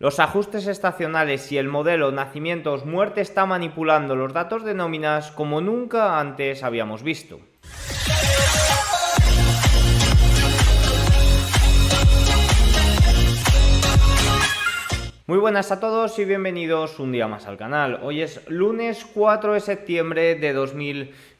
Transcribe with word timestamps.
Los 0.00 0.20
ajustes 0.20 0.68
estacionales 0.68 1.50
y 1.50 1.58
el 1.58 1.66
modelo 1.66 2.12
nacimientos-muerte 2.12 3.20
está 3.20 3.46
manipulando 3.46 4.14
los 4.14 4.32
datos 4.32 4.62
de 4.62 4.72
nóminas 4.72 5.32
como 5.32 5.60
nunca 5.60 6.20
antes 6.20 6.62
habíamos 6.62 7.02
visto. 7.02 7.40
Muy 15.26 15.38
buenas 15.38 15.72
a 15.72 15.80
todos 15.80 16.18
y 16.20 16.24
bienvenidos 16.24 17.00
un 17.00 17.10
día 17.10 17.26
más 17.26 17.46
al 17.46 17.56
canal. 17.56 17.98
Hoy 18.02 18.22
es 18.22 18.48
lunes 18.48 19.04
4 19.12 19.54
de 19.54 19.60
septiembre 19.60 20.36
de 20.36 20.54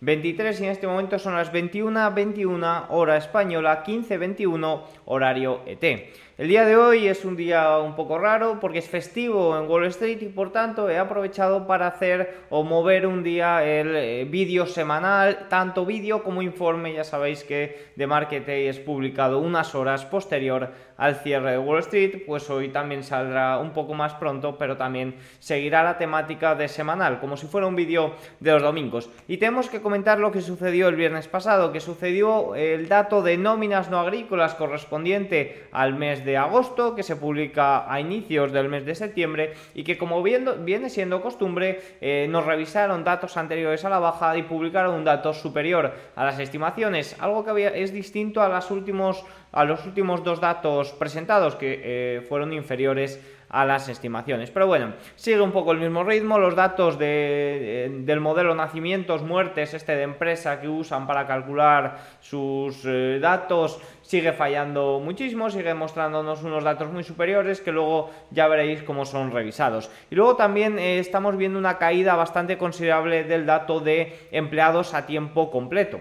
2023 0.00 0.60
y 0.60 0.64
en 0.64 0.70
este 0.70 0.86
momento 0.86 1.18
son 1.18 1.34
las 1.34 1.52
21.21 1.52 2.86
hora 2.90 3.16
española, 3.16 3.82
15.21 3.84 4.82
horario 5.06 5.62
ET. 5.66 6.12
El 6.38 6.46
día 6.46 6.64
de 6.64 6.76
hoy 6.76 7.08
es 7.08 7.24
un 7.24 7.34
día 7.34 7.78
un 7.78 7.96
poco 7.96 8.16
raro 8.16 8.60
porque 8.60 8.78
es 8.78 8.88
festivo 8.88 9.58
en 9.58 9.68
Wall 9.68 9.86
Street 9.86 10.22
y 10.22 10.26
por 10.26 10.52
tanto 10.52 10.88
he 10.88 10.96
aprovechado 10.96 11.66
para 11.66 11.88
hacer 11.88 12.44
o 12.48 12.62
mover 12.62 13.08
un 13.08 13.24
día 13.24 13.64
el 13.64 13.96
eh, 13.96 14.24
vídeo 14.24 14.64
semanal, 14.64 15.48
tanto 15.48 15.84
vídeo 15.84 16.22
como 16.22 16.40
informe, 16.40 16.92
ya 16.92 17.02
sabéis 17.02 17.42
que 17.42 17.90
de 17.96 18.06
Market 18.06 18.48
es 18.48 18.78
publicado 18.78 19.40
unas 19.40 19.74
horas 19.74 20.04
posterior 20.04 20.70
al 20.96 21.16
cierre 21.16 21.52
de 21.52 21.58
Wall 21.58 21.80
Street, 21.80 22.22
pues 22.24 22.48
hoy 22.50 22.68
también 22.68 23.02
saldrá 23.02 23.58
un 23.58 23.72
poco 23.72 23.94
más 23.94 24.14
pronto, 24.14 24.58
pero 24.58 24.76
también 24.76 25.16
seguirá 25.40 25.82
la 25.82 25.98
temática 25.98 26.54
de 26.54 26.68
semanal, 26.68 27.18
como 27.18 27.36
si 27.36 27.48
fuera 27.48 27.66
un 27.66 27.74
vídeo 27.74 28.14
de 28.38 28.52
los 28.52 28.62
domingos. 28.62 29.10
Y 29.26 29.38
tenemos 29.38 29.68
que 29.68 29.80
comentar 29.88 30.20
lo 30.20 30.30
que 30.30 30.42
sucedió 30.42 30.88
el 30.88 30.96
viernes 30.96 31.28
pasado, 31.28 31.72
que 31.72 31.80
sucedió 31.80 32.54
el 32.54 32.88
dato 32.88 33.22
de 33.22 33.38
nóminas 33.38 33.88
no 33.88 33.98
agrícolas 33.98 34.54
correspondiente 34.54 35.66
al 35.72 35.94
mes 35.94 36.26
de 36.26 36.36
agosto, 36.36 36.94
que 36.94 37.02
se 37.02 37.16
publica 37.16 37.90
a 37.90 37.98
inicios 37.98 38.52
del 38.52 38.68
mes 38.68 38.84
de 38.84 38.94
septiembre 38.94 39.54
y 39.72 39.84
que 39.84 39.96
como 39.96 40.22
viene 40.22 40.90
siendo 40.90 41.22
costumbre, 41.22 41.80
eh, 42.02 42.26
nos 42.28 42.44
revisaron 42.44 43.02
datos 43.02 43.38
anteriores 43.38 43.82
a 43.86 43.88
la 43.88 43.98
baja 43.98 44.36
y 44.36 44.42
publicaron 44.42 44.94
un 44.94 45.04
dato 45.06 45.32
superior 45.32 45.94
a 46.14 46.22
las 46.22 46.38
estimaciones, 46.38 47.16
algo 47.18 47.42
que 47.42 47.48
había, 47.48 47.70
es 47.70 47.90
distinto 47.90 48.42
a, 48.42 48.50
las 48.50 48.70
últimos, 48.70 49.24
a 49.52 49.64
los 49.64 49.84
últimos 49.86 50.22
dos 50.24 50.40
datos 50.40 50.92
presentados 50.92 51.56
que 51.56 51.80
eh, 51.82 52.20
fueron 52.22 52.52
inferiores 52.52 53.20
a 53.50 53.64
las 53.64 53.88
estimaciones. 53.88 54.50
Pero 54.50 54.66
bueno, 54.66 54.94
sigue 55.16 55.40
un 55.40 55.52
poco 55.52 55.72
el 55.72 55.78
mismo 55.78 56.04
ritmo. 56.04 56.38
Los 56.38 56.54
datos 56.54 56.98
del 56.98 58.20
modelo 58.20 58.54
nacimientos, 58.54 59.22
muertes, 59.22 59.74
este 59.74 59.96
de 59.96 60.02
empresa 60.02 60.60
que 60.60 60.68
usan 60.68 61.06
para 61.06 61.26
calcular 61.26 61.98
sus 62.20 62.84
eh, 62.84 63.18
datos, 63.20 63.80
sigue 64.02 64.32
fallando 64.32 65.00
muchísimo, 65.02 65.50
sigue 65.50 65.74
mostrándonos 65.74 66.42
unos 66.42 66.64
datos 66.64 66.92
muy 66.92 67.04
superiores 67.04 67.60
que 67.60 67.72
luego 67.72 68.10
ya 68.30 68.48
veréis 68.48 68.82
cómo 68.82 69.04
son 69.04 69.30
revisados. 69.30 69.90
Y 70.10 70.14
luego 70.14 70.36
también 70.36 70.78
eh, 70.78 70.98
estamos 70.98 71.36
viendo 71.36 71.58
una 71.58 71.78
caída 71.78 72.16
bastante 72.16 72.58
considerable 72.58 73.24
del 73.24 73.46
dato 73.46 73.80
de 73.80 74.28
empleados 74.30 74.94
a 74.94 75.06
tiempo 75.06 75.50
completo 75.50 76.00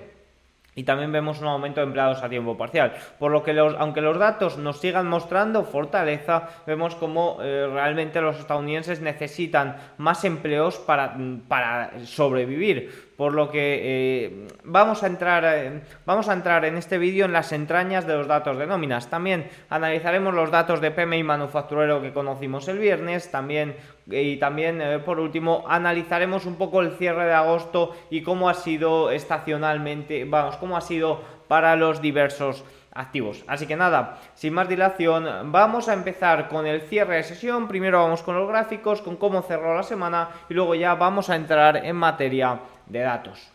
y 0.78 0.84
también 0.84 1.12
vemos 1.12 1.42
un 1.42 1.48
aumento 1.48 1.82
de 1.82 1.88
empleados 1.88 2.22
a 2.22 2.30
tiempo 2.30 2.56
parcial. 2.56 2.94
Por 3.18 3.32
lo 3.32 3.42
que 3.42 3.58
aunque 3.58 4.00
los 4.00 4.20
datos 4.20 4.60
nos 4.60 4.80
sigan 4.80 5.08
mostrando 5.08 5.64
fortaleza, 5.64 6.50
vemos 6.68 6.94
como 6.94 7.40
eh, 7.42 7.68
realmente 7.68 8.22
los 8.22 8.38
estadounidenses 8.38 9.02
necesitan 9.02 9.76
más 9.98 10.24
empleos 10.24 10.78
para, 10.78 11.18
para 11.48 12.06
sobrevivir 12.06 13.07
por 13.18 13.34
lo 13.34 13.50
que 13.50 13.80
eh, 13.82 14.48
vamos, 14.64 15.02
a 15.02 15.08
entrar, 15.08 15.44
eh, 15.44 15.82
vamos 16.06 16.30
a 16.30 16.34
entrar 16.34 16.64
en 16.66 16.78
este 16.78 17.00
vídeo 17.00 17.26
en 17.26 17.34
las 17.34 17.52
entrañas 17.52 18.06
de 18.06 18.14
los 18.14 18.28
datos 18.28 18.58
de 18.58 18.68
nóminas. 18.68 19.10
También 19.10 19.50
analizaremos 19.70 20.36
los 20.36 20.52
datos 20.52 20.80
de 20.82 20.92
PMI 20.92 21.24
manufacturero 21.24 22.00
que 22.00 22.14
conocimos 22.14 22.68
el 22.68 22.78
viernes, 22.78 23.32
también 23.32 23.76
y 24.06 24.38
también 24.38 24.80
eh, 24.82 25.00
por 25.00 25.20
último 25.20 25.66
analizaremos 25.68 26.46
un 26.46 26.56
poco 26.56 26.82
el 26.82 26.92
cierre 26.92 27.26
de 27.26 27.34
agosto 27.34 27.96
y 28.12 28.22
cómo 28.22 28.50
ha 28.50 28.54
sido 28.54 29.10
estacionalmente, 29.10 30.24
vamos, 30.24 30.58
cómo 30.58 30.78
ha 30.78 30.82
sido 30.82 31.22
para 31.48 31.76
los 31.76 32.02
diversos 32.02 32.64
activos. 32.94 33.44
Así 33.48 33.66
que 33.66 33.76
nada, 33.76 34.20
sin 34.36 34.54
más 34.54 34.70
dilación, 34.70 35.52
vamos 35.52 35.90
a 35.90 35.94
empezar 35.94 36.50
con 36.50 36.68
el 36.68 36.82
cierre 36.82 37.18
de 37.18 37.24
sesión. 37.24 37.68
Primero 37.68 38.02
vamos 38.02 38.24
con 38.24 38.36
los 38.36 38.48
gráficos, 38.48 39.02
con 39.02 39.18
cómo 39.18 39.42
cerró 39.42 39.76
la 39.76 39.84
semana 39.84 40.30
y 40.50 40.54
luego 40.54 40.76
ya 40.76 40.96
vamos 40.96 41.30
a 41.30 41.36
entrar 41.36 41.78
en 41.78 41.96
materia 41.96 42.60
de 42.90 43.00
datos. 43.00 43.52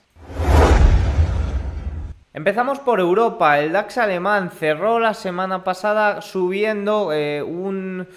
Empezamos 2.35 2.79
por 2.79 2.99
Europa. 2.99 3.59
El 3.59 3.73
DAX 3.73 3.99
alemán 3.99 4.51
cerró 4.51 4.99
la 4.99 5.13
semana 5.13 5.65
pasada 5.65 6.23
subiendo 6.23 7.13
eh, 7.13 7.43
un, 7.43 8.09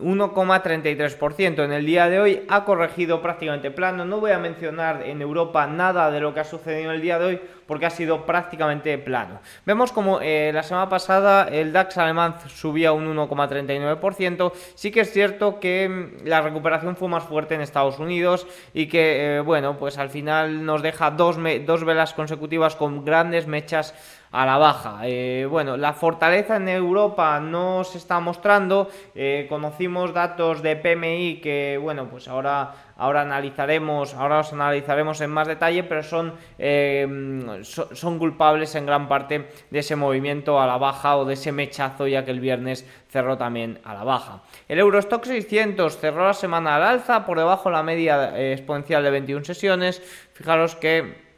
1,33%. 0.00 1.64
En 1.64 1.72
el 1.72 1.86
día 1.86 2.08
de 2.08 2.20
hoy 2.20 2.42
ha 2.48 2.64
corregido 2.64 3.22
prácticamente 3.22 3.70
plano. 3.70 4.04
No 4.04 4.20
voy 4.20 4.32
a 4.32 4.38
mencionar 4.38 5.02
en 5.04 5.22
Europa 5.22 5.66
nada 5.66 6.10
de 6.10 6.20
lo 6.20 6.34
que 6.34 6.40
ha 6.40 6.44
sucedido 6.44 6.90
en 6.90 6.96
el 6.96 7.02
día 7.02 7.18
de 7.18 7.24
hoy 7.26 7.40
porque 7.66 7.86
ha 7.86 7.90
sido 7.90 8.26
prácticamente 8.26 8.98
plano. 8.98 9.40
Vemos 9.64 9.92
como 9.92 10.20
eh, 10.20 10.50
la 10.52 10.64
semana 10.64 10.88
pasada 10.88 11.46
el 11.46 11.72
DAX 11.72 11.98
alemán 11.98 12.34
subía 12.48 12.92
un 12.92 13.14
1,39%. 13.16 14.52
Sí 14.74 14.90
que 14.90 15.02
es 15.02 15.12
cierto 15.12 15.60
que 15.60 15.88
mm, 15.88 16.26
la 16.26 16.40
recuperación 16.40 16.96
fue 16.96 17.08
más 17.08 17.22
fuerte 17.22 17.54
en 17.54 17.60
Estados 17.60 18.00
Unidos 18.00 18.46
y 18.74 18.86
que, 18.86 19.36
eh, 19.36 19.40
bueno, 19.40 19.78
pues 19.78 19.98
al 19.98 20.10
final 20.10 20.64
nos 20.64 20.82
deja 20.82 21.12
dos, 21.12 21.38
dos 21.64 21.84
velas 21.84 22.12
consecutivas 22.12 22.74
con 22.74 23.04
grandes 23.04 23.46
mechas 23.46 23.94
a 24.32 24.46
la 24.46 24.58
baja. 24.58 25.00
Eh, 25.04 25.46
bueno, 25.50 25.76
la 25.76 25.92
fortaleza 25.92 26.56
en 26.56 26.68
Europa 26.68 27.40
no 27.40 27.82
se 27.84 27.98
está 27.98 28.20
mostrando. 28.20 28.88
Eh, 29.14 29.46
conocimos 29.48 30.14
datos 30.14 30.62
de 30.62 30.76
PMI 30.76 31.40
que, 31.40 31.78
bueno, 31.82 32.08
pues 32.08 32.28
ahora, 32.28 32.72
ahora 32.96 33.22
analizaremos, 33.22 34.14
ahora 34.14 34.38
los 34.38 34.52
analizaremos 34.52 35.20
en 35.20 35.30
más 35.30 35.48
detalle, 35.48 35.82
pero 35.82 36.04
son, 36.04 36.34
eh, 36.58 37.60
son 37.62 38.18
culpables 38.18 38.74
en 38.76 38.86
gran 38.86 39.08
parte 39.08 39.48
de 39.68 39.78
ese 39.78 39.96
movimiento 39.96 40.60
a 40.60 40.66
la 40.66 40.78
baja 40.78 41.16
o 41.16 41.24
de 41.24 41.34
ese 41.34 41.50
mechazo, 41.50 42.06
ya 42.06 42.24
que 42.24 42.30
el 42.30 42.40
viernes 42.40 42.86
cerró 43.08 43.36
también 43.36 43.80
a 43.84 43.94
la 43.94 44.04
baja. 44.04 44.42
El 44.68 44.78
Eurostock 44.78 45.24
600 45.24 45.98
cerró 45.98 46.26
la 46.26 46.34
semana 46.34 46.76
al 46.76 46.84
alza, 46.84 47.26
por 47.26 47.36
debajo 47.36 47.68
de 47.68 47.74
la 47.74 47.82
media 47.82 48.52
exponencial 48.52 49.02
de 49.02 49.10
21 49.10 49.44
sesiones. 49.44 50.00
Fijaros 50.34 50.76
que 50.76 51.29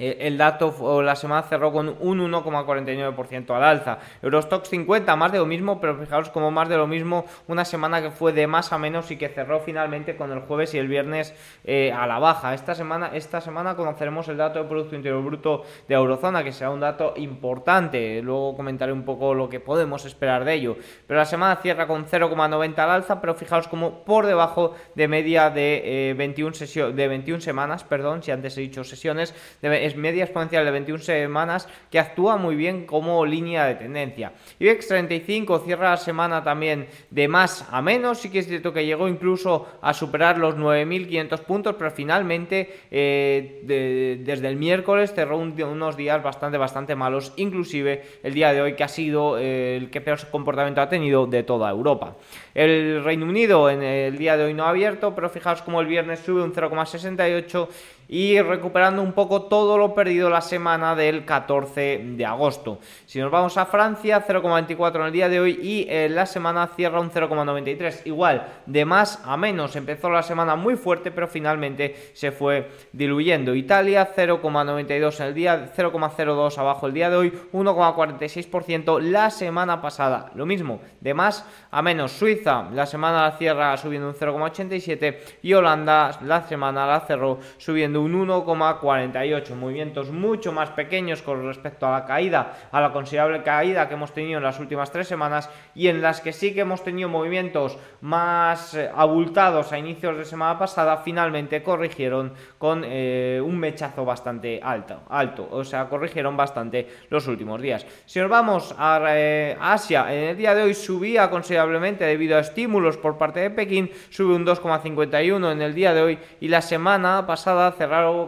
eh, 0.00 0.16
el 0.20 0.38
dato 0.38 0.74
o 0.80 1.02
la 1.02 1.14
semana 1.14 1.42
cerró 1.42 1.72
con 1.72 1.94
un 2.00 2.32
1,49% 2.32 3.54
al 3.54 3.62
alza. 3.62 3.98
Eurostock 4.22 4.64
50, 4.64 5.14
más 5.16 5.30
de 5.30 5.38
lo 5.38 5.44
mismo, 5.46 5.78
pero 5.78 5.96
fijaros 5.98 6.30
como 6.30 6.50
más 6.50 6.70
de 6.70 6.78
lo 6.78 6.86
mismo, 6.86 7.26
una 7.48 7.66
semana 7.66 8.00
que 8.00 8.10
fue 8.10 8.32
de 8.32 8.46
más 8.46 8.72
a 8.72 8.78
menos 8.78 9.10
y 9.10 9.16
que 9.16 9.28
cerró 9.28 9.60
finalmente 9.60 10.16
con 10.16 10.32
el 10.32 10.40
jueves 10.40 10.72
y 10.72 10.78
el 10.78 10.88
viernes 10.88 11.34
eh, 11.64 11.92
a 11.92 12.06
la 12.06 12.18
baja. 12.18 12.54
Esta 12.54 12.74
semana, 12.74 13.10
esta 13.12 13.42
semana 13.42 13.76
conoceremos 13.76 14.26
el 14.28 14.38
dato 14.38 14.62
de 14.62 14.68
Producto 14.68 14.96
Interior 14.96 15.22
Bruto 15.22 15.64
de 15.86 15.94
Eurozona, 15.94 16.42
que 16.42 16.52
será 16.52 16.70
un 16.70 16.80
dato 16.80 17.12
importante. 17.16 18.22
Luego 18.22 18.56
comentaré 18.56 18.92
un 18.92 19.04
poco 19.04 19.34
lo 19.34 19.50
que 19.50 19.60
podemos 19.60 20.06
esperar 20.06 20.46
de 20.46 20.54
ello. 20.54 20.76
Pero 21.06 21.18
la 21.18 21.26
semana 21.26 21.56
cierra 21.56 21.86
con 21.86 22.06
0,90 22.06 22.78
al 22.78 22.90
alza, 22.90 23.20
pero 23.20 23.34
fijaos 23.34 23.68
como 23.68 24.02
por 24.04 24.24
debajo 24.24 24.74
de 24.94 25.08
media 25.08 25.50
de, 25.50 26.14
21, 26.16 26.54
eh, 26.58 26.92
de 26.94 27.08
21 27.08 27.40
semanas, 27.42 27.84
perdón, 27.84 28.22
si 28.22 28.30
antes 28.30 28.56
he 28.56 28.62
dicho 28.62 28.82
sesiones, 28.82 29.34
de, 29.60 29.89
media 29.96 30.24
exponencial 30.24 30.64
de 30.64 30.70
21 30.70 31.02
semanas 31.02 31.68
que 31.90 31.98
actúa 31.98 32.36
muy 32.36 32.56
bien 32.56 32.86
como 32.86 33.24
línea 33.26 33.66
de 33.66 33.74
tendencia. 33.74 34.32
IBEX 34.58 34.88
35 34.88 35.60
cierra 35.60 35.90
la 35.90 35.96
semana 35.96 36.42
también 36.42 36.88
de 37.10 37.28
más 37.28 37.66
a 37.70 37.82
menos, 37.82 38.18
sí 38.18 38.30
que 38.30 38.40
es 38.40 38.46
cierto 38.46 38.72
que 38.72 38.86
llegó 38.86 39.08
incluso 39.08 39.68
a 39.80 39.94
superar 39.94 40.38
los 40.38 40.56
9.500 40.56 41.40
puntos, 41.40 41.74
pero 41.78 41.90
finalmente 41.90 42.80
eh, 42.90 44.20
desde 44.24 44.48
el 44.48 44.56
miércoles 44.56 45.12
cerró 45.14 45.38
unos 45.38 45.96
días 45.96 46.22
bastante, 46.22 46.58
bastante 46.58 46.94
malos, 46.94 47.32
inclusive 47.36 48.02
el 48.22 48.34
día 48.34 48.52
de 48.52 48.62
hoy 48.62 48.74
que 48.74 48.84
ha 48.84 48.88
sido 48.88 49.38
eh, 49.38 49.76
el 49.76 49.90
que 49.90 50.00
peor 50.00 50.18
comportamiento 50.30 50.80
ha 50.80 50.88
tenido 50.88 51.26
de 51.26 51.42
toda 51.42 51.70
Europa. 51.70 52.16
El 52.54 53.02
Reino 53.04 53.26
Unido 53.26 53.70
en 53.70 53.82
el 53.82 54.18
día 54.18 54.36
de 54.36 54.44
hoy 54.44 54.54
no 54.54 54.64
ha 54.64 54.70
abierto, 54.70 55.14
pero 55.14 55.30
fijaos 55.30 55.62
como 55.62 55.80
el 55.80 55.86
viernes 55.86 56.20
sube 56.20 56.42
un 56.42 56.52
0,68 56.52 57.68
y 58.12 58.40
recuperando 58.42 59.02
un 59.02 59.12
poco 59.12 59.42
todo 59.42 59.78
lo 59.78 59.94
perdido 59.94 60.28
la 60.28 60.40
semana 60.40 60.96
del 60.96 61.24
14 61.24 62.02
de 62.16 62.26
agosto. 62.26 62.80
Si 63.06 63.20
nos 63.20 63.30
vamos 63.30 63.56
a 63.56 63.66
Francia, 63.66 64.26
0,24 64.26 64.96
en 64.96 65.02
el 65.02 65.12
día 65.12 65.28
de 65.28 65.38
hoy 65.38 65.60
y 65.62 65.86
eh, 65.88 66.08
la 66.08 66.26
semana 66.26 66.66
cierra 66.74 66.98
un 66.98 67.12
0,93. 67.12 68.06
Igual, 68.06 68.48
de 68.66 68.84
más 68.84 69.22
a 69.24 69.36
menos. 69.36 69.76
Empezó 69.76 70.10
la 70.10 70.24
semana 70.24 70.56
muy 70.56 70.74
fuerte, 70.74 71.12
pero 71.12 71.28
finalmente 71.28 72.10
se 72.12 72.32
fue 72.32 72.72
diluyendo. 72.92 73.54
Italia, 73.54 74.10
0,92 74.12 75.20
en 75.20 75.26
el 75.26 75.34
día, 75.34 75.72
0,02 75.76 76.58
abajo 76.58 76.88
el 76.88 76.94
día 76.94 77.10
de 77.10 77.16
hoy, 77.16 77.32
1,46% 77.52 79.00
la 79.00 79.30
semana 79.30 79.80
pasada. 79.80 80.32
Lo 80.34 80.46
mismo, 80.46 80.80
de 81.00 81.14
más 81.14 81.46
a 81.70 81.80
menos. 81.80 82.10
Suiza 82.10 82.70
la 82.72 82.86
semana 82.86 83.22
la 83.22 83.36
cierra 83.38 83.76
subiendo 83.76 84.08
un 84.08 84.14
0,87 84.14 85.18
y 85.42 85.52
Holanda 85.52 86.18
la 86.24 86.42
semana 86.48 86.88
la 86.88 87.00
cerró 87.02 87.38
subiendo 87.56 87.99
un 88.00 88.26
1,48. 88.26 89.54
Movimientos 89.54 90.10
mucho 90.10 90.52
más 90.52 90.70
pequeños 90.70 91.22
con 91.22 91.46
respecto 91.46 91.86
a 91.86 91.92
la 91.92 92.04
caída, 92.04 92.54
a 92.72 92.80
la 92.80 92.92
considerable 92.92 93.42
caída 93.42 93.88
que 93.88 93.94
hemos 93.94 94.12
tenido 94.12 94.38
en 94.38 94.44
las 94.44 94.58
últimas 94.58 94.90
tres 94.90 95.08
semanas 95.08 95.48
y 95.74 95.88
en 95.88 96.02
las 96.02 96.20
que 96.20 96.32
sí 96.32 96.54
que 96.54 96.60
hemos 96.60 96.82
tenido 96.82 97.08
movimientos 97.08 97.78
más 98.00 98.74
eh, 98.74 98.90
abultados 98.94 99.72
a 99.72 99.78
inicios 99.78 100.16
de 100.16 100.24
semana 100.24 100.58
pasada, 100.58 100.98
finalmente 100.98 101.62
corrigieron 101.62 102.32
con 102.58 102.82
eh, 102.84 103.40
un 103.44 103.58
mechazo 103.58 104.04
bastante 104.04 104.60
alto, 104.62 105.02
alto, 105.08 105.48
o 105.50 105.64
sea, 105.64 105.88
corrigieron 105.88 106.36
bastante 106.36 106.86
los 107.10 107.26
últimos 107.26 107.60
días. 107.60 107.86
Si 108.06 108.18
nos 108.18 108.30
vamos 108.30 108.74
a 108.78 109.00
eh, 109.08 109.56
Asia, 109.60 110.12
en 110.12 110.30
el 110.30 110.36
día 110.36 110.54
de 110.54 110.62
hoy 110.62 110.74
subía 110.74 111.30
considerablemente 111.30 112.04
debido 112.04 112.36
a 112.36 112.40
estímulos 112.40 112.96
por 112.96 113.18
parte 113.18 113.40
de 113.40 113.50
Pekín, 113.50 113.90
sube 114.10 114.34
un 114.34 114.46
2,51 114.46 115.52
en 115.52 115.62
el 115.62 115.74
día 115.74 115.94
de 115.94 116.02
hoy 116.02 116.18
y 116.40 116.48
la 116.48 116.62
semana 116.62 117.26
pasada 117.26 117.72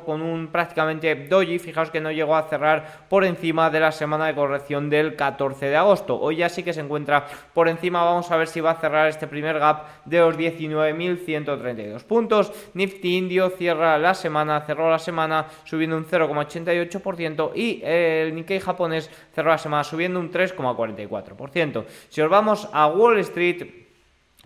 con 0.04 0.22
un 0.22 0.48
prácticamente 0.48 1.14
doji, 1.14 1.58
fijaos 1.58 1.90
que 1.90 2.00
no 2.00 2.10
llegó 2.10 2.36
a 2.36 2.42
cerrar 2.42 3.06
por 3.08 3.24
encima 3.24 3.70
de 3.70 3.80
la 3.80 3.92
semana 3.92 4.26
de 4.26 4.34
corrección 4.34 4.90
del 4.90 5.16
14 5.16 5.66
de 5.66 5.76
agosto. 5.76 6.18
Hoy 6.18 6.36
ya 6.36 6.48
sí 6.48 6.62
que 6.62 6.72
se 6.72 6.80
encuentra 6.80 7.26
por 7.54 7.68
encima, 7.68 8.04
vamos 8.04 8.30
a 8.30 8.36
ver 8.36 8.48
si 8.48 8.60
va 8.60 8.72
a 8.72 8.80
cerrar 8.80 9.08
este 9.08 9.26
primer 9.26 9.58
gap 9.58 9.86
de 10.04 10.18
los 10.18 10.36
19.132 10.36 12.04
puntos. 12.04 12.52
Nifty 12.74 13.16
Indio 13.16 13.50
cierra 13.50 13.98
la 13.98 14.14
semana, 14.14 14.60
cerró 14.62 14.90
la 14.90 14.98
semana 14.98 15.46
subiendo 15.64 15.96
un 15.96 16.06
0,88% 16.06 17.52
y 17.54 17.80
el 17.84 18.34
Nikkei 18.34 18.60
japonés 18.60 19.10
cerró 19.34 19.50
la 19.50 19.58
semana 19.58 19.84
subiendo 19.84 20.20
un 20.20 20.30
3,44%. 20.30 21.84
Si 22.08 22.20
os 22.20 22.30
vamos 22.30 22.68
a 22.72 22.86
Wall 22.88 23.18
Street, 23.20 23.66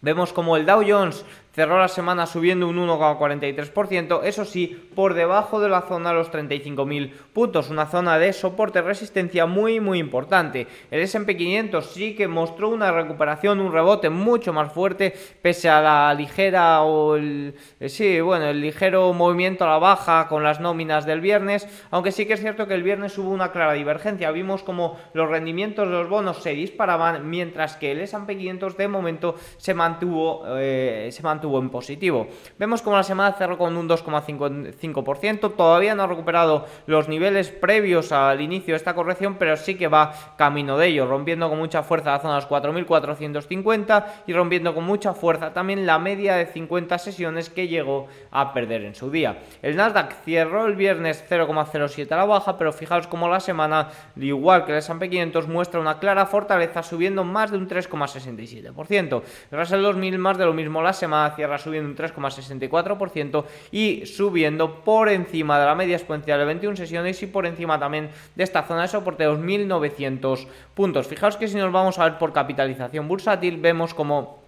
vemos 0.00 0.32
como 0.32 0.56
el 0.56 0.66
Dow 0.66 0.82
Jones 0.86 1.24
cerró 1.56 1.78
la 1.78 1.88
semana 1.88 2.26
subiendo 2.26 2.68
un 2.68 2.76
1,43%, 2.76 4.20
eso 4.24 4.44
sí, 4.44 4.90
por 4.94 5.14
debajo 5.14 5.58
de 5.58 5.70
la 5.70 5.80
zona 5.80 6.10
de 6.10 6.16
los 6.16 6.30
35.000 6.30 7.10
puntos, 7.32 7.70
una 7.70 7.86
zona 7.86 8.18
de 8.18 8.34
soporte 8.34 8.82
resistencia 8.82 9.46
muy 9.46 9.80
muy 9.80 9.98
importante. 9.98 10.66
El 10.90 11.00
S&P 11.00 11.34
500 11.34 11.86
sí 11.86 12.14
que 12.14 12.28
mostró 12.28 12.68
una 12.68 12.92
recuperación, 12.92 13.60
un 13.60 13.72
rebote 13.72 14.10
mucho 14.10 14.52
más 14.52 14.70
fuerte, 14.70 15.14
pese 15.40 15.70
a 15.70 15.80
la 15.80 16.12
ligera 16.12 16.82
o 16.82 17.16
el, 17.16 17.54
eh, 17.80 17.88
sí, 17.88 18.20
bueno, 18.20 18.44
el 18.44 18.60
ligero 18.60 19.14
movimiento 19.14 19.64
a 19.64 19.68
la 19.68 19.78
baja 19.78 20.28
con 20.28 20.42
las 20.42 20.60
nóminas 20.60 21.06
del 21.06 21.22
viernes, 21.22 21.66
aunque 21.90 22.12
sí 22.12 22.26
que 22.26 22.34
es 22.34 22.40
cierto 22.40 22.66
que 22.68 22.74
el 22.74 22.82
viernes 22.82 23.16
hubo 23.16 23.30
una 23.30 23.50
clara 23.50 23.72
divergencia, 23.72 24.30
vimos 24.30 24.62
como 24.62 24.98
los 25.14 25.30
rendimientos 25.30 25.88
de 25.88 25.94
los 25.94 26.10
bonos 26.10 26.42
se 26.42 26.50
disparaban, 26.50 27.30
mientras 27.30 27.76
que 27.76 27.92
el 27.92 28.00
S&P 28.02 28.36
500 28.36 28.76
de 28.76 28.88
momento 28.88 29.36
se 29.56 29.72
mantuvo, 29.72 30.44
eh, 30.58 31.08
se 31.10 31.22
mantuvo 31.22 31.45
en 31.58 31.70
positivo. 31.70 32.26
Vemos 32.58 32.82
como 32.82 32.96
la 32.96 33.02
semana 33.02 33.32
cerró 33.36 33.56
con 33.56 33.76
un 33.76 33.88
2,5%, 33.88 35.54
todavía 35.54 35.94
no 35.94 36.02
ha 36.02 36.06
recuperado 36.06 36.66
los 36.86 37.08
niveles 37.08 37.50
previos 37.50 38.12
al 38.12 38.40
inicio 38.40 38.74
de 38.74 38.78
esta 38.78 38.94
corrección, 38.94 39.36
pero 39.38 39.56
sí 39.56 39.76
que 39.76 39.88
va 39.88 40.12
camino 40.36 40.76
de 40.76 40.88
ello, 40.88 41.06
rompiendo 41.06 41.48
con 41.48 41.58
mucha 41.58 41.82
fuerza 41.82 42.12
la 42.12 42.18
zona 42.18 42.34
de 42.34 42.40
los 42.40 42.50
4.450 42.50 44.04
y 44.26 44.32
rompiendo 44.32 44.74
con 44.74 44.84
mucha 44.84 45.14
fuerza 45.14 45.52
también 45.52 45.86
la 45.86 45.98
media 45.98 46.36
de 46.36 46.46
50 46.46 46.98
sesiones 46.98 47.50
que 47.50 47.68
llegó 47.68 48.08
a 48.30 48.52
perder 48.52 48.84
en 48.84 48.94
su 48.94 49.10
día. 49.10 49.38
El 49.62 49.76
Nasdaq 49.76 50.12
cerró 50.24 50.66
el 50.66 50.76
viernes 50.76 51.24
0,07 51.28 52.10
a 52.12 52.16
la 52.16 52.24
baja, 52.24 52.58
pero 52.58 52.72
fijaos 52.72 53.06
como 53.06 53.28
la 53.28 53.40
semana, 53.40 53.88
igual 54.16 54.64
que 54.64 54.72
el 54.72 54.78
S&P 54.78 55.08
500, 55.08 55.48
muestra 55.48 55.80
una 55.80 55.98
clara 55.98 56.26
fortaleza 56.26 56.82
subiendo 56.82 57.24
más 57.24 57.50
de 57.50 57.58
un 57.58 57.68
3,67%. 57.68 59.22
El 59.50 59.58
Russell 59.58 59.82
2000 59.82 60.18
más 60.18 60.38
de 60.38 60.44
lo 60.44 60.52
mismo 60.52 60.82
la 60.82 60.92
semana 60.92 61.30
cierra 61.36 61.58
subiendo 61.58 61.88
un 61.88 61.96
3,64% 61.96 63.44
y 63.70 64.06
subiendo 64.06 64.82
por 64.82 65.08
encima 65.08 65.60
de 65.60 65.66
la 65.66 65.74
media 65.74 65.96
exponencial 65.96 66.38
de 66.40 66.46
21 66.46 66.76
sesiones 66.76 67.22
y 67.22 67.26
por 67.26 67.46
encima 67.46 67.78
también 67.78 68.10
de 68.34 68.44
esta 68.44 68.62
zona 68.64 68.82
de 68.82 68.88
soporte 68.88 69.22
de 69.22 69.30
2.900 69.30 70.46
puntos. 70.74 71.06
Fijaos 71.06 71.36
que 71.36 71.48
si 71.48 71.56
nos 71.56 71.70
vamos 71.72 71.98
a 71.98 72.04
ver 72.04 72.18
por 72.18 72.32
capitalización 72.32 73.06
bursátil, 73.06 73.58
vemos 73.58 73.94
como 73.94 74.45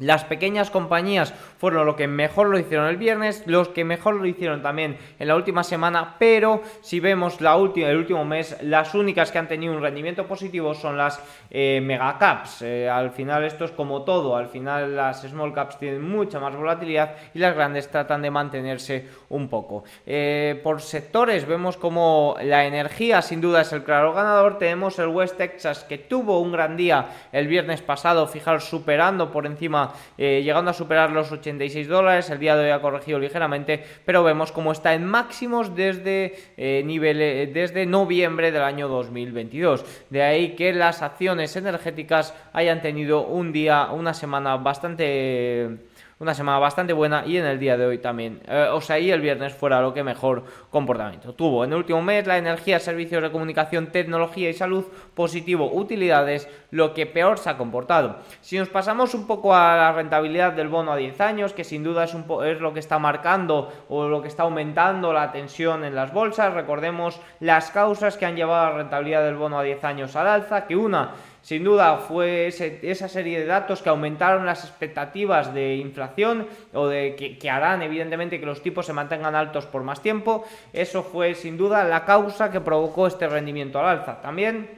las 0.00 0.24
pequeñas 0.24 0.70
compañías 0.70 1.32
fueron 1.58 1.86
lo 1.86 1.94
que 1.94 2.08
mejor 2.08 2.48
lo 2.48 2.58
hicieron 2.58 2.86
el 2.86 2.96
viernes, 2.96 3.44
los 3.46 3.68
que 3.68 3.84
mejor 3.84 4.16
lo 4.16 4.26
hicieron 4.26 4.62
también 4.62 4.96
en 5.18 5.28
la 5.28 5.36
última 5.36 5.62
semana, 5.62 6.16
pero 6.18 6.62
si 6.80 7.00
vemos 7.00 7.40
la 7.40 7.56
última, 7.56 7.88
el 7.88 7.98
último 7.98 8.24
mes, 8.24 8.56
las 8.62 8.94
únicas 8.94 9.30
que 9.30 9.38
han 9.38 9.48
tenido 9.48 9.74
un 9.74 9.82
rendimiento 9.82 10.26
positivo 10.26 10.74
son 10.74 10.96
las 10.96 11.22
eh, 11.50 11.80
megacaps. 11.82 12.62
Eh, 12.62 12.88
al 12.88 13.10
final 13.10 13.44
esto 13.44 13.64
es 13.64 13.70
como 13.72 14.02
todo, 14.02 14.36
al 14.36 14.48
final 14.48 14.96
las 14.96 15.22
small 15.22 15.52
caps 15.52 15.78
tienen 15.78 16.02
mucha 16.02 16.40
más 16.40 16.56
volatilidad 16.56 17.14
y 17.34 17.38
las 17.38 17.54
grandes 17.54 17.88
tratan 17.88 18.22
de 18.22 18.30
mantenerse 18.30 19.06
un 19.28 19.48
poco. 19.48 19.84
Eh, 20.06 20.58
por 20.62 20.80
sectores 20.80 21.46
vemos 21.46 21.76
como 21.76 22.36
la 22.42 22.64
energía 22.64 23.22
sin 23.22 23.40
duda 23.40 23.60
es 23.60 23.72
el 23.72 23.84
claro 23.84 24.14
ganador, 24.14 24.58
tenemos 24.58 24.98
el 24.98 25.08
West 25.08 25.36
Texas 25.36 25.84
que 25.84 25.98
tuvo 25.98 26.40
un 26.40 26.52
gran 26.52 26.76
día 26.76 27.08
el 27.32 27.46
viernes 27.46 27.82
pasado, 27.82 28.26
fijaros 28.26 28.64
superando 28.64 29.30
por 29.30 29.46
encima 29.46 29.89
eh, 30.18 30.42
llegando 30.44 30.70
a 30.70 30.74
superar 30.74 31.10
los 31.10 31.30
86 31.30 31.88
dólares. 31.88 32.30
El 32.30 32.38
día 32.38 32.56
de 32.56 32.64
hoy 32.64 32.70
ha 32.70 32.80
corregido 32.80 33.18
ligeramente, 33.18 33.82
pero 34.04 34.24
vemos 34.24 34.52
cómo 34.52 34.72
está 34.72 34.94
en 34.94 35.06
máximos 35.06 35.74
desde, 35.74 36.34
eh, 36.56 36.82
nivel, 36.84 37.52
desde 37.52 37.86
noviembre 37.86 38.52
del 38.52 38.62
año 38.62 38.88
2022. 38.88 39.84
De 40.10 40.22
ahí 40.22 40.54
que 40.54 40.72
las 40.72 41.02
acciones 41.02 41.56
energéticas 41.56 42.34
hayan 42.52 42.82
tenido 42.82 43.26
un 43.26 43.52
día, 43.52 43.88
una 43.92 44.14
semana 44.14 44.56
bastante 44.56 45.89
una 46.20 46.34
semana 46.34 46.58
bastante 46.58 46.92
buena 46.92 47.24
y 47.26 47.38
en 47.38 47.46
el 47.46 47.58
día 47.58 47.78
de 47.78 47.86
hoy 47.86 47.98
también. 47.98 48.42
Eh, 48.46 48.68
o 48.70 48.80
sea, 48.82 48.98
y 48.98 49.10
el 49.10 49.22
viernes 49.22 49.54
fuera 49.54 49.80
lo 49.80 49.94
que 49.94 50.04
mejor 50.04 50.44
comportamiento 50.68 51.32
tuvo. 51.32 51.64
En 51.64 51.72
el 51.72 51.78
último 51.78 52.02
mes, 52.02 52.26
la 52.26 52.36
energía, 52.36 52.78
servicios 52.78 53.22
de 53.22 53.32
comunicación, 53.32 53.86
tecnología 53.86 54.50
y 54.50 54.52
salud, 54.52 54.84
positivo, 55.14 55.70
utilidades, 55.72 56.46
lo 56.70 56.92
que 56.92 57.06
peor 57.06 57.38
se 57.38 57.48
ha 57.48 57.56
comportado. 57.56 58.18
Si 58.42 58.58
nos 58.58 58.68
pasamos 58.68 59.14
un 59.14 59.26
poco 59.26 59.54
a 59.54 59.76
la 59.76 59.92
rentabilidad 59.92 60.52
del 60.52 60.68
bono 60.68 60.92
a 60.92 60.96
10 60.96 61.20
años, 61.22 61.54
que 61.54 61.64
sin 61.64 61.82
duda 61.82 62.04
es, 62.04 62.12
un 62.12 62.26
es 62.44 62.60
lo 62.60 62.74
que 62.74 62.80
está 62.80 62.98
marcando 62.98 63.72
o 63.88 64.06
lo 64.06 64.20
que 64.20 64.28
está 64.28 64.42
aumentando 64.42 65.14
la 65.14 65.32
tensión 65.32 65.84
en 65.84 65.94
las 65.94 66.12
bolsas, 66.12 66.52
recordemos 66.52 67.18
las 67.40 67.70
causas 67.70 68.18
que 68.18 68.26
han 68.26 68.36
llevado 68.36 68.66
a 68.66 68.70
la 68.70 68.76
rentabilidad 68.76 69.24
del 69.24 69.36
bono 69.36 69.58
a 69.58 69.62
10 69.62 69.84
años 69.84 70.14
al 70.16 70.26
alza, 70.26 70.66
que 70.66 70.76
una 70.76 71.12
sin 71.50 71.64
duda 71.64 71.96
fue 71.96 72.46
esa 72.46 73.08
serie 73.08 73.40
de 73.40 73.44
datos 73.44 73.82
que 73.82 73.88
aumentaron 73.88 74.46
las 74.46 74.62
expectativas 74.62 75.52
de 75.52 75.74
inflación 75.74 76.46
o 76.72 76.86
de 76.86 77.16
que, 77.16 77.50
harán 77.50 77.82
evidentemente 77.82 78.38
que 78.38 78.46
los 78.46 78.62
tipos 78.62 78.86
se 78.86 78.92
mantengan 78.92 79.34
altos 79.34 79.66
por 79.66 79.82
más 79.82 80.00
tiempo. 80.00 80.44
Eso 80.72 81.02
fue 81.02 81.34
sin 81.34 81.56
duda 81.58 81.82
la 81.82 82.04
causa 82.04 82.52
que 82.52 82.60
provocó 82.60 83.08
este 83.08 83.26
rendimiento 83.26 83.80
al 83.80 83.98
alza. 83.98 84.20
También 84.20 84.70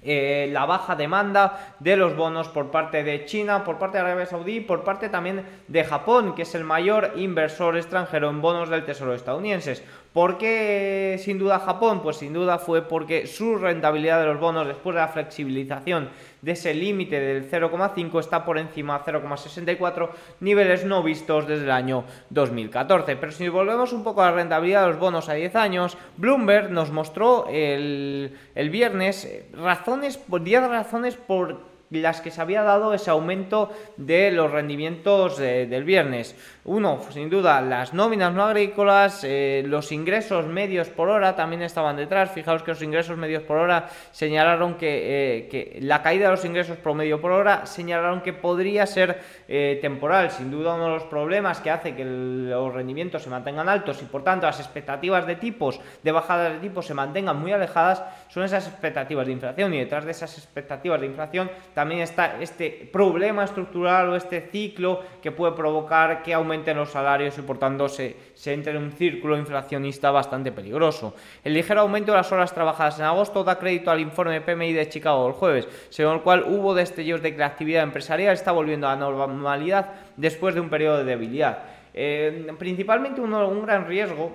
eh, 0.00 0.48
la 0.52 0.64
baja 0.64 0.94
demanda 0.94 1.74
de 1.80 1.96
los 1.96 2.14
bonos 2.14 2.46
por 2.50 2.70
parte 2.70 3.02
de 3.02 3.24
China, 3.24 3.64
por 3.64 3.76
parte 3.76 3.98
de 3.98 4.04
Arabia 4.04 4.26
Saudí, 4.26 4.60
por 4.60 4.84
parte 4.84 5.08
también 5.08 5.44
de 5.66 5.82
Japón, 5.82 6.36
que 6.36 6.42
es 6.42 6.54
el 6.54 6.62
mayor 6.62 7.14
inversor 7.16 7.76
extranjero 7.76 8.30
en 8.30 8.40
bonos 8.40 8.68
del 8.68 8.84
Tesoro 8.84 9.12
estadounidenses. 9.12 9.82
¿Por 10.16 10.38
qué 10.38 11.20
sin 11.22 11.38
duda 11.38 11.58
Japón? 11.58 12.00
Pues 12.02 12.16
sin 12.16 12.32
duda 12.32 12.58
fue 12.58 12.80
porque 12.80 13.26
su 13.26 13.58
rentabilidad 13.58 14.18
de 14.18 14.24
los 14.24 14.40
bonos 14.40 14.66
después 14.66 14.94
de 14.94 15.02
la 15.02 15.08
flexibilización 15.08 16.08
de 16.40 16.52
ese 16.52 16.72
límite 16.72 17.20
del 17.20 17.50
0,5 17.50 18.20
está 18.20 18.42
por 18.42 18.56
encima 18.56 18.98
de 18.98 19.12
0,64, 19.12 20.08
niveles 20.40 20.86
no 20.86 21.02
vistos 21.02 21.46
desde 21.46 21.64
el 21.64 21.70
año 21.70 22.04
2014. 22.30 23.14
Pero 23.16 23.30
si 23.30 23.46
volvemos 23.50 23.92
un 23.92 24.02
poco 24.02 24.22
a 24.22 24.30
la 24.30 24.36
rentabilidad 24.36 24.84
de 24.84 24.88
los 24.92 24.98
bonos 24.98 25.28
a 25.28 25.34
10 25.34 25.54
años, 25.54 25.98
Bloomberg 26.16 26.70
nos 26.70 26.90
mostró 26.90 27.46
el, 27.50 28.38
el 28.54 28.70
viernes 28.70 29.26
eh, 29.26 29.50
razones, 29.52 30.18
10 30.28 30.62
razones 30.66 31.16
por 31.16 31.75
las 31.90 32.20
que 32.20 32.30
se 32.30 32.40
había 32.40 32.62
dado 32.62 32.94
ese 32.94 33.10
aumento 33.10 33.70
de 33.96 34.30
los 34.30 34.50
rendimientos 34.50 35.38
del 35.38 35.84
viernes. 35.84 36.34
Uno, 36.64 37.00
sin 37.10 37.30
duda, 37.30 37.60
las 37.60 37.94
nóminas 37.94 38.32
no 38.34 38.42
agrícolas, 38.42 39.22
eh, 39.22 39.62
los 39.66 39.92
ingresos 39.92 40.46
medios 40.46 40.88
por 40.88 41.08
hora 41.08 41.36
también 41.36 41.62
estaban 41.62 41.96
detrás. 41.96 42.32
Fijaos 42.32 42.62
que 42.64 42.72
los 42.72 42.82
ingresos 42.82 43.16
medios 43.16 43.44
por 43.44 43.58
hora 43.58 43.88
señalaron 44.10 44.74
que, 44.74 45.38
eh, 45.38 45.48
que 45.48 45.78
la 45.82 46.02
caída 46.02 46.24
de 46.24 46.32
los 46.32 46.44
ingresos 46.44 46.76
promedio 46.78 47.20
por 47.20 47.30
hora 47.30 47.66
señalaron 47.66 48.20
que 48.20 48.32
podría 48.32 48.84
ser 48.86 49.20
eh, 49.46 49.78
temporal. 49.80 50.32
Sin 50.32 50.50
duda, 50.50 50.74
uno 50.74 50.86
de 50.86 50.94
los 50.94 51.04
problemas 51.04 51.60
que 51.60 51.70
hace 51.70 51.94
que 51.94 52.04
los 52.04 52.74
rendimientos 52.74 53.22
se 53.22 53.30
mantengan 53.30 53.68
altos 53.68 54.02
y 54.02 54.06
por 54.06 54.24
tanto 54.24 54.46
las 54.46 54.58
expectativas 54.58 55.26
de 55.26 55.36
tipos, 55.36 55.80
de 56.02 56.12
bajada 56.12 56.50
de 56.50 56.58
tipos, 56.58 56.86
se 56.86 56.94
mantengan 56.94 57.38
muy 57.38 57.52
alejadas 57.52 58.02
son 58.28 58.44
esas 58.44 58.66
expectativas 58.66 59.26
de 59.26 59.32
inflación. 59.32 59.74
Y 59.74 59.78
detrás 59.78 60.04
de 60.04 60.10
esas 60.10 60.36
expectativas 60.36 61.00
de 61.00 61.06
inflación 61.06 61.50
también 61.76 62.00
está 62.00 62.40
este 62.40 62.88
problema 62.90 63.44
estructural 63.44 64.08
o 64.08 64.16
este 64.16 64.48
ciclo 64.50 65.02
que 65.20 65.30
puede 65.30 65.52
provocar 65.52 66.22
que 66.22 66.32
aumenten 66.32 66.74
los 66.78 66.88
salarios 66.88 67.36
y 67.36 67.42
por 67.42 67.58
tanto 67.58 67.86
se, 67.86 68.16
se 68.32 68.54
entre 68.54 68.72
en 68.72 68.78
un 68.78 68.92
círculo 68.92 69.36
inflacionista 69.36 70.10
bastante 70.10 70.52
peligroso. 70.52 71.14
El 71.44 71.52
ligero 71.52 71.82
aumento 71.82 72.12
de 72.12 72.16
las 72.16 72.32
horas 72.32 72.54
trabajadas 72.54 72.98
en 72.98 73.04
agosto 73.04 73.44
da 73.44 73.58
crédito 73.58 73.90
al 73.90 74.00
informe 74.00 74.40
PMI 74.40 74.72
de 74.72 74.88
Chicago 74.88 75.28
el 75.28 75.34
jueves, 75.34 75.68
según 75.90 76.14
el 76.14 76.20
cual 76.22 76.46
hubo 76.48 76.74
destellos 76.74 77.20
de 77.20 77.32
que 77.32 77.40
la 77.40 77.52
actividad 77.52 77.82
empresarial 77.82 78.32
está 78.32 78.52
volviendo 78.52 78.88
a 78.88 78.96
la 78.96 79.06
normalidad 79.06 79.92
después 80.16 80.54
de 80.54 80.62
un 80.62 80.70
periodo 80.70 80.96
de 80.96 81.04
debilidad. 81.04 81.58
Eh, 81.92 82.54
principalmente 82.58 83.20
un 83.20 83.66
gran 83.66 83.86
riesgo 83.86 84.32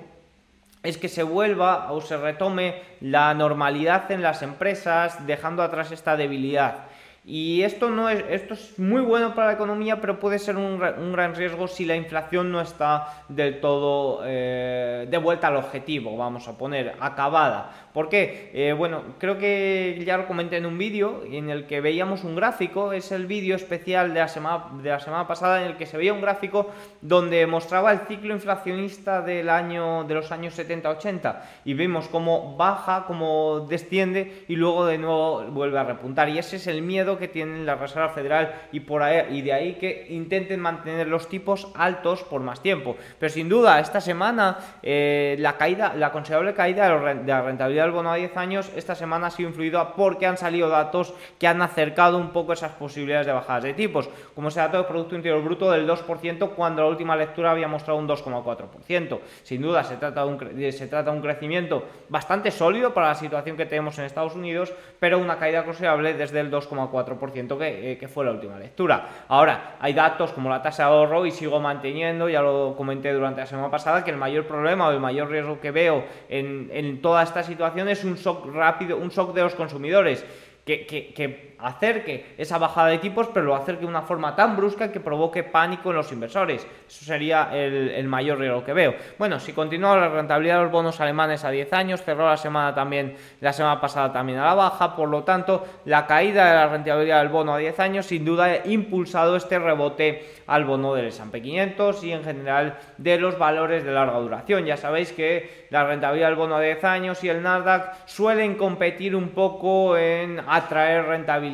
es 0.83 0.98
que 1.00 1.10
se 1.10 1.24
vuelva 1.24 1.91
o 1.91 2.01
se 2.01 2.17
retome 2.17 2.83
la 3.01 3.33
normalidad 3.33 4.12
en 4.12 4.21
las 4.21 4.43
empresas, 4.43 5.25
dejando 5.25 5.63
atrás 5.63 5.91
esta 5.91 6.15
debilidad. 6.15 6.90
Y 7.23 7.61
esto, 7.61 7.91
no 7.91 8.09
es, 8.09 8.23
esto 8.29 8.55
es 8.55 8.79
muy 8.79 9.01
bueno 9.01 9.35
para 9.35 9.47
la 9.47 9.53
economía, 9.53 10.01
pero 10.01 10.19
puede 10.19 10.39
ser 10.39 10.57
un, 10.57 10.79
gran 10.79 11.35
riesgo 11.35 11.67
si 11.67 11.85
la 11.85 11.95
inflación 11.95 12.51
no 12.51 12.59
está 12.59 13.25
del 13.29 13.59
todo 13.59 14.23
eh, 14.25 15.05
de 15.07 15.17
vuelta 15.19 15.47
al 15.47 15.57
objetivo, 15.57 16.17
vamos 16.17 16.47
a 16.47 16.57
poner, 16.57 16.95
acabada. 16.99 17.89
¿Por 17.93 18.09
qué? 18.09 18.49
Eh, 18.53 18.73
bueno, 18.73 19.03
creo 19.19 19.37
que 19.37 20.01
ya 20.03 20.17
lo 20.17 20.25
comenté 20.25 20.57
en 20.57 20.65
un 20.65 20.79
vídeo 20.79 21.23
en 21.29 21.51
el 21.51 21.67
que 21.67 21.79
veíamos 21.79 22.23
un 22.23 22.35
gráfico, 22.35 22.91
es 22.91 23.11
el 23.11 23.27
vídeo 23.27 23.55
especial 23.55 24.15
de 24.15 24.21
la, 24.21 24.27
semana, 24.27 24.65
de 24.81 24.89
la 24.89 24.99
semana 24.99 25.27
pasada 25.27 25.61
en 25.61 25.67
el 25.67 25.77
que 25.77 25.85
se 25.85 25.97
veía 25.97 26.13
un 26.13 26.21
gráfico 26.21 26.71
donde 27.01 27.45
mostraba 27.45 27.91
el 27.91 27.99
ciclo 28.07 28.33
inflacionista 28.33 29.21
del 29.21 29.49
año, 29.49 30.05
de 30.05 30.15
los 30.15 30.31
años 30.31 30.57
70-80 30.57 31.41
y 31.65 31.75
vimos 31.75 32.07
cómo 32.07 32.55
baja, 32.55 33.03
cómo 33.05 33.67
desciende 33.69 34.45
y 34.47 34.55
luego 34.55 34.85
de 34.85 34.97
nuevo 34.97 35.43
vuelve 35.51 35.77
a 35.77 35.83
repuntar. 35.83 36.29
Y 36.29 36.39
ese 36.39 36.55
es 36.55 36.65
el 36.67 36.81
miedo 36.81 37.10
que 37.17 37.27
tiene 37.27 37.63
la 37.63 37.75
Reserva 37.75 38.09
Federal 38.09 38.53
y, 38.71 38.81
por 38.81 39.03
ahí, 39.03 39.37
y 39.37 39.41
de 39.41 39.53
ahí 39.53 39.73
que 39.75 40.07
intenten 40.09 40.59
mantener 40.59 41.07
los 41.07 41.27
tipos 41.27 41.67
altos 41.75 42.23
por 42.23 42.41
más 42.41 42.61
tiempo. 42.61 42.95
Pero 43.19 43.31
sin 43.31 43.49
duda, 43.49 43.79
esta 43.79 44.01
semana 44.01 44.57
eh, 44.83 45.35
la 45.39 45.57
caída, 45.57 45.93
la 45.95 46.11
considerable 46.11 46.53
caída 46.53 46.89
de 46.89 47.23
la 47.25 47.41
rentabilidad 47.41 47.83
del 47.83 47.91
bono 47.91 48.11
a 48.11 48.15
10 48.15 48.37
años, 48.37 48.71
esta 48.75 48.95
semana 48.95 49.27
ha 49.27 49.31
sido 49.31 49.49
influida 49.49 49.93
porque 49.93 50.25
han 50.25 50.37
salido 50.37 50.69
datos 50.69 51.13
que 51.39 51.47
han 51.47 51.61
acercado 51.61 52.17
un 52.17 52.29
poco 52.29 52.53
esas 52.53 52.71
posibilidades 52.73 53.27
de 53.27 53.33
bajadas 53.33 53.63
de 53.63 53.73
tipos, 53.73 54.09
como 54.35 54.49
ese 54.49 54.59
dato 54.59 54.77
de 54.77 54.83
Producto 54.83 55.15
Interior 55.15 55.43
Bruto 55.43 55.71
del 55.71 55.87
2% 55.87 56.49
cuando 56.55 56.81
la 56.83 56.89
última 56.89 57.15
lectura 57.15 57.51
había 57.51 57.67
mostrado 57.67 57.99
un 57.99 58.07
2,4%. 58.07 59.19
Sin 59.43 59.61
duda, 59.61 59.83
se 59.83 59.97
trata, 59.97 60.25
de 60.25 60.27
un, 60.27 60.71
se 60.71 60.87
trata 60.87 61.11
de 61.11 61.17
un 61.17 61.23
crecimiento 61.23 61.83
bastante 62.09 62.51
sólido 62.51 62.93
para 62.93 63.09
la 63.09 63.15
situación 63.15 63.57
que 63.57 63.65
tenemos 63.65 63.97
en 63.99 64.05
Estados 64.05 64.35
Unidos, 64.35 64.73
pero 64.99 65.19
una 65.19 65.37
caída 65.37 65.63
considerable 65.63 66.13
desde 66.13 66.39
el 66.39 66.51
2,4% 66.51 67.00
que, 67.05 67.91
eh, 67.91 67.98
que 67.98 68.08
fue 68.08 68.25
la 68.25 68.31
última 68.31 68.58
lectura. 68.58 69.25
Ahora, 69.27 69.77
hay 69.79 69.93
datos 69.93 70.31
como 70.31 70.50
la 70.50 70.62
tasa 70.62 70.84
de 70.84 70.89
ahorro 70.89 71.25
y 71.25 71.31
sigo 71.31 71.60
manteniendo, 71.60 72.29
ya 72.29 72.41
lo 72.41 72.75
comenté 72.75 73.12
durante 73.13 73.41
la 73.41 73.48
semana 73.48 73.70
pasada, 73.70 74.03
que 74.03 74.12
el 74.12 74.17
mayor 74.17 74.46
problema 74.46 74.88
o 74.88 74.91
el 74.91 75.00
mayor 75.00 75.29
riesgo 75.29 75.60
que 75.60 75.72
veo 75.72 76.05
en, 76.29 76.70
en 76.74 77.01
toda 77.01 77.24
esta 77.24 77.43
situación 77.43 77.89
es 77.89 78.03
un 78.03 78.15
shock 78.15 78.46
rápido, 78.53 78.98
un 78.98 79.10
shock 79.10 79.34
de 79.34 79.41
los 79.41 79.55
consumidores. 79.55 80.25
Que, 80.65 80.86
que, 80.86 81.50
acerque 81.61 82.33
esa 82.37 82.57
bajada 82.57 82.87
de 82.87 82.97
tipos, 82.97 83.27
pero 83.33 83.45
lo 83.45 83.55
acerque 83.55 83.81
de 83.81 83.87
una 83.87 84.01
forma 84.01 84.35
tan 84.35 84.55
brusca 84.55 84.91
que 84.91 84.99
provoque 84.99 85.43
pánico 85.43 85.89
en 85.89 85.97
los 85.97 86.11
inversores. 86.11 86.65
Eso 86.87 87.05
sería 87.05 87.49
el, 87.53 88.07
mayor 88.07 88.39
riesgo 88.39 88.63
que 88.63 88.73
veo. 88.73 88.95
Bueno, 89.17 89.39
si 89.39 89.53
continúa 89.53 89.95
la 89.97 90.09
rentabilidad 90.09 90.57
de 90.57 90.63
los 90.63 90.71
bonos 90.71 90.99
alemanes 90.99 91.43
a 91.43 91.51
10 91.51 91.73
años, 91.73 92.01
cerró 92.03 92.27
la 92.27 92.37
semana 92.37 92.73
también, 92.73 93.15
la 93.39 93.53
semana 93.53 93.79
pasada 93.79 94.11
también 94.11 94.39
a 94.39 94.45
la 94.45 94.55
baja, 94.55 94.95
por 94.95 95.09
lo 95.09 95.23
tanto, 95.23 95.65
la 95.85 96.07
caída 96.07 96.47
de 96.47 96.55
la 96.55 96.67
rentabilidad 96.67 97.19
del 97.19 97.29
bono 97.29 97.53
a 97.53 97.57
10 97.57 97.79
años 97.79 98.05
sin 98.05 98.25
duda 98.25 98.45
ha 98.45 98.67
impulsado 98.67 99.35
este 99.35 99.59
rebote 99.59 100.41
al 100.47 100.65
bono 100.65 100.93
del 100.93 101.07
S&P 101.07 101.41
500 101.41 102.03
y 102.03 102.11
en 102.11 102.23
general 102.23 102.77
de 102.97 103.17
los 103.17 103.37
valores 103.37 103.83
de 103.83 103.91
larga 103.91 104.19
duración. 104.19 104.65
Ya 104.65 104.77
sabéis 104.77 105.11
que 105.11 105.67
la 105.69 105.85
rentabilidad 105.85 106.27
del 106.27 106.35
bono 106.35 106.55
a 106.55 106.61
10 106.61 106.83
años 106.83 107.23
y 107.23 107.29
el 107.29 107.41
Nasdaq 107.41 108.05
suelen 108.05 108.55
competir 108.55 109.15
un 109.15 109.29
poco 109.29 109.95
en 109.95 110.41
atraer 110.47 111.05
rentabilidad 111.05 111.50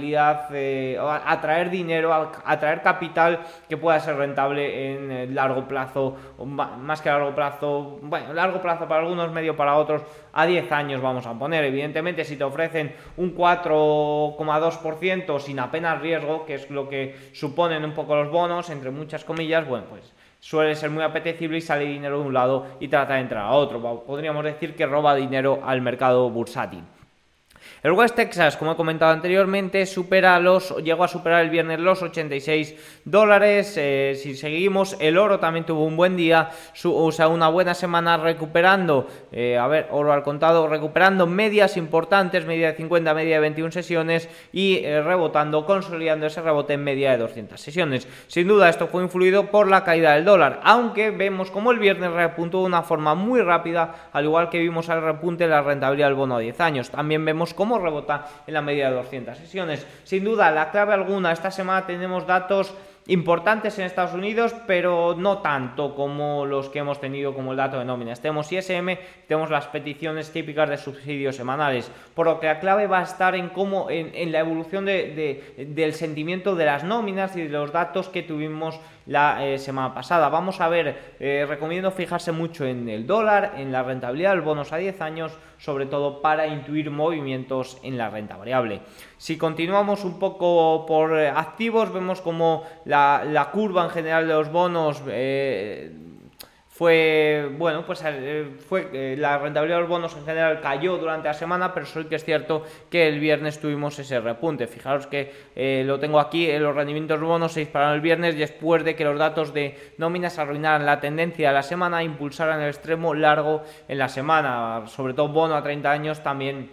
eh, 0.53 0.97
atraer 0.99 1.69
dinero, 1.69 2.31
atraer 2.45 2.81
capital 2.81 3.39
que 3.67 3.77
pueda 3.77 3.99
ser 3.99 4.17
rentable 4.17 4.93
en 4.93 5.35
largo 5.35 5.67
plazo, 5.67 6.15
más 6.45 7.01
que 7.01 7.09
largo 7.09 7.35
plazo, 7.35 7.99
bueno, 8.01 8.33
largo 8.33 8.61
plazo 8.61 8.87
para 8.87 9.01
algunos, 9.01 9.31
medio 9.31 9.55
para 9.55 9.75
otros, 9.75 10.03
a 10.33 10.45
10 10.45 10.71
años 10.71 11.01
vamos 11.01 11.25
a 11.25 11.33
poner. 11.33 11.63
Evidentemente, 11.63 12.23
si 12.23 12.37
te 12.37 12.43
ofrecen 12.43 12.95
un 13.17 13.35
4,2% 13.35 15.39
sin 15.39 15.59
apenas 15.59 16.01
riesgo, 16.01 16.45
que 16.45 16.55
es 16.55 16.69
lo 16.69 16.87
que 16.87 17.15
suponen 17.33 17.83
un 17.83 17.93
poco 17.93 18.15
los 18.15 18.31
bonos, 18.31 18.69
entre 18.69 18.91
muchas 18.91 19.23
comillas, 19.23 19.67
bueno, 19.67 19.85
pues 19.89 20.13
suele 20.39 20.75
ser 20.75 20.89
muy 20.89 21.03
apetecible 21.03 21.57
y 21.57 21.61
sale 21.61 21.85
dinero 21.85 22.19
de 22.19 22.27
un 22.27 22.33
lado 22.33 22.65
y 22.79 22.87
trata 22.87 23.15
de 23.15 23.21
entrar 23.21 23.45
a 23.45 23.51
otro. 23.51 24.03
Podríamos 24.05 24.43
decir 24.43 24.75
que 24.75 24.85
roba 24.85 25.15
dinero 25.15 25.59
al 25.63 25.81
mercado 25.81 26.29
bursátil. 26.29 26.83
El 27.83 27.91
West 27.91 28.15
Texas, 28.15 28.57
como 28.57 28.71
he 28.71 28.75
comentado 28.75 29.11
anteriormente, 29.11 29.85
supera 29.85 30.39
los, 30.39 30.75
llegó 30.77 31.03
a 31.03 31.07
superar 31.07 31.43
el 31.43 31.51
viernes 31.51 31.79
los 31.79 32.01
86 32.01 32.73
dólares. 33.05 33.75
Eh, 33.77 34.17
si 34.19 34.35
seguimos, 34.35 34.97
el 34.99 35.15
oro 35.15 35.39
también 35.39 35.63
tuvo 35.63 35.85
un 35.85 35.95
buen 35.95 36.17
día, 36.17 36.49
o 36.83 37.11
sea, 37.11 37.27
una 37.27 37.49
buena 37.49 37.75
semana 37.75 38.17
recuperando, 38.17 39.07
eh, 39.31 39.59
a 39.59 39.67
ver, 39.67 39.89
oro 39.91 40.11
al 40.11 40.23
contado, 40.23 40.67
recuperando 40.67 41.27
medias 41.27 41.77
importantes, 41.77 42.47
media 42.47 42.71
de 42.71 42.77
50, 42.77 43.13
media 43.13 43.35
de 43.35 43.41
21 43.41 43.71
sesiones 43.71 44.27
y 44.51 44.77
eh, 44.77 45.03
rebotando, 45.03 45.63
consolidando 45.67 46.25
ese 46.25 46.41
rebote 46.41 46.73
en 46.73 46.83
media 46.83 47.11
de 47.11 47.17
200 47.19 47.61
sesiones. 47.61 48.07
Sin 48.25 48.47
duda, 48.47 48.69
esto 48.69 48.87
fue 48.87 49.03
influido 49.03 49.51
por 49.51 49.67
la 49.67 49.83
caída 49.83 50.15
del 50.15 50.25
dólar, 50.25 50.61
aunque 50.63 51.11
vemos 51.11 51.51
como 51.51 51.71
el 51.71 51.77
viernes 51.77 52.11
repuntó 52.11 52.61
de 52.61 52.65
una 52.65 52.81
forma 52.81 53.13
muy 53.13 53.41
rápida, 53.41 54.09
al 54.11 54.25
igual 54.25 54.49
que 54.49 54.57
vimos 54.57 54.89
al 54.89 55.03
repunte 55.03 55.43
de 55.43 55.51
la 55.51 55.61
rentabilidad 55.61 56.07
del 56.07 56.15
bono 56.15 56.37
a 56.37 56.39
10 56.39 56.59
años. 56.59 56.89
También 56.89 57.23
vemos 57.23 57.53
cómo 57.53 57.66
rebota 57.75 58.27
en 58.47 58.53
la 58.53 58.61
media 58.61 58.89
de 58.89 58.95
200 58.95 59.37
sesiones. 59.37 59.85
Sin 60.03 60.23
duda, 60.23 60.51
la 60.51 60.71
clave 60.71 60.93
alguna, 60.93 61.31
esta 61.31 61.51
semana 61.51 61.85
tenemos 61.85 62.25
datos 62.25 62.73
importantes 63.07 63.79
en 63.79 63.85
Estados 63.85 64.13
Unidos, 64.13 64.53
pero 64.67 65.15
no 65.17 65.39
tanto 65.39 65.95
como 65.95 66.45
los 66.45 66.69
que 66.69 66.79
hemos 66.79 66.99
tenido 66.99 67.33
como 67.33 67.51
el 67.51 67.57
dato 67.57 67.79
de 67.79 67.85
nóminas. 67.85 68.21
Tenemos 68.21 68.51
ISM, 68.51 68.97
tenemos 69.27 69.49
las 69.49 69.67
peticiones 69.67 70.31
típicas 70.31 70.69
de 70.69 70.77
subsidios 70.77 71.35
semanales, 71.35 71.89
por 72.13 72.27
lo 72.27 72.39
que 72.39 72.47
la 72.47 72.59
clave 72.59 72.87
va 72.87 72.99
a 72.99 73.03
estar 73.03 73.35
en 73.35 73.49
cómo, 73.49 73.89
en, 73.89 74.31
la 74.31 74.39
evolución 74.39 74.85
del 74.85 75.93
sentimiento 75.93 76.55
de 76.55 76.65
las 76.65 76.83
nóminas 76.83 77.35
y 77.35 77.43
de 77.43 77.49
los 77.49 77.71
datos 77.71 78.09
que 78.09 78.23
tuvimos 78.23 78.79
la 79.07 79.45
eh, 79.45 79.57
semana 79.57 79.93
pasada. 79.93 80.29
Vamos 80.29 80.61
a 80.61 80.67
ver, 80.67 81.15
eh, 81.19 81.45
recomiendo 81.47 81.91
fijarse 81.91 82.31
mucho 82.31 82.65
en 82.65 82.87
el 82.89 83.07
dólar, 83.07 83.53
en 83.57 83.71
la 83.71 83.83
rentabilidad 83.83 84.31
del 84.31 84.41
bonos 84.41 84.73
a 84.73 84.77
10 84.77 85.01
años, 85.01 85.37
sobre 85.57 85.85
todo 85.85 86.21
para 86.21 86.47
intuir 86.47 86.91
movimientos 86.91 87.79
en 87.83 87.97
la 87.97 88.09
renta 88.09 88.37
variable. 88.37 88.81
Si 89.17 89.37
continuamos 89.37 90.03
un 90.03 90.19
poco 90.19 90.85
por 90.85 91.17
eh, 91.17 91.29
activos, 91.29 91.91
vemos 91.91 92.21
como 92.21 92.63
la, 92.85 93.23
la, 93.25 93.49
curva 93.49 93.85
en 93.85 93.89
general 93.89 94.27
de 94.27 94.33
los 94.33 94.51
bonos 94.51 95.01
fue, 96.77 97.49
bueno, 97.57 97.83
pues 97.87 98.03
eh, 98.05 98.51
fue 98.69 98.87
eh, 98.93 99.15
la 99.17 99.39
rentabilidad 99.39 99.77
de 99.77 99.81
los 99.81 99.89
bonos 99.89 100.15
en 100.15 100.23
general 100.23 100.61
cayó 100.61 100.97
durante 100.97 101.27
la 101.27 101.33
semana, 101.33 101.73
pero 101.73 101.87
sí 101.87 102.05
que 102.05 102.13
es 102.13 102.23
cierto 102.23 102.65
que 102.91 103.07
el 103.07 103.19
viernes 103.19 103.59
tuvimos 103.59 103.97
ese 103.97 104.19
repunte. 104.19 104.67
Fijaros 104.67 105.07
que 105.07 105.33
eh, 105.55 105.81
lo 105.83 105.99
tengo 105.99 106.19
aquí, 106.19 106.55
los 106.59 106.75
rendimientos 106.75 107.19
de 107.19 107.25
bonos 107.25 107.53
se 107.53 107.61
dispararon 107.61 107.95
el 107.95 108.01
viernes 108.01 108.37
después 108.37 108.83
de 108.83 108.95
que 108.95 109.03
los 109.03 109.17
datos 109.17 109.55
de 109.55 109.75
nóminas 109.97 110.37
arruinaran 110.37 110.85
la 110.85 110.99
tendencia 110.99 111.47
de 111.47 111.55
la 111.55 111.63
semana 111.63 112.03
impulsaran 112.03 112.61
el 112.61 112.69
extremo 112.69 113.15
largo 113.15 113.63
en 113.87 113.97
la 113.97 114.07
semana, 114.07 114.83
sobre 114.85 115.15
todo 115.15 115.29
bono 115.29 115.55
a 115.55 115.63
30 115.63 115.89
años 115.89 116.21
también 116.21 116.69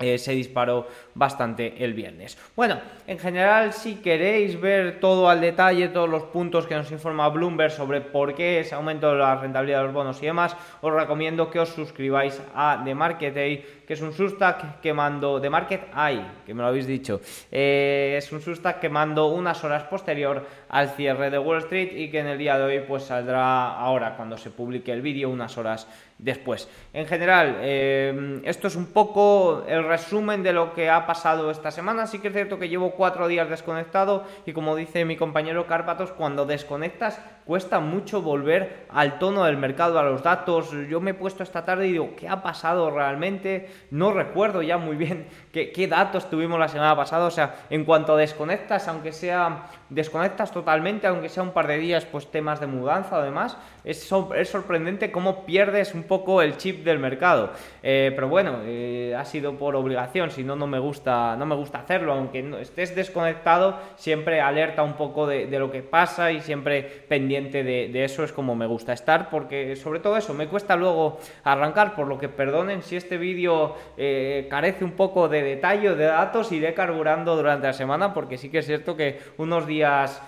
eh, 0.00 0.16
se 0.16 0.32
disparó 0.32 0.86
bastante 1.14 1.84
el 1.84 1.92
viernes. 1.92 2.38
Bueno, 2.56 2.80
en 3.06 3.18
general, 3.18 3.74
si 3.74 3.96
queréis 3.96 4.58
ver 4.58 4.98
todo 4.98 5.28
al 5.28 5.42
detalle, 5.42 5.88
todos 5.88 6.08
los 6.08 6.22
puntos 6.24 6.66
que 6.66 6.74
nos 6.74 6.90
informa 6.90 7.28
Bloomberg 7.28 7.70
sobre 7.70 8.00
por 8.00 8.34
qué 8.34 8.60
ese 8.60 8.74
aumento 8.74 9.12
de 9.12 9.18
la 9.18 9.36
rentabilidad 9.36 9.80
de 9.80 9.84
los 9.84 9.92
bonos 9.92 10.22
y 10.22 10.26
demás, 10.26 10.56
os 10.80 10.92
recomiendo 10.92 11.50
que 11.50 11.60
os 11.60 11.68
suscribáis 11.68 12.40
a 12.54 12.80
The 12.82 12.94
Market 12.94 13.34
Day, 13.34 13.82
que 13.86 13.92
es 13.92 14.00
un 14.00 14.14
Substack 14.14 14.80
que 14.80 14.94
mando, 14.94 15.38
The 15.38 15.50
Market 15.50 15.88
Eye, 15.94 16.24
que 16.46 16.54
me 16.54 16.62
lo 16.62 16.68
habéis 16.68 16.86
dicho, 16.86 17.20
eh, 17.52 18.14
es 18.16 18.32
un 18.32 18.40
Substack 18.40 18.80
que 18.80 18.88
mando 18.88 19.26
unas 19.26 19.62
horas 19.64 19.82
posterior 19.82 20.46
al 20.70 20.88
cierre 20.90 21.28
de 21.28 21.38
Wall 21.38 21.58
Street 21.58 21.90
y 21.94 22.10
que 22.10 22.20
en 22.20 22.28
el 22.28 22.38
día 22.38 22.56
de 22.56 22.64
hoy 22.64 22.84
pues 22.88 23.02
saldrá 23.02 23.74
ahora 23.74 24.16
cuando 24.16 24.38
se 24.38 24.50
publique 24.50 24.92
el 24.92 25.02
vídeo, 25.02 25.28
unas 25.28 25.58
horas 25.58 25.86
después. 26.22 26.68
En 26.92 27.06
general, 27.06 27.58
eh, 27.60 28.40
esto 28.44 28.68
es 28.68 28.76
un 28.76 28.86
poco 28.86 29.64
el 29.66 29.84
resumen 29.84 30.42
de 30.42 30.52
lo 30.52 30.74
que 30.74 30.90
ha 30.90 31.06
pasado 31.06 31.50
esta 31.50 31.70
semana. 31.70 32.06
Sí 32.06 32.18
que 32.18 32.28
es 32.28 32.34
cierto 32.34 32.58
que 32.58 32.68
llevo 32.68 32.92
cuatro 32.92 33.28
días 33.28 33.48
desconectado 33.48 34.24
y 34.46 34.52
como 34.52 34.76
dice 34.76 35.04
mi 35.04 35.16
compañero 35.16 35.66
Cárpatos, 35.66 36.12
cuando 36.12 36.46
desconectas 36.46 37.20
cuesta 37.44 37.80
mucho 37.80 38.22
volver 38.22 38.86
al 38.90 39.18
tono 39.18 39.44
del 39.44 39.56
mercado, 39.56 39.98
a 39.98 40.02
los 40.02 40.22
datos. 40.22 40.70
Yo 40.88 41.00
me 41.00 41.12
he 41.12 41.14
puesto 41.14 41.42
esta 41.42 41.64
tarde 41.64 41.88
y 41.88 41.92
digo, 41.92 42.14
¿qué 42.16 42.28
ha 42.28 42.42
pasado 42.42 42.90
realmente? 42.90 43.70
No 43.90 44.12
recuerdo 44.12 44.62
ya 44.62 44.78
muy 44.78 44.96
bien 44.96 45.26
qué, 45.52 45.88
datos 45.88 46.30
tuvimos 46.30 46.58
la 46.58 46.68
semana 46.68 46.94
pasada. 46.94 47.26
O 47.26 47.30
sea, 47.30 47.56
en 47.70 47.84
cuanto 47.84 48.16
desconectas, 48.16 48.86
aunque 48.88 49.12
sea 49.12 49.68
desconectas 49.88 50.52
totalmente, 50.52 51.06
aunque 51.06 51.28
sea 51.28 51.42
un 51.42 51.50
par 51.50 51.66
de 51.66 51.78
días, 51.78 52.04
pues 52.04 52.30
temas 52.30 52.60
de 52.60 52.66
mudanza 52.66 53.16
además, 53.16 53.56
es, 53.84 54.08
es 54.36 54.48
sorprendente 54.48 55.10
cómo 55.10 55.44
pierdes 55.44 55.94
un 55.94 56.04
poco 56.10 56.42
el 56.42 56.56
chip 56.56 56.82
del 56.82 56.98
mercado. 56.98 57.52
Eh, 57.84 58.10
pero 58.16 58.28
bueno, 58.28 58.62
eh, 58.64 59.14
ha 59.16 59.24
sido 59.24 59.56
por 59.56 59.76
obligación, 59.76 60.32
si 60.32 60.42
no, 60.42 60.56
no 60.56 60.66
me 60.66 60.80
gusta, 60.80 61.36
no 61.36 61.46
me 61.46 61.54
gusta 61.54 61.78
hacerlo, 61.78 62.14
aunque 62.14 62.42
no, 62.42 62.58
estés 62.58 62.96
desconectado, 62.96 63.78
siempre 63.94 64.40
alerta 64.40 64.82
un 64.82 64.94
poco 64.94 65.28
de, 65.28 65.46
lo 65.56 65.70
que 65.70 65.82
pasa 65.82 66.32
y 66.32 66.40
siempre 66.40 66.82
pendiente 66.82 67.62
de, 67.62 68.04
eso 68.04 68.24
es 68.24 68.32
como 68.32 68.56
me 68.56 68.66
gusta 68.66 68.92
estar, 68.92 69.30
porque 69.30 69.76
sobre 69.76 70.00
todo 70.00 70.16
eso, 70.16 70.34
me 70.34 70.48
cuesta 70.48 70.74
luego 70.74 71.20
arrancar, 71.44 71.94
por 71.94 72.08
lo 72.08 72.18
que 72.18 72.28
perdonen 72.28 72.82
si 72.82 72.96
este 72.96 73.16
vídeo 73.16 73.76
eh, 73.96 74.48
carece 74.50 74.84
un 74.84 74.92
poco 74.92 75.28
de 75.28 75.44
detalle, 75.44 75.94
de 75.94 76.06
datos, 76.06 76.50
iré 76.50 76.74
carburando 76.74 77.36
durante 77.36 77.68
la 77.68 77.72
semana, 77.72 78.12
porque 78.12 78.36
sí 78.36 78.50
que 78.50 78.58
es 78.58 78.66
cierto 78.66 78.96
que 78.96 79.20
unos 79.38 79.64
días 79.64 80.20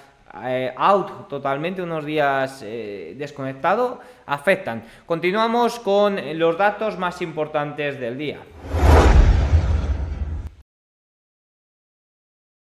eh, 0.45 0.73
out 0.77 1.29
totalmente, 1.29 1.83
unos 1.83 2.05
días 2.05 2.63
eh, 2.65 3.15
desconectado, 3.17 4.01
afectan. 4.27 4.83
Continuamos 5.07 5.79
con 5.79 6.19
los 6.39 6.57
datos 6.57 6.99
más 6.99 7.23
importantes 7.23 7.99
del 8.01 8.19
día. 8.19 8.39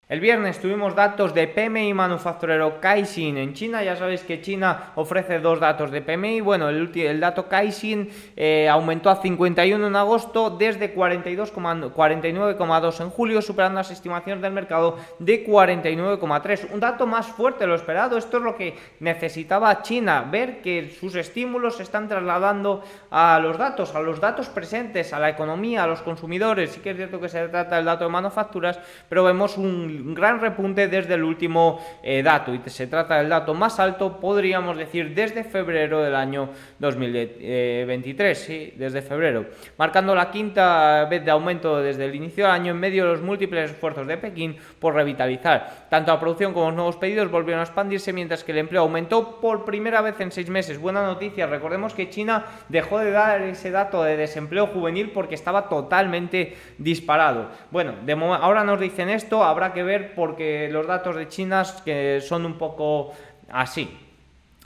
El 0.08 0.20
viernes 0.20 0.60
tuvimos 0.60 0.94
datos 0.94 1.34
de 1.34 1.48
PMI 1.48 1.96
manufacturero 1.96 2.80
Caixin 2.80 3.40
en 3.40 3.56
China. 3.56 3.84
Ya 3.84 3.96
sabéis 3.96 4.22
que 4.22 4.40
China 4.40 4.92
ofrece 4.94 5.40
dos 5.40 5.60
datos 5.60 5.90
de 5.90 6.04
PMI. 6.04 6.42
Bueno, 6.42 6.70
el, 6.70 7.20
dato 7.20 7.50
Caixin 7.50 8.12
eh, 8.36 8.70
aumentó 8.70 9.10
a 9.10 9.16
51 9.16 9.88
en 9.88 9.96
agosto 9.96 10.52
desde 10.52 10.94
49,2 10.94 13.02
en 13.02 13.10
julio, 13.10 13.42
superando 13.42 13.80
las 13.80 13.90
estimaciones 13.90 14.44
del 14.44 14.54
mercado 14.54 15.00
de 15.18 15.44
49,3. 15.44 16.68
Un 16.72 16.80
dato 16.80 17.08
más 17.08 17.26
fuerte 17.26 17.62
de 17.62 17.68
lo 17.70 17.74
esperado. 17.74 18.16
Esto 18.16 18.38
es 18.38 18.44
lo 18.44 18.56
que 18.56 18.78
necesitaba 19.00 19.82
China, 19.82 20.28
ver 20.30 20.62
que 20.62 20.96
sus 21.00 21.16
estímulos 21.16 21.78
se 21.78 21.84
están 21.84 22.08
trasladando 22.08 22.84
a 23.10 23.40
los 23.40 23.58
datos, 23.58 23.96
a 23.96 24.02
los 24.02 24.22
datos 24.22 24.50
presentes, 24.50 25.14
a 25.14 25.20
la 25.20 25.30
economía, 25.30 25.84
a 25.84 25.88
los 25.88 26.04
consumidores. 26.04 26.74
Sí 26.74 26.82
que 26.82 26.92
es 26.92 26.96
cierto 26.96 27.20
que 27.20 27.28
se 27.28 27.48
trata 27.48 27.78
del 27.78 27.86
dato 27.86 28.04
de 28.04 28.12
manufacturas, 28.12 28.80
pero 29.10 29.24
vemos 29.24 29.58
un 29.58 29.95
un 30.02 30.14
gran 30.14 30.40
repunte 30.40 30.88
desde 30.88 31.14
el 31.16 31.24
último 31.24 31.80
eh, 32.04 32.24
dato 32.24 32.54
y 32.54 32.62
se 32.66 32.88
trata 32.88 33.18
del 33.18 33.30
dato 33.30 33.54
más 33.54 33.80
alto, 33.80 34.20
podríamos 34.20 34.78
decir, 34.78 35.14
desde 35.14 35.44
febrero 35.44 36.02
del 36.02 36.16
año 36.16 36.50
2023, 36.80 38.38
sí, 38.38 38.74
desde 38.76 39.02
febrero, 39.02 39.46
marcando 39.78 40.16
la 40.16 40.32
quinta 40.32 41.06
vez 41.06 41.24
de 41.24 41.32
aumento 41.32 41.82
desde 41.82 42.06
el 42.06 42.16
inicio 42.16 42.46
del 42.46 42.54
año 42.54 42.72
en 42.72 42.80
medio 42.80 43.06
de 43.06 43.12
los 43.12 43.22
múltiples 43.22 43.72
esfuerzos 43.72 44.08
de 44.08 44.18
Pekín 44.18 44.58
por 44.80 44.94
revitalizar. 44.94 45.88
Tanto 45.90 46.12
la 46.12 46.20
producción 46.20 46.54
como 46.54 46.68
los 46.68 46.76
nuevos 46.76 46.98
pedidos 46.98 47.32
volvieron 47.32 47.60
a 47.62 47.64
expandirse 47.64 48.14
mientras 48.14 48.44
que 48.44 48.52
el 48.52 48.60
empleo 48.60 48.82
aumentó 48.82 49.40
por 49.40 49.66
primera 49.66 50.02
vez 50.02 50.20
en 50.20 50.32
seis 50.32 50.50
meses. 50.50 50.80
Buena 50.80 51.06
noticia, 51.06 51.48
recordemos 51.48 51.94
que 51.94 52.10
China 52.10 52.46
dejó 52.70 53.00
de 53.00 53.12
dar 53.12 53.42
ese 53.42 53.72
dato 53.72 54.04
de 54.04 54.18
desempleo 54.18 54.68
juvenil 54.68 55.12
porque 55.12 55.36
estaba 55.36 55.70
totalmente 55.70 56.56
disparado. 56.78 57.50
Bueno, 57.72 57.94
de 58.06 58.14
ahora 58.14 58.64
nos 58.64 58.80
dicen 58.80 59.10
esto, 59.10 59.44
habrá 59.44 59.74
que 59.74 59.84
ver 59.86 60.14
porque 60.16 60.68
los 60.72 60.86
datos 60.88 61.16
de 61.16 61.28
China 61.28 61.64
que 61.86 62.20
son 62.22 62.46
un 62.46 62.58
poco 62.58 63.14
así. 63.50 63.90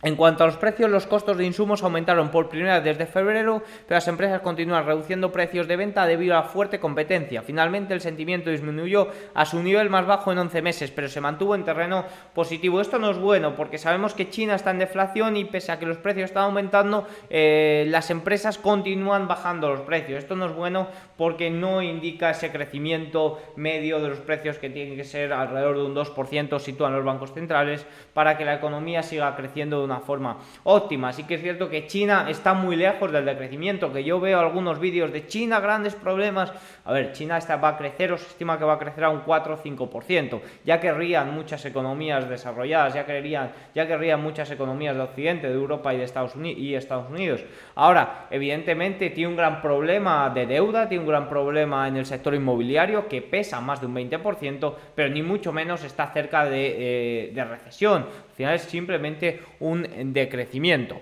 En 0.02 0.16
cuanto 0.16 0.46
a 0.46 0.48
los 0.48 0.56
precios, 0.56 0.90
los 0.90 1.06
costos 1.06 1.38
de 1.38 1.46
insumos 1.46 1.84
aumentaron 1.84 2.30
por 2.30 2.48
primera 2.48 2.80
vez 2.80 2.98
desde 2.98 3.12
febrero, 3.12 3.62
pero 3.86 3.98
las 3.98 4.08
empresas 4.08 4.40
continúan 4.40 4.86
reduciendo 4.86 5.30
precios 5.30 5.68
de 5.68 5.76
venta 5.76 6.06
debido 6.06 6.38
a 6.38 6.44
fuerte 6.44 6.80
competencia. 6.80 7.42
Finalmente, 7.42 7.94
el 7.94 8.00
sentimiento 8.00 8.50
disminuyó 8.50 9.10
a 9.34 9.46
su 9.46 9.62
nivel 9.62 9.90
más 9.90 10.06
bajo 10.06 10.32
en 10.32 10.38
11 10.38 10.62
meses, 10.62 10.92
pero 10.92 11.10
se 11.10 11.20
mantuvo 11.20 11.54
en 11.54 11.66
terreno 11.66 12.06
positivo. 12.34 12.80
Esto 12.80 12.98
no 12.98 13.12
es 13.12 13.18
bueno 13.18 13.56
porque 13.56 13.78
sabemos 13.78 14.14
que 14.14 14.30
China 14.30 14.56
está 14.56 14.72
en 14.72 14.80
deflación 14.80 15.36
y 15.36 15.44
pese 15.44 15.74
a 15.74 15.80
que 15.80 15.86
los 15.86 15.98
precios 15.98 16.30
están 16.30 16.44
aumentando, 16.44 17.06
eh, 17.30 17.86
las 17.90 18.10
empresas 18.10 18.58
continúan 18.58 19.28
bajando 19.28 19.68
los 19.68 19.82
precios. 19.82 20.20
Esto 20.20 20.38
no 20.38 20.46
es 20.46 20.54
bueno 20.54 20.88
porque 21.20 21.50
no 21.50 21.82
indica 21.82 22.30
ese 22.30 22.50
crecimiento 22.50 23.42
medio 23.58 24.00
de 24.00 24.08
los 24.08 24.20
precios 24.20 24.58
que 24.58 24.70
tiene 24.70 24.96
que 24.96 25.04
ser 25.04 25.34
alrededor 25.34 25.76
de 25.76 25.84
un 25.84 25.94
2%, 25.94 26.60
sitúan 26.60 26.94
los 26.94 27.04
bancos 27.04 27.34
centrales, 27.34 27.86
para 28.14 28.38
que 28.38 28.46
la 28.46 28.54
economía 28.54 29.04
siga 29.04 29.36
creciendo 29.36 29.80
de 29.80 29.84
una 29.84 30.00
forma 30.00 30.38
óptima. 30.64 31.10
Así 31.10 31.26
que 31.26 31.36
es 31.36 31.42
cierto 31.42 31.68
que 31.68 31.88
China 31.88 32.28
está 32.30 32.54
muy 32.54 32.78
lejos 32.78 33.12
del 33.12 33.26
decrecimiento, 33.26 33.92
que 33.92 34.06
yo 34.06 34.22
veo 34.22 34.40
algunos 34.40 34.80
vídeos 34.80 35.12
de 35.12 35.28
China, 35.28 35.60
grandes 35.60 35.94
problemas. 35.94 36.54
A 36.86 36.94
ver, 36.94 37.12
China 37.12 37.38
está, 37.38 37.58
va 37.58 37.70
a 37.70 37.78
crecer 37.78 38.14
o 38.14 38.18
se 38.18 38.26
estima 38.26 38.58
que 38.58 38.64
va 38.64 38.76
a 38.76 38.80
crecer 38.80 39.04
a 39.04 39.10
un 39.10 39.20
4 39.20 39.56
o 39.56 39.58
5%. 39.58 40.40
Ya 40.64 40.80
querrían 40.80 41.36
muchas 41.36 41.66
economías 41.66 42.30
desarrolladas, 42.30 42.94
ya 42.94 43.06
querrían, 43.06 43.52
ya 43.76 43.86
querrían 43.86 44.24
muchas 44.24 44.50
economías 44.52 44.96
de 44.96 45.02
Occidente, 45.02 45.50
de 45.50 45.54
Europa 45.54 45.94
y 45.94 45.98
de 45.98 46.06
Estados 46.06 46.34
Unidos. 46.36 47.44
Ahora, 47.76 48.28
evidentemente 48.32 49.10
tiene 49.10 49.32
un 49.32 49.36
gran 49.36 49.62
problema 49.62 50.30
de 50.30 50.46
deuda, 50.46 50.88
tiene 50.88 51.09
gran 51.10 51.28
problema 51.28 51.88
en 51.88 51.98
el 51.98 52.06
sector 52.06 52.34
inmobiliario 52.34 53.08
que 53.08 53.22
pesa 53.22 53.60
más 53.60 53.82
de 53.82 53.88
un 53.88 53.96
20%, 53.96 54.74
pero 54.96 55.10
ni 55.10 55.22
mucho 55.22 55.52
menos 55.52 55.84
está 55.84 56.12
cerca 56.14 56.46
de, 56.46 57.28
eh, 57.28 57.32
de 57.34 57.44
recesión. 57.44 58.04
Al 58.04 58.36
final 58.36 58.56
es 58.56 58.62
simplemente 58.62 59.42
un 59.60 59.86
decrecimiento. 60.14 61.02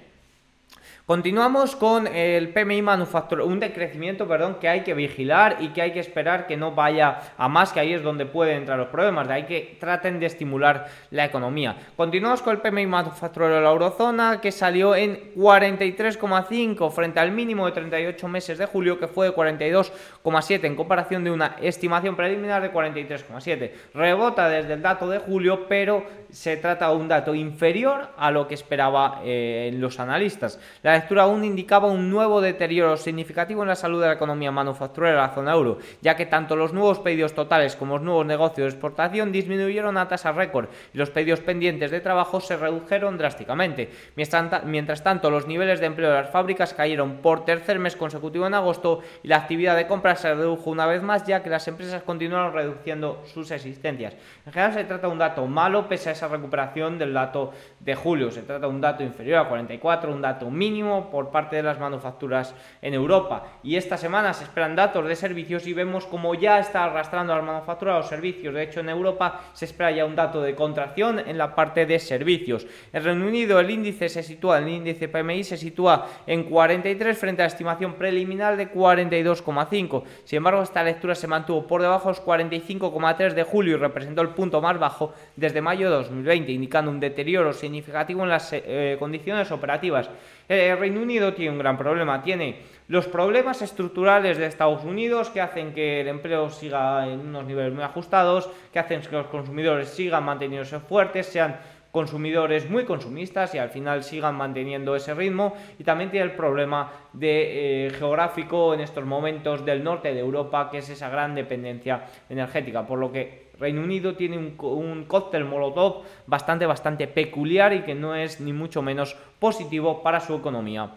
Continuamos 1.07 1.77
con 1.77 2.05
el 2.05 2.49
PMI 2.49 2.81
manufacturero, 2.81 3.47
un 3.47 3.61
decrecimiento, 3.61 4.27
perdón, 4.27 4.57
que 4.59 4.67
hay 4.67 4.81
que 4.81 4.93
vigilar 4.93 5.55
y 5.61 5.69
que 5.69 5.81
hay 5.81 5.93
que 5.93 6.01
esperar 6.01 6.47
que 6.47 6.57
no 6.57 6.73
vaya 6.73 7.33
a 7.37 7.47
más, 7.47 7.71
que 7.71 7.79
ahí 7.79 7.93
es 7.93 8.03
donde 8.03 8.25
pueden 8.25 8.57
entrar 8.57 8.77
los 8.77 8.89
problemas, 8.89 9.25
de 9.25 9.33
ahí 9.35 9.43
que 9.43 9.77
traten 9.79 10.19
de 10.19 10.25
estimular 10.25 10.87
la 11.11 11.23
economía. 11.23 11.77
Continuamos 11.95 12.41
con 12.41 12.57
el 12.57 12.61
PMI 12.61 12.87
manufacturero 12.87 13.55
de 13.55 13.61
la 13.61 13.69
eurozona, 13.69 14.41
que 14.41 14.51
salió 14.51 14.97
en 14.97 15.33
43,5 15.33 16.91
frente 16.91 17.21
al 17.21 17.31
mínimo 17.31 17.65
de 17.67 17.71
38 17.71 18.27
meses 18.27 18.57
de 18.57 18.65
julio, 18.65 18.99
que 18.99 19.07
fue 19.07 19.27
de 19.27 19.33
42,7 19.33 20.65
en 20.65 20.75
comparación 20.75 21.23
de 21.23 21.31
una 21.31 21.55
estimación 21.61 22.17
preliminar 22.17 22.61
de 22.61 22.73
43,7. 22.73 23.71
Rebota 23.93 24.49
desde 24.49 24.73
el 24.73 24.81
dato 24.81 25.07
de 25.07 25.19
julio, 25.19 25.69
pero 25.69 26.03
se 26.29 26.57
trata 26.57 26.89
de 26.89 26.95
un 26.97 27.07
dato 27.07 27.33
inferior 27.33 28.09
a 28.17 28.29
lo 28.29 28.45
que 28.45 28.55
esperaban 28.55 29.21
eh, 29.23 29.71
los 29.73 30.01
analistas. 30.01 30.59
Lectura 30.99 31.23
aún 31.23 31.43
indicaba 31.43 31.87
un 31.87 32.09
nuevo 32.09 32.41
deterioro 32.41 32.97
significativo 32.97 33.61
en 33.61 33.69
la 33.69 33.75
salud 33.75 34.01
de 34.01 34.07
la 34.07 34.13
economía 34.13 34.51
manufacturera 34.51 35.15
de 35.15 35.27
la 35.27 35.33
zona 35.33 35.53
euro, 35.53 35.79
ya 36.01 36.15
que 36.15 36.25
tanto 36.25 36.55
los 36.55 36.73
nuevos 36.73 36.99
pedidos 36.99 37.33
totales 37.33 37.75
como 37.75 37.95
los 37.95 38.03
nuevos 38.03 38.25
negocios 38.25 38.65
de 38.65 38.69
exportación 38.69 39.31
disminuyeron 39.31 39.97
a 39.97 40.07
tasa 40.07 40.31
récord 40.31 40.69
y 40.93 40.97
los 40.97 41.09
pedidos 41.09 41.41
pendientes 41.41 41.91
de 41.91 41.99
trabajo 41.99 42.39
se 42.39 42.57
redujeron 42.57 43.17
drásticamente. 43.17 43.89
Mientras 44.15 45.03
tanto, 45.03 45.29
los 45.29 45.47
niveles 45.47 45.79
de 45.79 45.85
empleo 45.85 46.09
de 46.09 46.21
las 46.21 46.29
fábricas 46.29 46.73
cayeron 46.73 47.17
por 47.17 47.45
tercer 47.45 47.79
mes 47.79 47.95
consecutivo 47.95 48.47
en 48.47 48.53
agosto 48.53 49.01
y 49.23 49.27
la 49.27 49.37
actividad 49.37 49.75
de 49.75 49.87
compra 49.87 50.15
se 50.15 50.33
redujo 50.33 50.69
una 50.69 50.85
vez 50.85 51.01
más, 51.01 51.25
ya 51.25 51.43
que 51.43 51.49
las 51.49 51.67
empresas 51.67 52.03
continuaron 52.03 52.53
reduciendo 52.53 53.23
sus 53.25 53.51
existencias. 53.51 54.15
En 54.45 54.53
general 54.53 54.73
se 54.73 54.83
trata 54.83 55.07
de 55.07 55.13
un 55.13 55.19
dato 55.19 55.45
malo 55.47 55.87
pese 55.87 56.09
a 56.09 56.13
esa 56.13 56.27
recuperación 56.27 56.97
del 56.97 57.13
dato 57.13 57.53
de 57.79 57.95
julio. 57.95 58.31
Se 58.31 58.41
trata 58.41 58.67
de 58.67 58.73
un 58.73 58.81
dato 58.81 59.03
inferior 59.03 59.39
a 59.39 59.49
44, 59.49 60.11
un 60.11 60.21
dato 60.21 60.49
mínimo 60.49 60.86
por 61.11 61.29
parte 61.29 61.57
de 61.57 61.63
las 61.63 61.79
manufacturas 61.79 62.55
en 62.81 62.93
Europa. 62.93 63.43
Y 63.63 63.75
esta 63.75 63.97
semana 63.97 64.33
se 64.33 64.43
esperan 64.43 64.75
datos 64.75 65.07
de 65.07 65.15
servicios 65.15 65.67
y 65.67 65.73
vemos 65.73 66.05
como 66.05 66.35
ya 66.35 66.59
está 66.59 66.85
arrastrando 66.85 67.33
a 67.33 67.37
las 67.37 67.45
manufacturas 67.45 67.97
los 67.97 68.07
servicios. 68.07 68.53
De 68.53 68.63
hecho, 68.63 68.79
en 68.79 68.89
Europa 68.89 69.41
se 69.53 69.65
espera 69.65 69.91
ya 69.91 70.05
un 70.05 70.15
dato 70.15 70.41
de 70.41 70.55
contracción 70.55 71.19
en 71.19 71.37
la 71.37 71.55
parte 71.55 71.85
de 71.85 71.99
servicios. 71.99 72.65
En 72.93 73.03
Reino 73.03 73.25
Unido 73.25 73.59
el 73.59 73.69
índice 73.69 74.09
se 74.09 74.23
sitúa, 74.23 74.59
el 74.59 74.67
índice 74.67 75.07
PMI 75.07 75.43
se 75.43 75.57
sitúa 75.57 76.07
en 76.25 76.43
43 76.43 77.17
frente 77.17 77.41
a 77.41 77.45
la 77.45 77.49
estimación 77.49 77.93
preliminar 77.93 78.57
de 78.57 78.71
42,5. 78.71 80.03
Sin 80.23 80.37
embargo, 80.37 80.61
esta 80.61 80.83
lectura 80.83 81.15
se 81.15 81.27
mantuvo 81.27 81.67
por 81.67 81.81
debajo 81.81 82.09
de 82.09 82.17
los 82.17 82.25
45,3 82.25 83.33
de 83.33 83.43
julio 83.43 83.75
y 83.75 83.79
representó 83.79 84.21
el 84.21 84.29
punto 84.29 84.61
más 84.61 84.79
bajo 84.79 85.13
desde 85.35 85.61
mayo 85.61 85.89
de 85.89 85.95
2020, 85.97 86.51
indicando 86.51 86.91
un 86.91 86.99
deterioro 86.99 87.53
significativo 87.53 88.23
en 88.23 88.29
las 88.29 88.49
eh, 88.53 88.95
condiciones 88.99 89.51
operativas. 89.51 90.09
El 90.47 90.77
Reino 90.77 91.01
Unido 91.01 91.33
tiene 91.33 91.51
un 91.51 91.59
gran 91.59 91.77
problema, 91.77 92.21
tiene 92.21 92.61
los 92.87 93.07
problemas 93.07 93.61
estructurales 93.61 94.37
de 94.37 94.45
Estados 94.45 94.85
Unidos 94.85 95.29
que 95.29 95.41
hacen 95.41 95.73
que 95.73 96.01
el 96.01 96.07
empleo 96.07 96.49
siga 96.49 97.05
en 97.05 97.19
unos 97.19 97.45
niveles 97.45 97.73
muy 97.73 97.83
ajustados, 97.83 98.49
que 98.71 98.79
hacen 98.79 99.01
que 99.01 99.11
los 99.11 99.27
consumidores 99.27 99.89
sigan 99.89 100.23
manteniéndose 100.23 100.79
fuertes, 100.79 101.25
sean 101.25 101.57
consumidores 101.91 102.69
muy 102.69 102.85
consumistas 102.85 103.55
y 103.55 103.57
al 103.57 103.69
final 103.69 104.03
sigan 104.03 104.35
manteniendo 104.35 104.95
ese 104.95 105.13
ritmo. 105.13 105.53
Y 105.79 105.83
también 105.83 106.11
tiene 106.11 106.27
el 106.27 106.33
problema 106.33 106.91
eh, 107.19 107.91
geográfico 107.97 108.73
en 108.73 108.81
estos 108.81 109.03
momentos 109.03 109.65
del 109.65 109.83
norte 109.83 110.13
de 110.13 110.19
Europa 110.19 110.69
que 110.71 110.77
es 110.77 110.89
esa 110.89 111.09
gran 111.09 111.35
dependencia 111.35 112.05
energética 112.29 112.85
por 112.85 112.99
lo 112.99 113.11
que 113.11 113.46
Reino 113.59 113.81
Unido 113.81 114.15
tiene 114.15 114.37
un, 114.37 114.55
un, 114.59 115.05
cóctel 115.05 115.45
molotov 115.45 116.03
bastante 116.27 116.65
bastante 116.65 117.07
peculiar 117.07 117.73
y 117.73 117.81
que 117.81 117.95
no 117.95 118.15
es 118.15 118.39
ni 118.39 118.53
mucho 118.53 118.81
menos 118.81 119.15
positivo 119.39 120.03
para 120.03 120.19
su 120.19 120.35
economía 120.35 120.91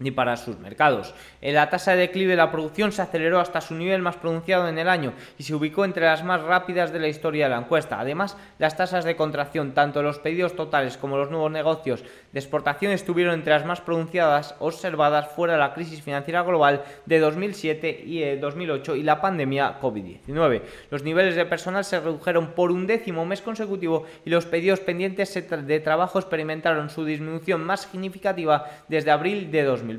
ni 0.00 0.10
para 0.10 0.36
sus 0.36 0.58
mercados. 0.58 1.14
La 1.40 1.70
tasa 1.70 1.92
de 1.92 1.98
declive 1.98 2.32
de 2.32 2.36
la 2.36 2.50
producción 2.50 2.90
se 2.90 3.02
aceleró 3.02 3.38
hasta 3.38 3.60
su 3.60 3.74
nivel 3.74 4.02
más 4.02 4.16
pronunciado 4.16 4.68
en 4.68 4.78
el 4.78 4.88
año 4.88 5.12
y 5.38 5.44
se 5.44 5.54
ubicó 5.54 5.84
entre 5.84 6.06
las 6.06 6.24
más 6.24 6.42
rápidas 6.42 6.92
de 6.92 6.98
la 6.98 7.08
historia 7.08 7.44
de 7.44 7.50
la 7.50 7.60
encuesta. 7.60 8.00
Además, 8.00 8.36
las 8.58 8.76
tasas 8.76 9.04
de 9.04 9.14
contracción, 9.14 9.72
tanto 9.72 10.02
los 10.02 10.18
pedidos 10.18 10.56
totales 10.56 10.96
como 10.96 11.16
los 11.16 11.30
nuevos 11.30 11.50
negocios 11.50 12.02
de 12.32 12.40
exportación, 12.40 12.92
estuvieron 12.92 13.34
entre 13.34 13.52
las 13.52 13.66
más 13.66 13.80
pronunciadas 13.80 14.54
observadas 14.58 15.28
fuera 15.28 15.54
de 15.54 15.60
la 15.60 15.74
crisis 15.74 16.02
financiera 16.02 16.42
global 16.42 16.82
de 17.06 17.18
2007 17.18 18.02
y 18.04 18.36
2008 18.36 18.94
eh, 18.94 18.98
y 18.98 19.02
la 19.02 19.20
pandemia 19.20 19.80
COVID-19. 19.80 20.62
Los 20.90 21.02
niveles 21.02 21.36
de 21.36 21.44
personal 21.44 21.84
se 21.84 22.00
redujeron 22.00 22.52
por 22.52 22.70
un 22.70 22.86
décimo 22.86 23.26
mes 23.26 23.42
consecutivo 23.42 24.06
y 24.24 24.30
los 24.30 24.46
pedidos 24.46 24.80
pendientes 24.80 25.34
de 25.34 25.80
trabajo 25.80 26.18
experimentaron 26.18 26.88
su 26.88 27.04
disminución 27.04 27.62
más 27.62 27.82
significativa 27.82 28.66
desde 28.88 29.10
abril 29.10 29.50
de 29.50 29.62
2000. 29.64 29.89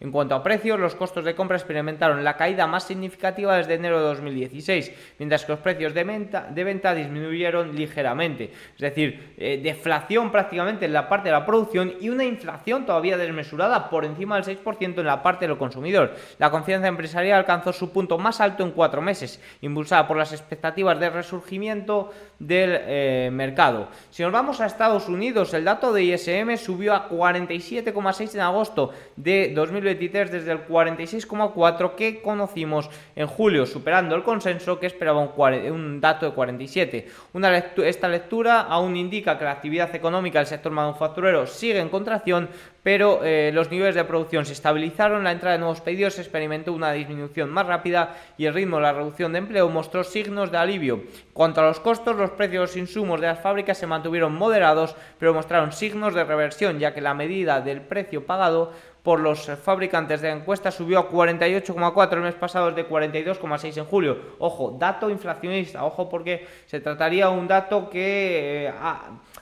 En 0.00 0.10
cuanto 0.10 0.34
a 0.34 0.42
precios, 0.42 0.78
los 0.78 0.94
costos 0.94 1.24
de 1.24 1.34
compra 1.34 1.56
experimentaron 1.56 2.24
la 2.24 2.36
caída 2.36 2.66
más 2.66 2.84
significativa 2.84 3.56
desde 3.56 3.74
enero 3.74 3.98
de 3.98 4.06
2016, 4.06 4.92
mientras 5.18 5.44
que 5.44 5.52
los 5.52 5.60
precios 5.60 5.94
de 5.94 6.04
venta, 6.04 6.48
de 6.50 6.64
disminuyeron 6.94 7.74
ligeramente. 7.74 8.50
Es 8.74 8.80
decir, 8.80 9.34
eh, 9.36 9.60
deflación 9.62 10.30
prácticamente 10.30 10.86
en 10.86 10.92
la 10.92 11.08
parte 11.08 11.28
de 11.28 11.32
la 11.32 11.46
producción 11.46 11.94
y 12.00 12.08
una 12.08 12.24
inflación 12.24 12.86
todavía 12.86 13.16
desmesurada 13.16 13.90
por 13.90 14.04
encima 14.04 14.40
del 14.40 14.44
6% 14.44 15.00
en 15.00 15.06
la 15.06 15.22
parte 15.22 15.46
del 15.46 15.58
consumidor. 15.58 16.14
La 16.38 16.50
confianza 16.50 16.88
empresarial 16.88 17.38
alcanzó 17.38 17.72
su 17.72 17.92
punto 17.92 18.18
más 18.18 18.40
alto 18.40 18.64
en 18.64 18.70
cuatro 18.72 19.02
meses, 19.02 19.40
impulsada 19.60 20.06
por 20.06 20.16
las 20.16 20.32
expectativas 20.32 20.98
de 20.98 21.10
resurgimiento 21.10 22.12
del 22.40 22.70
eh, 22.74 23.30
mercado. 23.30 23.88
Si 24.10 24.22
nos 24.22 24.32
vamos 24.32 24.60
a 24.60 24.66
Estados 24.66 25.08
Unidos, 25.08 25.52
el 25.54 25.64
dato 25.64 25.92
de 25.92 26.02
ISM 26.02 26.56
subió 26.56 26.94
a 26.94 27.08
47,6 27.08 28.34
en 28.34 28.40
agosto 28.40 28.92
de 29.14 29.52
2023 29.54 30.32
desde 30.32 30.52
el 30.52 30.66
46,4 30.66 31.94
que 31.94 32.22
conocimos 32.22 32.88
en 33.14 33.26
julio, 33.26 33.66
superando 33.66 34.16
el 34.16 34.22
consenso 34.22 34.80
que 34.80 34.86
esperaba 34.86 35.20
un, 35.20 36.00
dato 36.00 36.26
de 36.26 36.32
47. 36.32 37.08
Una 37.34 37.56
esta 37.58 38.08
lectura 38.08 38.62
aún 38.62 38.96
indica 38.96 39.38
que 39.38 39.44
la 39.44 39.52
actividad 39.52 39.94
económica 39.94 40.38
del 40.38 40.46
sector 40.46 40.72
manufacturero 40.72 41.46
sigue 41.46 41.78
en 41.78 41.90
contracción, 41.90 42.48
pero 42.82 43.20
eh, 43.24 43.50
los 43.52 43.70
niveles 43.70 43.94
de 43.94 44.04
producción 44.04 44.46
se 44.46 44.52
estabilizaron, 44.52 45.24
la 45.24 45.32
entrada 45.32 45.54
de 45.56 45.60
nuevos 45.60 45.80
pedidos 45.80 46.18
experimentó 46.18 46.72
una 46.72 46.92
disminución 46.92 47.50
más 47.50 47.66
rápida 47.66 48.16
y 48.38 48.46
el 48.46 48.54
ritmo 48.54 48.76
de 48.76 48.82
la 48.82 48.92
reducción 48.92 49.32
de 49.32 49.38
empleo 49.38 49.68
mostró 49.68 50.02
signos 50.02 50.50
de 50.50 50.58
alivio. 50.58 51.04
Cuanto 51.32 51.60
a 51.60 51.64
los 51.64 51.80
costos, 51.80 52.16
los 52.16 52.30
precios 52.30 52.52
de 52.52 52.66
los 52.66 52.76
insumos 52.76 53.20
de 53.20 53.26
las 53.26 53.40
fábricas 53.40 53.76
se 53.78 53.86
mantuvieron 53.86 54.34
moderados, 54.34 54.96
pero 55.18 55.34
mostraron 55.34 55.72
signos 55.72 56.14
de 56.14 56.24
reversión, 56.24 56.78
ya 56.78 56.94
que 56.94 57.00
la 57.00 57.14
medida 57.14 57.60
del 57.60 57.82
precio 57.82 58.24
pagado 58.24 58.72
por 59.02 59.20
los 59.20 59.46
fabricantes 59.62 60.20
de 60.20 60.30
encuestas 60.30 60.74
subió 60.74 60.98
a 60.98 61.10
48,4 61.10 62.12
el 62.12 62.20
mes 62.20 62.34
pasado 62.34 62.70
desde 62.70 62.88
42,6 62.88 63.78
en 63.78 63.84
julio. 63.84 64.18
Ojo, 64.38 64.76
dato 64.78 65.08
inflacionista, 65.08 65.84
ojo 65.84 66.08
porque 66.08 66.46
se 66.66 66.80
trataría 66.80 67.28
de 67.28 67.32
un 67.32 67.48
dato 67.48 67.88
que 67.88 68.66
eh, 68.66 68.72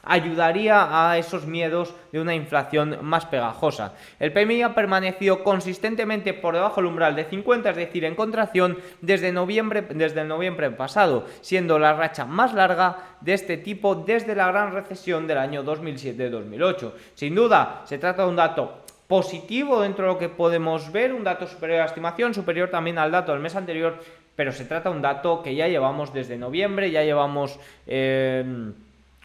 ayudaría 0.05 1.11
a 1.11 1.19
esos 1.19 1.47
miedos 1.47 1.95
de 2.13 2.21
una 2.21 2.35
inflación 2.35 2.99
más 3.03 3.27
pegajosa. 3.27 3.95
El 4.19 4.33
PMI 4.33 4.63
ha 4.63 4.75
permanecido 4.75 5.43
consistentemente 5.43 6.35
por 6.35 6.55
debajo 6.55 6.77
del 6.77 6.87
umbral 6.87 7.17
de 7.17 7.25
50, 7.25 7.71
es 7.71 7.77
decir, 7.77 8.05
en 8.05 8.15
contracción 8.15 8.79
desde 9.01 9.33
noviembre 9.33 9.83
desde 9.83 10.21
el 10.21 10.29
noviembre 10.29 10.71
pasado, 10.71 11.27
siendo 11.41 11.79
la 11.79 11.95
racha 11.95 12.25
más 12.25 12.55
larga 12.55 13.17
de 13.21 13.35
este 13.35 13.57
tipo 13.57 13.95
desde 13.95 14.35
la 14.35 14.49
gran 14.49 14.73
recesión 14.73 15.27
del 15.27 15.39
año 15.39 15.65
2007-2008. 15.65 16.93
Sin 17.15 17.35
duda, 17.35 17.83
se 17.85 17.99
trata 17.99 18.23
de 18.23 18.29
un 18.29 18.37
dato 18.37 18.83
positivo 19.09 19.81
dentro 19.81 20.07
de 20.07 20.13
lo 20.13 20.19
que 20.19 20.29
podemos 20.29 20.93
ver, 20.93 21.13
un 21.13 21.25
dato 21.25 21.47
superior 21.47 21.81
a 21.81 21.85
la 21.85 21.89
estimación, 21.89 22.35
superior 22.35 22.71
también 22.71 22.99
al 22.99 23.11
dato 23.11 23.33
del 23.33 23.41
mes 23.41 23.57
anterior, 23.57 23.99
pero 24.37 24.53
se 24.53 24.65
trata 24.65 24.91
de 24.91 24.97
un 24.97 25.03
dato 25.03 25.43
que 25.43 25.55
ya 25.55 25.67
llevamos 25.67 26.13
desde 26.13 26.39
noviembre, 26.39 26.91
ya 26.91 27.03
llevamos... 27.03 27.59
Eh, 27.87 28.73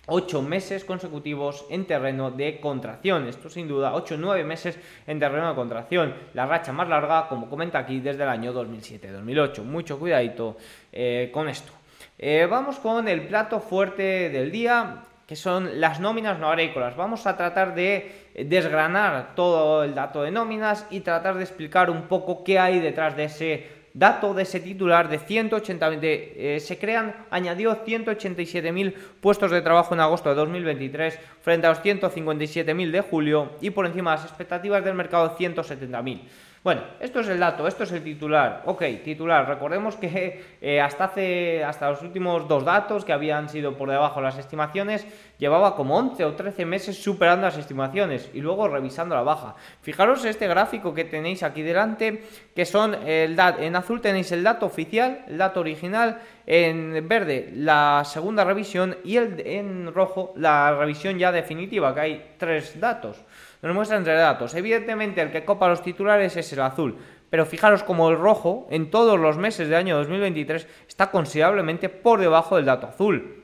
ocho 0.07 0.41
meses 0.41 0.83
consecutivos 0.83 1.65
en 1.69 1.85
terreno 1.85 2.31
de 2.31 2.59
contracción. 2.59 3.27
Esto 3.27 3.49
sin 3.49 3.67
duda, 3.67 3.93
ocho 3.93 4.15
o 4.15 4.17
nueve 4.17 4.43
meses 4.43 4.77
en 5.07 5.19
terreno 5.19 5.49
de 5.49 5.55
contracción. 5.55 6.13
La 6.33 6.45
racha 6.45 6.73
más 6.73 6.89
larga, 6.89 7.27
como 7.27 7.49
comenta 7.49 7.79
aquí, 7.79 7.99
desde 7.99 8.23
el 8.23 8.29
año 8.29 8.53
2007-2008. 8.53 9.63
Mucho 9.63 9.99
cuidadito 9.99 10.57
eh, 10.91 11.29
con 11.33 11.47
esto. 11.47 11.71
Eh, 12.19 12.47
vamos 12.49 12.79
con 12.79 13.07
el 13.07 13.27
plato 13.27 13.59
fuerte 13.59 14.29
del 14.29 14.51
día 14.51 15.03
que 15.27 15.35
son 15.37 15.79
las 15.79 15.99
nóminas 15.99 16.37
no 16.37 16.49
agrícolas. 16.49 16.95
Vamos 16.97 17.25
a 17.25 17.37
tratar 17.37 17.73
de 17.73 18.22
desgranar 18.35 19.35
todo 19.35 19.83
el 19.83 19.93
dato 19.93 20.23
de 20.23 20.31
nóminas 20.31 20.85
y 20.89 21.01
tratar 21.01 21.35
de 21.35 21.43
explicar 21.43 21.89
un 21.89 22.03
poco 22.03 22.43
qué 22.43 22.59
hay 22.59 22.79
detrás 22.79 23.15
de 23.15 23.25
ese 23.25 23.83
dato, 23.93 24.33
de 24.33 24.43
ese 24.43 24.59
titular 24.59 25.07
de 25.07 25.19
180, 25.19 25.91
eh, 26.01 26.59
se 26.59 26.77
crean, 26.77 27.15
añadió 27.29 27.85
187.000 27.85 28.93
puestos 29.21 29.51
de 29.51 29.61
trabajo 29.61 29.93
en 29.93 30.01
agosto 30.01 30.29
de 30.29 30.35
2023 30.35 31.19
frente 31.41 31.67
a 31.67 31.69
los 31.69 31.83
157.000 31.83 32.91
de 32.91 33.01
julio 33.01 33.51
y 33.61 33.69
por 33.69 33.85
encima 33.85 34.11
de 34.11 34.17
las 34.17 34.25
expectativas 34.25 34.83
del 34.83 34.95
mercado 34.95 35.37
170.000. 35.37 36.21
Bueno, 36.63 36.81
esto 37.01 37.19
es 37.19 37.27
el 37.27 37.39
dato, 37.39 37.67
esto 37.67 37.83
es 37.83 37.91
el 37.91 38.01
titular. 38.01 38.61
Ok, 38.65 38.83
titular. 39.03 39.45
Recordemos 39.49 39.97
que 39.97 40.41
eh, 40.61 40.79
hasta 40.79 41.03
hace, 41.03 41.61
hasta 41.61 41.89
los 41.89 42.01
últimos 42.01 42.47
dos 42.47 42.63
datos 42.63 43.03
que 43.03 43.11
habían 43.11 43.49
sido 43.49 43.75
por 43.75 43.89
debajo 43.89 44.21
de 44.21 44.27
las 44.27 44.37
estimaciones, 44.37 45.05
llevaba 45.37 45.75
como 45.75 45.97
11 45.97 46.23
o 46.23 46.35
13 46.35 46.65
meses 46.65 47.03
superando 47.03 47.47
las 47.47 47.57
estimaciones 47.57 48.29
y 48.33 48.39
luego 48.39 48.69
revisando 48.69 49.13
la 49.13 49.23
baja. 49.23 49.55
Fijaros 49.81 50.23
este 50.23 50.47
gráfico 50.47 50.93
que 50.93 51.03
tenéis 51.03 51.43
aquí 51.43 51.63
delante, 51.63 52.23
que 52.55 52.63
son 52.63 52.95
el 53.05 53.37
en 53.59 53.75
azul 53.75 53.99
tenéis 53.99 54.31
el 54.31 54.41
dato 54.41 54.65
oficial, 54.65 55.25
el 55.27 55.37
dato 55.37 55.59
original, 55.59 56.21
en 56.45 57.05
verde 57.09 57.51
la 57.55 58.03
segunda 58.05 58.45
revisión 58.45 58.95
y 59.03 59.17
el, 59.17 59.45
en 59.45 59.93
rojo 59.93 60.33
la 60.37 60.73
revisión 60.73 61.19
ya 61.19 61.33
definitiva, 61.33 61.93
que 61.93 61.99
hay 61.99 62.35
tres 62.37 62.79
datos 62.79 63.21
nos 63.67 63.75
muestra 63.75 63.97
entre 63.97 64.13
datos. 64.13 64.53
Evidentemente 64.55 65.21
el 65.21 65.31
que 65.31 65.45
copa 65.45 65.67
los 65.67 65.81
titulares 65.81 66.35
es 66.37 66.51
el 66.53 66.61
azul, 66.61 66.97
pero 67.29 67.45
fijaros 67.45 67.83
como 67.83 68.09
el 68.09 68.17
rojo 68.17 68.67
en 68.69 68.91
todos 68.91 69.19
los 69.19 69.37
meses 69.37 69.67
del 69.67 69.77
año 69.77 69.97
2023 69.97 70.67
está 70.87 71.09
considerablemente 71.09 71.89
por 71.89 72.19
debajo 72.19 72.57
del 72.57 72.65
dato 72.65 72.87
azul. 72.87 73.43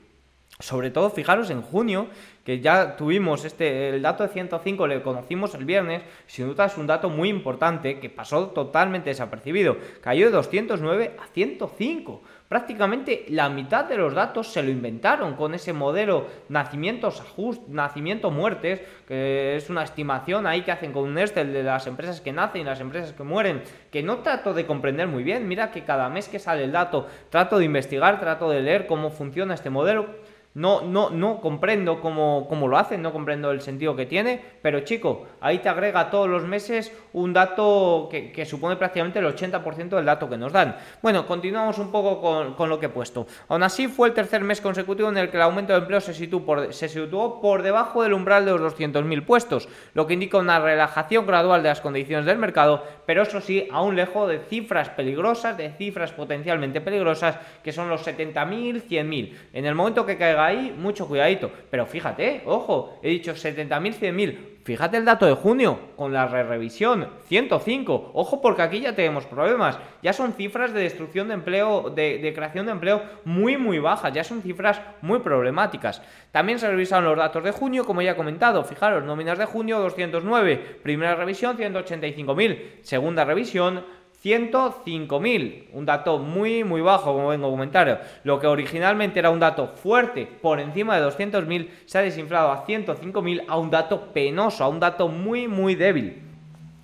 Sobre 0.61 0.91
todo, 0.91 1.09
fijaros 1.09 1.49
en 1.51 1.61
junio, 1.61 2.07
que 2.43 2.59
ya 2.59 2.97
tuvimos 2.97 3.45
este, 3.45 3.89
el 3.89 4.01
dato 4.01 4.23
de 4.23 4.29
105, 4.29 4.87
le 4.87 5.01
conocimos 5.01 5.55
el 5.55 5.63
viernes, 5.63 6.03
sin 6.27 6.47
duda 6.47 6.65
es 6.65 6.77
un 6.77 6.85
dato 6.85 7.09
muy 7.09 7.29
importante 7.29 7.99
que 7.99 8.09
pasó 8.09 8.47
totalmente 8.47 9.09
desapercido. 9.09 9.77
Cayó 10.01 10.25
de 10.25 10.31
209 10.33 11.15
a 11.17 11.27
105 11.27 12.21
prácticamente 12.49 13.25
la 13.29 13.47
mitad 13.47 13.85
de 13.85 13.95
los 13.95 14.13
datos 14.13 14.51
se 14.51 14.61
lo 14.61 14.69
inventaron 14.71 15.35
con 15.35 15.53
ese 15.53 15.71
modelo 15.71 16.25
nacimientos 16.49 17.23
nacimiento 17.67 18.31
muertes, 18.31 18.81
que 19.07 19.55
es 19.55 19.69
una 19.69 19.83
estimación 19.83 20.47
ahí 20.47 20.63
que 20.63 20.71
hacen 20.71 20.91
con 20.91 21.03
un 21.03 21.17
Excel 21.17 21.53
de 21.53 21.63
las 21.63 21.87
empresas 21.87 22.19
que 22.19 22.33
nacen 22.33 22.61
y 22.61 22.65
las 22.65 22.81
empresas 22.81 23.13
que 23.13 23.23
mueren, 23.23 23.61
que 23.91 24.03
no 24.03 24.17
trato 24.17 24.53
de 24.53 24.65
comprender 24.65 25.07
muy 25.07 25.23
bien. 25.23 25.47
Mira 25.47 25.71
que 25.71 25.83
cada 25.83 26.09
mes 26.09 26.27
que 26.27 26.39
sale 26.39 26.63
el 26.63 26.71
dato 26.71 27.07
trato 27.29 27.59
de 27.59 27.65
investigar, 27.65 28.19
trato 28.19 28.49
de 28.49 28.61
leer 28.61 28.87
cómo 28.87 29.11
funciona 29.11 29.53
este 29.53 29.69
modelo 29.69 30.07
no, 30.55 30.81
no, 30.81 31.11
no 31.11 31.39
comprendo 31.41 32.01
cómo, 32.01 32.47
cómo, 32.49 32.67
lo 32.67 32.77
hacen, 32.77 33.01
no 33.01 33.13
comprendo 33.13 33.51
el 33.51 33.61
sentido 33.61 33.95
que 33.95 34.07
tiene, 34.07 34.41
pero 34.61 34.79
chico, 34.81 35.27
ahí 35.41 35.59
te 35.59 35.69
agrega 35.69 36.09
todos 36.09 36.27
los 36.27 36.43
meses 36.43 36.91
un 37.13 37.33
dato 37.33 38.09
que, 38.09 38.45
supone 38.45 38.75
prácticamente 38.75 39.19
el 39.19 39.25
80% 39.25 39.89
del 39.89 40.05
dato 40.05 40.27
que 40.27 40.37
nos 40.37 40.51
dan. 40.51 40.75
Bueno, 41.03 41.27
continuamos 41.27 41.77
un 41.77 41.91
poco 41.91 42.19
con, 42.19 42.55
con, 42.55 42.67
lo 42.67 42.79
que 42.79 42.87
he 42.87 42.89
puesto. 42.89 43.27
Aún 43.47 43.61
así, 43.61 43.87
fue 43.87 44.07
el 44.07 44.13
tercer 44.13 44.43
mes 44.43 44.59
consecutivo 44.59 45.09
en 45.09 45.17
el 45.17 45.29
que 45.29 45.37
el 45.37 45.43
aumento 45.43 45.73
de 45.73 45.79
empleo 45.79 46.01
se 46.01 46.13
situó 46.13 46.43
por, 46.43 46.73
se 46.73 46.89
situó 46.89 47.39
por 47.41 47.61
debajo 47.61 48.01
del 48.01 48.13
umbral 48.13 48.45
de 48.45 48.51
los 48.51 48.75
200.000 48.75 49.25
puestos, 49.25 49.69
lo 49.93 50.07
que 50.07 50.15
indica 50.15 50.39
una 50.39 50.59
relajación 50.59 51.27
gradual 51.27 51.61
de 51.61 51.69
las 51.69 51.81
condiciones 51.81 52.25
del 52.25 52.39
mercado, 52.39 52.83
pero 53.05 53.21
eso 53.21 53.39
sí, 53.39 53.67
aún 53.71 53.95
lejos 53.95 54.27
de 54.27 54.39
cifras 54.39 54.89
peligrosas, 54.89 55.57
de 55.57 55.71
cifras 55.71 56.11
potencialmente 56.11 56.81
peligrosas, 56.81 57.37
que 57.63 57.71
son 57.71 57.87
los 57.87 58.05
70.000, 58.05 58.83
100.000. 58.87 59.37
En 59.53 59.65
el 59.65 59.75
momento 59.75 60.05
que 60.05 60.17
caiga 60.17 60.38
ahí, 60.39 60.75
mucho 60.77 61.07
cuidadito. 61.07 61.51
Pero 61.69 61.85
fíjate, 61.85 62.43
ojo, 62.45 62.99
he 63.01 63.09
dicho 63.09 63.33
70.000, 63.33 63.99
100.000. 63.99 64.37
Fíjate 64.63 64.97
el 64.97 65.05
dato 65.05 65.25
de 65.25 65.33
junio, 65.33 65.79
con 65.95 66.13
la 66.13 66.27
re 66.27 66.43
revisión, 66.43 67.09
105. 67.27 68.11
Ojo 68.13 68.41
porque 68.41 68.61
aquí 68.61 68.81
ya 68.81 68.93
tenemos 68.93 69.25
problemas. 69.25 69.79
Ya 70.03 70.13
son 70.13 70.33
cifras 70.33 70.73
de 70.73 70.81
destrucción 70.81 71.29
de 71.29 71.33
empleo, 71.33 71.89
de, 71.89 72.19
de, 72.19 72.33
creación 72.33 72.67
de 72.67 72.73
empleo 72.73 73.01
muy, 73.25 73.57
muy 73.57 73.79
bajas. 73.79 74.13
Ya 74.13 74.23
son 74.23 74.41
cifras 74.41 74.79
muy 75.01 75.19
problemáticas. 75.19 76.01
También 76.31 76.59
se 76.59 76.69
revisaron 76.69 77.05
los 77.05 77.17
datos 77.17 77.43
de 77.43 77.51
junio, 77.51 77.85
como 77.85 78.01
ya 78.01 78.11
he 78.11 78.15
comentado. 78.15 78.63
Fijaros, 78.63 79.03
nóminas 79.03 79.39
de 79.39 79.45
junio, 79.45 79.79
209. 79.79 80.79
Primera 80.83 81.15
revisión, 81.15 81.57
185.000. 81.57 82.81
Segunda 82.83 83.25
revisión, 83.25 83.83
105.000, 84.23 85.69
un 85.73 85.85
dato 85.85 86.19
muy 86.19 86.63
muy 86.63 86.81
bajo 86.81 87.13
como 87.13 87.29
vengo 87.29 87.47
a 87.47 87.51
comentar. 87.51 88.19
Lo 88.23 88.39
que 88.39 88.47
originalmente 88.47 89.19
era 89.19 89.29
un 89.29 89.39
dato 89.39 89.67
fuerte 89.67 90.25
por 90.25 90.59
encima 90.59 90.99
de 90.99 91.07
200.000 91.07 91.69
se 91.85 91.97
ha 91.97 92.01
desinflado 92.01 92.51
a 92.51 92.65
105.000 92.65 93.45
a 93.47 93.57
un 93.57 93.69
dato 93.69 94.13
penoso, 94.13 94.63
a 94.63 94.67
un 94.67 94.79
dato 94.79 95.07
muy 95.07 95.47
muy 95.47 95.75
débil. 95.75 96.28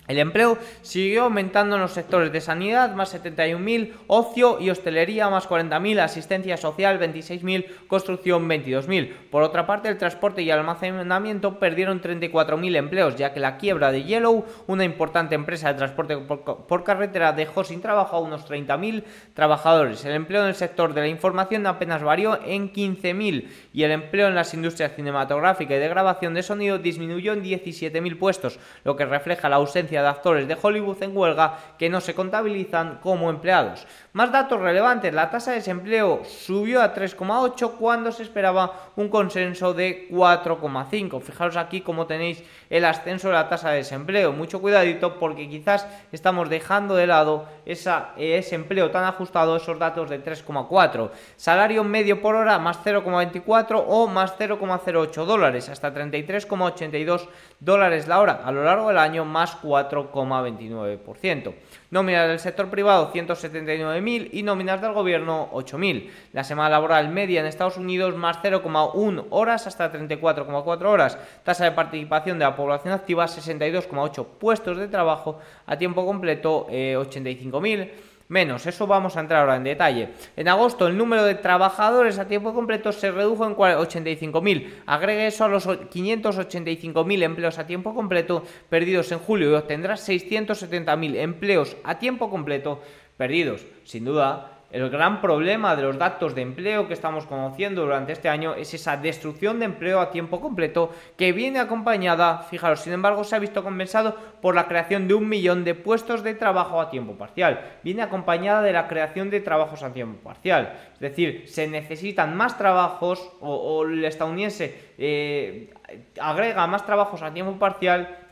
El 0.08 0.18
empleo 0.18 0.58
siguió 0.82 1.24
aumentando 1.24 1.76
en 1.76 1.82
los 1.82 1.92
sectores 1.92 2.30
de 2.32 2.40
sanidad, 2.40 2.94
más 2.94 3.14
71.000, 3.14 3.92
ocio 4.06 4.58
y 4.60 4.70
hostelería, 4.70 5.28
más 5.28 5.48
40.000, 5.48 6.00
asistencia 6.00 6.56
social, 6.56 7.00
26.000, 7.00 7.86
construcción, 7.88 8.48
22.000. 8.48 9.12
Por 9.30 9.42
otra 9.42 9.66
parte, 9.66 9.88
el 9.88 9.98
transporte 9.98 10.42
y 10.42 10.50
almacenamiento 10.50 11.58
perdieron 11.58 12.00
34.000 12.00 12.76
empleos, 12.76 13.16
ya 13.16 13.32
que 13.32 13.40
la 13.40 13.56
quiebra 13.56 13.90
de 13.90 14.04
Yellow, 14.04 14.44
una 14.66 14.84
importante 14.84 15.34
empresa 15.34 15.72
de 15.72 15.78
transporte 15.78 16.16
por, 16.16 16.84
carretera, 16.84 17.32
dejó 17.32 17.64
sin 17.64 17.80
trabajo 17.80 18.16
a 18.16 18.20
unos 18.20 18.48
30.000 18.48 19.02
trabajadores. 19.34 20.04
El 20.04 20.12
empleo 20.12 20.42
en 20.42 20.48
el 20.48 20.54
sector 20.54 20.94
de 20.94 21.00
la 21.00 21.08
información 21.08 21.66
apenas 21.66 22.02
varió 22.02 22.38
en 22.44 22.72
15.000 22.72 23.48
y 23.72 23.82
el 23.82 23.90
empleo 23.90 24.28
en 24.28 24.34
las 24.34 24.54
industrias 24.54 24.94
cinematográfica 24.94 25.74
y 25.74 25.78
de 25.78 25.88
grabación 25.88 26.34
de 26.34 26.42
sonido 26.42 26.78
disminuyó 26.78 27.32
en 27.32 27.42
17.000 27.42 28.18
puestos, 28.18 28.58
lo 28.84 28.94
que 28.94 29.04
refleja 29.04 29.48
la 29.48 29.56
ausencia 29.56 29.95
de 30.02 30.08
actores 30.08 30.48
de 30.48 30.56
Hollywood 30.60 31.02
en 31.02 31.16
huelga 31.16 31.58
que 31.78 31.88
no 31.88 32.00
se 32.00 32.14
contabilizan 32.14 32.98
como 33.02 33.30
empleados. 33.30 33.86
Más 34.12 34.32
datos 34.32 34.60
relevantes, 34.60 35.12
la 35.12 35.30
tasa 35.30 35.50
de 35.50 35.58
desempleo 35.58 36.22
subió 36.24 36.82
a 36.82 36.94
3,8 36.94 37.72
cuando 37.78 38.12
se 38.12 38.22
esperaba 38.22 38.90
un 38.96 39.08
consenso 39.08 39.74
de 39.74 40.08
4,5. 40.10 41.20
Fijaros 41.20 41.56
aquí 41.56 41.80
cómo 41.80 42.06
tenéis 42.06 42.42
el 42.70 42.84
ascenso 42.84 43.28
de 43.28 43.34
la 43.34 43.48
tasa 43.48 43.70
de 43.70 43.76
desempleo. 43.78 44.32
Mucho 44.32 44.60
cuidadito 44.60 45.18
porque 45.18 45.48
quizás 45.48 45.86
estamos 46.12 46.48
dejando 46.48 46.96
de 46.96 47.06
lado 47.06 47.46
esa, 47.64 48.10
ese 48.16 48.54
empleo 48.54 48.90
tan 48.90 49.04
ajustado, 49.04 49.56
esos 49.56 49.78
datos 49.78 50.10
de 50.10 50.22
3,4. 50.22 51.10
Salario 51.36 51.84
medio 51.84 52.20
por 52.20 52.34
hora 52.34 52.58
más 52.58 52.78
0,24 52.84 53.84
o 53.86 54.06
más 54.06 54.38
0,08 54.38 55.24
dólares, 55.24 55.68
hasta 55.68 55.94
33,82 55.94 57.28
dólares 57.60 58.08
la 58.08 58.20
hora. 58.20 58.42
A 58.44 58.52
lo 58.52 58.64
largo 58.64 58.88
del 58.88 58.98
año 58.98 59.24
más 59.24 59.56
4,29%. 59.62 61.54
Nóminas 61.90 62.28
del 62.28 62.38
sector 62.40 62.68
privado 62.68 63.12
179.000 63.12 64.30
y 64.32 64.42
nóminas 64.42 64.80
del 64.80 64.92
gobierno 64.92 65.48
8.000. 65.52 66.10
La 66.32 66.42
semana 66.42 66.70
laboral 66.70 67.08
media 67.08 67.40
en 67.40 67.46
Estados 67.46 67.76
Unidos 67.76 68.16
más 68.16 68.38
0,1 68.42 69.26
horas 69.30 69.66
hasta 69.66 69.92
34,4 69.92 70.82
horas. 70.86 71.18
Tasa 71.44 71.64
de 71.64 71.72
participación 71.72 72.38
de 72.38 72.44
la 72.44 72.56
población 72.56 72.92
activa 72.92 73.26
62,8 73.26 74.26
puestos 74.38 74.78
de 74.78 74.88
trabajo 74.88 75.38
a 75.66 75.76
tiempo 75.76 76.04
completo 76.04 76.66
85.000 76.68 77.78
eh, 77.78 77.94
menos. 78.28 78.66
Eso 78.66 78.86
vamos 78.86 79.16
a 79.16 79.20
entrar 79.20 79.40
ahora 79.40 79.56
en 79.56 79.64
detalle. 79.64 80.10
En 80.36 80.48
agosto 80.48 80.86
el 80.86 80.96
número 80.96 81.24
de 81.24 81.34
trabajadores 81.34 82.18
a 82.18 82.26
tiempo 82.26 82.54
completo 82.54 82.92
se 82.92 83.10
redujo 83.10 83.46
en 83.46 83.54
85.000. 83.54 84.82
Agregue 84.86 85.26
eso 85.26 85.44
a 85.44 85.48
los 85.48 85.66
585.000 85.66 87.22
empleos 87.22 87.58
a 87.58 87.66
tiempo 87.66 87.94
completo 87.94 88.42
perdidos 88.68 89.12
en 89.12 89.18
julio 89.18 89.50
y 89.50 89.54
obtendrá 89.54 89.94
670.000 89.94 91.16
empleos 91.16 91.76
a 91.84 91.98
tiempo 91.98 92.30
completo 92.30 92.80
perdidos. 93.16 93.64
Sin 93.84 94.04
duda, 94.04 94.55
el 94.70 94.90
gran 94.90 95.20
problema 95.20 95.76
de 95.76 95.82
los 95.82 95.96
datos 95.96 96.34
de 96.34 96.42
empleo 96.42 96.88
que 96.88 96.94
estamos 96.94 97.24
conociendo 97.26 97.82
durante 97.82 98.12
este 98.12 98.28
año 98.28 98.54
es 98.54 98.74
esa 98.74 98.96
destrucción 98.96 99.58
de 99.58 99.66
empleo 99.66 100.00
a 100.00 100.10
tiempo 100.10 100.40
completo 100.40 100.90
que 101.16 101.32
viene 101.32 101.60
acompañada, 101.60 102.38
fijaros, 102.38 102.80
sin 102.80 102.92
embargo, 102.92 103.22
se 103.22 103.36
ha 103.36 103.38
visto 103.38 103.62
compensado 103.62 104.16
por 104.42 104.54
la 104.54 104.66
creación 104.66 105.06
de 105.06 105.14
un 105.14 105.28
millón 105.28 105.62
de 105.62 105.74
puestos 105.74 106.24
de 106.24 106.34
trabajo 106.34 106.80
a 106.80 106.90
tiempo 106.90 107.14
parcial. 107.14 107.78
Viene 107.84 108.02
acompañada 108.02 108.60
de 108.62 108.72
la 108.72 108.88
creación 108.88 109.30
de 109.30 109.40
trabajos 109.40 109.82
a 109.82 109.92
tiempo 109.92 110.22
parcial. 110.22 110.74
Es 110.94 111.00
decir, 111.00 111.44
se 111.46 111.68
necesitan 111.68 112.36
más 112.36 112.58
trabajos 112.58 113.32
o, 113.40 113.84
el 113.84 114.04
estadounidense 114.04 114.92
eh, 114.98 115.72
agrega 116.20 116.66
más 116.66 116.84
trabajos 116.84 117.22
a 117.22 117.32
tiempo 117.32 117.58
parcial 117.58 118.25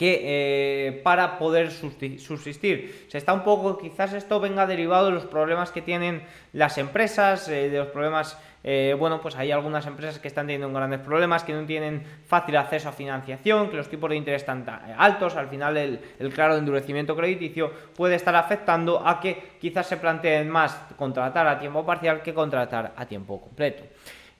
que 0.00 0.22
eh, 0.24 0.92
para 1.04 1.36
poder 1.38 1.70
subsistir. 1.70 3.04
Se 3.10 3.18
está 3.18 3.34
un 3.34 3.44
poco, 3.44 3.76
quizás 3.76 4.14
esto 4.14 4.40
venga 4.40 4.66
derivado 4.66 5.04
de 5.04 5.12
los 5.12 5.26
problemas 5.26 5.72
que 5.72 5.82
tienen 5.82 6.22
las 6.54 6.78
empresas, 6.78 7.46
eh, 7.50 7.68
de 7.68 7.76
los 7.76 7.88
problemas, 7.88 8.38
eh, 8.64 8.96
bueno, 8.98 9.20
pues 9.20 9.36
hay 9.36 9.52
algunas 9.52 9.86
empresas 9.86 10.18
que 10.18 10.28
están 10.28 10.46
teniendo 10.46 10.72
grandes 10.72 11.00
problemas, 11.00 11.44
que 11.44 11.52
no 11.52 11.66
tienen 11.66 12.02
fácil 12.24 12.56
acceso 12.56 12.88
a 12.88 12.92
financiación, 12.92 13.68
que 13.68 13.76
los 13.76 13.90
tipos 13.90 14.08
de 14.08 14.16
interés 14.16 14.40
están 14.40 14.64
altos, 14.96 15.36
al 15.36 15.48
final 15.48 15.76
el, 15.76 16.00
el 16.18 16.32
claro 16.32 16.56
endurecimiento 16.56 17.14
crediticio 17.14 17.70
puede 17.94 18.14
estar 18.14 18.34
afectando 18.34 19.06
a 19.06 19.20
que 19.20 19.58
quizás 19.60 19.86
se 19.86 19.98
planteen 19.98 20.48
más 20.48 20.80
contratar 20.96 21.46
a 21.46 21.58
tiempo 21.58 21.84
parcial 21.84 22.22
que 22.22 22.32
contratar 22.32 22.94
a 22.96 23.04
tiempo 23.04 23.38
completo. 23.38 23.84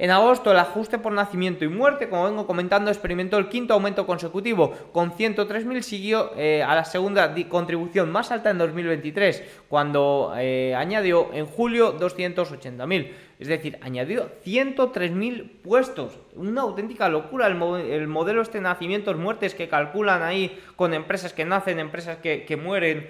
En 0.00 0.10
agosto, 0.10 0.50
el 0.50 0.58
ajuste 0.58 0.96
por 0.96 1.12
nacimiento 1.12 1.62
y 1.62 1.68
muerte, 1.68 2.08
como 2.08 2.24
vengo 2.24 2.46
comentando, 2.46 2.90
experimentó 2.90 3.36
el 3.36 3.50
quinto 3.50 3.74
aumento 3.74 4.06
consecutivo. 4.06 4.72
Con 4.92 5.12
103.000 5.12 5.82
siguió 5.82 6.30
eh, 6.38 6.62
a 6.62 6.74
la 6.74 6.86
segunda 6.86 7.34
contribución 7.50 8.10
más 8.10 8.30
alta 8.30 8.48
en 8.48 8.56
2023, 8.56 9.44
cuando 9.68 10.32
eh, 10.38 10.74
añadió 10.74 11.28
en 11.34 11.44
julio 11.44 11.98
280.000. 11.98 13.10
Es 13.38 13.48
decir, 13.48 13.78
añadió 13.82 14.30
103.000 14.42 15.60
puestos. 15.60 16.18
Una 16.34 16.62
auténtica 16.62 17.10
locura 17.10 17.46
el, 17.46 18.08
modelo 18.08 18.40
este 18.40 18.62
nacimientos 18.62 19.18
muertes 19.18 19.54
que 19.54 19.68
calculan 19.68 20.22
ahí 20.22 20.58
con 20.76 20.94
empresas 20.94 21.34
que 21.34 21.44
nacen, 21.44 21.78
empresas 21.78 22.16
que, 22.22 22.56
mueren 22.56 23.08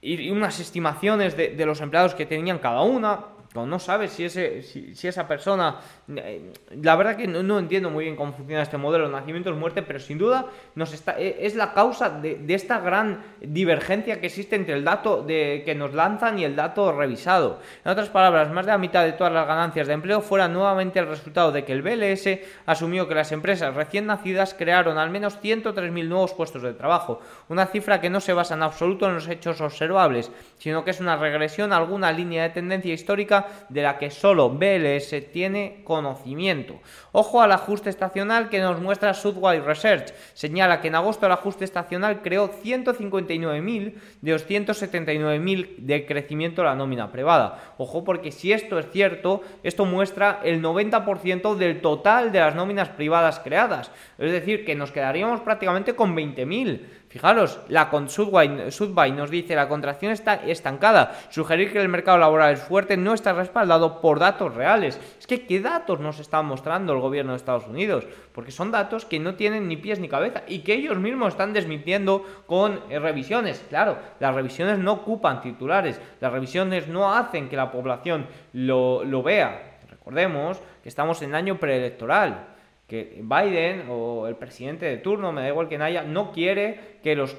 y, 0.00 0.28
unas 0.30 0.58
estimaciones 0.58 1.36
de, 1.36 1.50
de 1.50 1.66
los 1.66 1.80
empleados 1.80 2.16
que 2.16 2.26
tenían 2.26 2.58
cada 2.58 2.82
una 2.82 3.38
no 3.54 3.78
sabes 3.80 4.12
si, 4.12 4.24
ese, 4.24 4.62
si, 4.62 5.08
esa 5.08 5.26
persona... 5.26 5.80
Eh, 6.08 6.52
la 6.82 6.94
verdad 6.94 7.16
que 7.16 7.26
no, 7.26 7.58
entiendo 7.58 7.90
muy 7.90 8.04
bien 8.04 8.16
cómo 8.16 8.32
funciona 8.32 8.62
este 8.62 8.76
modelo 8.76 9.06
de 9.06 9.12
nacimiento-muerte, 9.12 9.82
pero 9.82 9.98
sin 9.98 10.18
duda 10.18 10.46
nos 10.76 10.92
está, 10.92 11.18
e, 11.18 11.44
es 11.44 11.56
la 11.56 11.72
causa 11.72 12.10
de, 12.10 12.40
esta 12.48 12.78
gran 12.78 13.22
divergencia 13.40 14.20
que 14.20 14.28
existe 14.28 14.54
entre 14.54 14.74
el 14.74 14.84
dato 14.84 15.22
de, 15.22 15.62
que 15.64 15.74
nos 15.74 15.94
lanzan 15.94 16.38
y 16.38 16.44
el 16.44 16.54
dato 16.54 16.92
revisado. 16.92 17.60
En 17.84 17.90
otras 17.90 18.08
palabras, 18.08 18.50
más 18.52 18.66
de 18.66 18.72
la 18.72 18.78
mitad 18.78 19.04
de 19.04 19.12
todas 19.12 19.32
las 19.32 19.46
ganancias 19.46 19.88
de 19.88 19.94
empleo 19.94 20.20
fueran 20.20 20.52
nuevamente 20.52 21.00
el 21.00 21.08
resultado 21.08 21.50
de 21.50 21.64
que 21.64 21.72
el 21.72 21.82
BLS 21.82 22.28
asumió 22.66 23.08
que 23.08 23.16
las 23.16 23.32
empresas 23.32 23.74
recién 23.74 24.06
nacidas 24.06 24.54
crearon 24.54 24.96
al 24.96 25.10
menos 25.10 25.40
103.000 25.40 26.08
nuevos 26.08 26.34
puestos 26.34 26.62
de 26.62 26.74
trabajo, 26.74 27.20
una 27.48 27.66
cifra 27.66 28.00
que 28.00 28.10
no 28.10 28.20
se 28.20 28.32
basa 28.32 28.54
en 28.54 28.62
absoluto 28.62 29.08
en 29.08 29.14
los 29.14 29.28
hechos 29.28 29.60
observables, 29.60 30.30
sino 30.58 30.84
que 30.84 30.92
es 30.92 31.00
una 31.00 31.16
regresión 31.16 31.72
a 31.72 31.78
alguna 31.78 32.12
línea 32.12 32.44
de 32.44 32.50
tendencia 32.50 32.94
histórica 32.94 33.39
de 33.68 33.82
la 33.82 33.98
que 33.98 34.10
solo 34.10 34.50
BLS 34.50 35.30
tiene 35.32 35.82
conocimiento. 35.84 36.80
Ojo 37.12 37.42
al 37.42 37.52
ajuste 37.52 37.90
estacional 37.90 38.48
que 38.48 38.60
nos 38.60 38.80
muestra 38.80 39.14
Southwide 39.14 39.62
Research. 39.62 40.12
Señala 40.34 40.80
que 40.80 40.88
en 40.88 40.94
agosto 40.94 41.26
el 41.26 41.32
ajuste 41.32 41.64
estacional 41.64 42.22
creó 42.22 42.50
159.000 42.50 43.94
de 44.20 44.32
los 44.32 44.48
179.000 44.48 45.76
de 45.78 46.06
crecimiento 46.06 46.62
de 46.62 46.68
la 46.68 46.74
nómina 46.74 47.10
privada. 47.10 47.74
Ojo 47.78 48.04
porque 48.04 48.32
si 48.32 48.52
esto 48.52 48.78
es 48.78 48.90
cierto, 48.90 49.42
esto 49.62 49.84
muestra 49.84 50.40
el 50.44 50.62
90% 50.62 51.56
del 51.56 51.80
total 51.80 52.32
de 52.32 52.40
las 52.40 52.54
nóminas 52.54 52.88
privadas 52.90 53.40
creadas. 53.40 53.90
Es 54.18 54.30
decir, 54.32 54.64
que 54.64 54.74
nos 54.74 54.92
quedaríamos 54.92 55.40
prácticamente 55.40 55.94
con 55.94 56.16
20.000. 56.16 56.80
Fijaros, 57.08 57.58
la 57.68 57.90
con 57.90 58.04
nos 58.04 59.30
dice 59.30 59.56
la 59.56 59.68
contracción 59.68 60.12
está 60.12 60.34
estancada. 60.34 61.18
Sugerir 61.30 61.72
que 61.72 61.80
el 61.80 61.88
mercado 61.88 62.18
laboral 62.18 62.52
es 62.54 62.60
fuerte 62.60 62.96
no 62.96 63.14
está 63.14 63.29
respaldado 63.32 64.00
por 64.00 64.18
datos 64.18 64.54
reales. 64.54 65.00
Es 65.18 65.26
que, 65.26 65.46
¿qué 65.46 65.60
datos 65.60 66.00
nos 66.00 66.20
está 66.20 66.42
mostrando 66.42 66.92
el 66.92 67.00
gobierno 67.00 67.32
de 67.32 67.36
Estados 67.36 67.66
Unidos? 67.66 68.06
Porque 68.32 68.50
son 68.50 68.70
datos 68.70 69.04
que 69.04 69.18
no 69.18 69.34
tienen 69.34 69.68
ni 69.68 69.76
pies 69.76 69.98
ni 69.98 70.08
cabeza 70.08 70.42
y 70.46 70.60
que 70.60 70.74
ellos 70.74 70.98
mismos 70.98 71.34
están 71.34 71.52
desmintiendo 71.52 72.24
con 72.46 72.80
eh, 72.90 72.98
revisiones. 72.98 73.64
Claro, 73.68 73.98
las 74.18 74.34
revisiones 74.34 74.78
no 74.78 74.92
ocupan 74.92 75.40
titulares, 75.40 76.00
las 76.20 76.32
revisiones 76.32 76.88
no 76.88 77.12
hacen 77.14 77.48
que 77.48 77.56
la 77.56 77.70
población 77.70 78.26
lo, 78.52 79.04
lo 79.04 79.22
vea. 79.22 79.78
Recordemos 79.88 80.60
que 80.82 80.88
estamos 80.88 81.22
en 81.22 81.34
año 81.34 81.58
preelectoral 81.58 82.50
que 82.90 83.22
Biden 83.22 83.84
o 83.88 84.26
el 84.26 84.34
presidente 84.34 84.84
de 84.84 84.96
turno, 84.96 85.30
me 85.30 85.42
da 85.42 85.48
igual 85.48 85.68
quien 85.68 85.80
haya, 85.80 86.02
no 86.02 86.32
quiere 86.32 86.98
que 87.04 87.14
los 87.14 87.36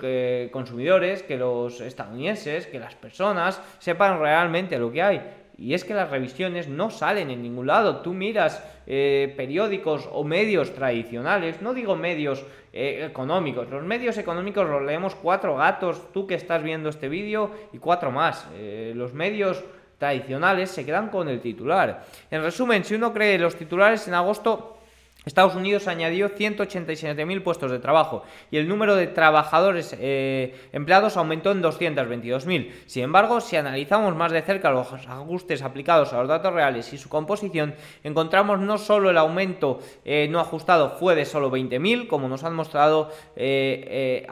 consumidores, 0.49 1.23
que 1.23 1.35
los 1.35 1.81
estadounidenses, 1.81 2.67
que 2.67 2.79
las 2.79 2.95
personas 2.95 3.61
sepan 3.79 4.21
realmente 4.21 4.79
lo 4.79 4.93
que 4.93 5.01
hay. 5.01 5.21
Y 5.61 5.75
es 5.75 5.83
que 5.83 5.93
las 5.93 6.09
revisiones 6.09 6.67
no 6.67 6.89
salen 6.89 7.29
en 7.29 7.43
ningún 7.43 7.67
lado. 7.67 7.97
Tú 7.97 8.13
miras 8.15 8.63
eh, 8.87 9.31
periódicos 9.37 10.09
o 10.11 10.23
medios 10.23 10.73
tradicionales, 10.73 11.61
no 11.61 11.75
digo 11.75 11.95
medios 11.95 12.43
eh, 12.73 13.05
económicos, 13.07 13.69
los 13.69 13.83
medios 13.83 14.17
económicos 14.17 14.67
los 14.67 14.81
leemos 14.81 15.13
cuatro 15.13 15.55
gatos, 15.55 16.11
tú 16.13 16.25
que 16.25 16.33
estás 16.33 16.63
viendo 16.63 16.89
este 16.89 17.09
vídeo 17.09 17.51
y 17.73 17.77
cuatro 17.77 18.09
más. 18.09 18.47
Eh, 18.55 18.93
los 18.95 19.13
medios 19.13 19.63
tradicionales 19.99 20.71
se 20.71 20.83
quedan 20.83 21.09
con 21.09 21.29
el 21.29 21.39
titular. 21.39 22.05
En 22.31 22.41
resumen, 22.41 22.83
si 22.83 22.95
uno 22.95 23.13
cree 23.13 23.37
los 23.37 23.55
titulares 23.55 24.07
en 24.07 24.15
agosto 24.15 24.80
Estados 25.23 25.53
Unidos 25.53 25.87
añadió 25.87 26.29
187.000 26.29 27.43
puestos 27.43 27.69
de 27.69 27.77
trabajo 27.77 28.23
y 28.49 28.57
el 28.57 28.67
número 28.67 28.95
de 28.95 29.05
trabajadores 29.05 29.95
eh, 29.99 30.55
empleados 30.71 31.15
aumentó 31.15 31.51
en 31.51 31.61
222.000. 31.61 32.71
Sin 32.87 33.03
embargo, 33.03 33.39
si 33.39 33.55
analizamos 33.55 34.15
más 34.15 34.31
de 34.31 34.41
cerca 34.41 34.71
los 34.71 34.91
ajustes 34.91 35.61
aplicados 35.61 36.11
a 36.11 36.17
los 36.17 36.27
datos 36.27 36.51
reales 36.51 36.91
y 36.93 36.97
su 36.97 37.07
composición, 37.07 37.75
encontramos 38.03 38.59
no 38.61 38.79
solo 38.79 39.11
el 39.11 39.17
aumento 39.19 39.79
eh, 40.05 40.27
no 40.27 40.39
ajustado 40.39 40.97
fue 40.97 41.13
de 41.13 41.25
solo 41.25 41.51
20.000, 41.51 42.07
como 42.07 42.27
nos 42.27 42.43
han 42.43 42.55
mostrado 42.55 43.11
eh, 43.35 44.25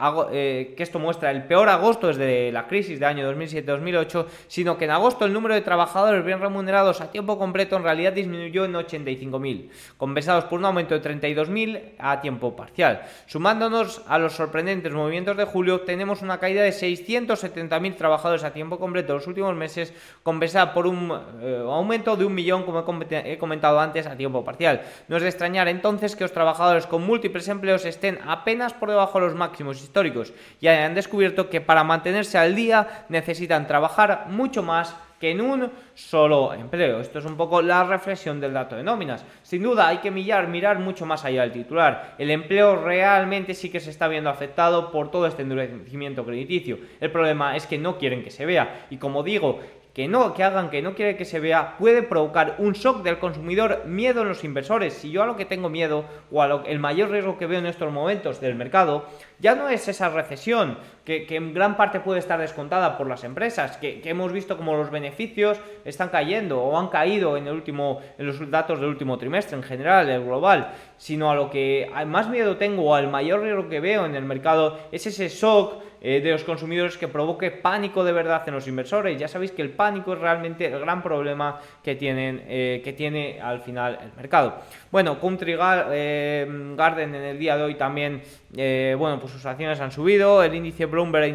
que 0.76 0.82
esto 0.82 0.98
muestra 0.98 1.30
el 1.30 1.44
peor 1.44 1.68
agosto 1.68 2.08
desde 2.08 2.50
la 2.50 2.66
crisis 2.66 2.98
de 2.98 3.06
año 3.06 3.32
2007-2008, 3.32 4.26
sino 4.48 4.76
que 4.76 4.86
en 4.86 4.90
agosto 4.90 5.24
el 5.24 5.32
número 5.32 5.54
de 5.54 5.60
trabajadores 5.60 6.24
bien 6.24 6.40
remunerados 6.40 7.00
a 7.00 7.12
tiempo 7.12 7.38
completo 7.38 7.76
en 7.76 7.84
realidad 7.84 8.12
disminuyó 8.12 8.64
en 8.64 8.72
85.000, 8.72 9.68
compensados 9.96 10.46
por 10.46 10.58
un 10.58 10.64
aumento 10.64 10.79
de 10.88 11.02
32.000 11.02 11.92
a 11.98 12.20
tiempo 12.20 12.56
parcial. 12.56 13.02
Sumándonos 13.26 14.02
a 14.06 14.18
los 14.18 14.34
sorprendentes 14.34 14.92
movimientos 14.92 15.36
de 15.36 15.44
julio, 15.44 15.80
tenemos 15.80 16.22
una 16.22 16.38
caída 16.38 16.62
de 16.62 16.70
670.000 16.70 17.96
trabajadores 17.96 18.44
a 18.44 18.52
tiempo 18.52 18.78
completo 18.78 19.12
en 19.12 19.18
los 19.18 19.26
últimos 19.26 19.54
meses, 19.54 19.92
compensada 20.22 20.72
por 20.72 20.86
un 20.86 21.12
eh, 21.40 21.62
aumento 21.66 22.16
de 22.16 22.24
un 22.24 22.34
millón, 22.34 22.64
como 22.64 22.84
he 23.10 23.38
comentado 23.38 23.80
antes, 23.80 24.06
a 24.06 24.16
tiempo 24.16 24.44
parcial. 24.44 24.82
No 25.08 25.16
es 25.16 25.22
de 25.22 25.28
extrañar 25.28 25.68
entonces 25.68 26.16
que 26.16 26.24
los 26.24 26.32
trabajadores 26.32 26.86
con 26.86 27.04
múltiples 27.04 27.48
empleos 27.48 27.84
estén 27.84 28.18
apenas 28.26 28.72
por 28.72 28.90
debajo 28.90 29.20
de 29.20 29.26
los 29.26 29.34
máximos 29.34 29.82
históricos 29.82 30.32
y 30.60 30.68
hayan 30.68 30.94
descubierto 30.94 31.50
que 31.50 31.60
para 31.60 31.84
mantenerse 31.84 32.38
al 32.38 32.54
día 32.54 33.04
necesitan 33.08 33.66
trabajar 33.66 34.26
mucho 34.28 34.62
más 34.62 34.94
que 35.20 35.30
en 35.30 35.42
un 35.42 35.70
solo 35.94 36.54
empleo. 36.54 36.98
Esto 36.98 37.18
es 37.18 37.26
un 37.26 37.36
poco 37.36 37.60
la 37.60 37.84
reflexión 37.84 38.40
del 38.40 38.54
dato 38.54 38.74
de 38.74 38.82
nóminas. 38.82 39.24
Sin 39.42 39.62
duda 39.62 39.86
hay 39.86 39.98
que 39.98 40.10
mirar, 40.10 40.48
mirar 40.48 40.78
mucho 40.78 41.04
más 41.04 41.26
allá 41.26 41.42
del 41.42 41.52
titular. 41.52 42.14
El 42.16 42.30
empleo 42.30 42.82
realmente 42.82 43.52
sí 43.52 43.68
que 43.68 43.80
se 43.80 43.90
está 43.90 44.08
viendo 44.08 44.30
afectado 44.30 44.90
por 44.90 45.10
todo 45.10 45.26
este 45.26 45.42
endurecimiento 45.42 46.24
crediticio. 46.24 46.78
El 47.00 47.10
problema 47.10 47.54
es 47.54 47.66
que 47.66 47.76
no 47.76 47.98
quieren 47.98 48.24
que 48.24 48.30
se 48.30 48.46
vea. 48.46 48.86
Y 48.88 48.96
como 48.96 49.22
digo, 49.22 49.60
que 49.94 50.06
no, 50.08 50.34
que 50.34 50.44
hagan 50.44 50.70
que 50.70 50.82
no 50.82 50.94
quiere 50.94 51.16
que 51.16 51.24
se 51.24 51.40
vea, 51.40 51.76
puede 51.76 52.02
provocar 52.02 52.56
un 52.58 52.72
shock 52.72 53.02
del 53.02 53.18
consumidor, 53.18 53.82
miedo 53.86 54.22
en 54.22 54.28
los 54.28 54.44
inversores. 54.44 54.94
Si 54.94 55.10
yo 55.10 55.22
a 55.22 55.26
lo 55.26 55.36
que 55.36 55.44
tengo 55.44 55.68
miedo 55.68 56.04
o 56.30 56.42
a 56.42 56.48
lo, 56.48 56.64
el 56.64 56.78
mayor 56.78 57.10
riesgo 57.10 57.36
que 57.36 57.46
veo 57.46 57.58
en 57.58 57.66
estos 57.66 57.92
momentos 57.92 58.40
del 58.40 58.54
mercado, 58.54 59.06
ya 59.40 59.54
no 59.54 59.68
es 59.68 59.88
esa 59.88 60.08
recesión 60.08 60.78
que, 61.04 61.26
en 61.30 61.52
gran 61.54 61.76
parte 61.76 62.00
puede 62.00 62.20
estar 62.20 62.38
descontada 62.38 62.96
por 62.96 63.08
las 63.08 63.24
empresas, 63.24 63.76
que, 63.78 64.00
hemos 64.04 64.32
visto 64.32 64.56
como 64.56 64.76
los 64.76 64.90
beneficios 64.90 65.58
están 65.84 66.08
cayendo 66.10 66.62
o 66.62 66.78
han 66.78 66.88
caído 66.88 67.36
en, 67.36 67.46
el 67.46 67.54
último, 67.54 68.00
en 68.18 68.26
los 68.26 68.50
datos 68.50 68.80
del 68.80 68.90
último 68.90 69.18
trimestre 69.18 69.56
en 69.56 69.62
general, 69.62 70.08
el 70.08 70.24
global, 70.24 70.72
sino 70.96 71.30
a 71.30 71.34
lo 71.34 71.50
que 71.50 71.90
más 72.06 72.28
miedo 72.28 72.56
tengo 72.56 72.84
o 72.84 72.94
al 72.94 73.08
mayor 73.08 73.42
riesgo 73.42 73.68
que 73.68 73.80
veo 73.80 74.06
en 74.06 74.14
el 74.14 74.24
mercado 74.24 74.78
es 74.92 75.06
ese 75.06 75.28
shock 75.28 75.82
eh, 76.02 76.20
de 76.22 76.30
los 76.30 76.44
consumidores 76.44 76.96
que 76.96 77.08
provoque 77.08 77.50
pánico 77.50 78.02
de 78.02 78.12
verdad 78.12 78.42
en 78.46 78.54
los 78.54 78.66
inversores. 78.66 79.18
Ya 79.18 79.28
sabéis 79.28 79.52
que 79.52 79.60
el 79.60 79.70
pánico 79.70 80.14
es 80.14 80.18
realmente 80.18 80.64
el 80.64 80.80
gran 80.80 81.02
problema 81.02 81.60
que, 81.84 81.94
tienen, 81.94 82.42
eh, 82.48 82.80
que 82.82 82.94
tiene 82.94 83.38
al 83.38 83.60
final 83.60 83.98
el 84.02 84.12
mercado. 84.16 84.62
Bueno, 84.90 85.20
Country 85.20 85.56
eh, 85.58 86.74
Garden 86.74 87.14
en 87.14 87.22
el 87.22 87.38
día 87.38 87.58
de 87.58 87.64
hoy 87.64 87.74
también, 87.74 88.22
bueno, 88.50 89.20
pues 89.20 89.29
sus 89.30 89.46
acciones 89.46 89.80
han 89.80 89.92
subido. 89.92 90.42
El 90.42 90.54
índice 90.54 90.86
Bloomberg 90.86 91.26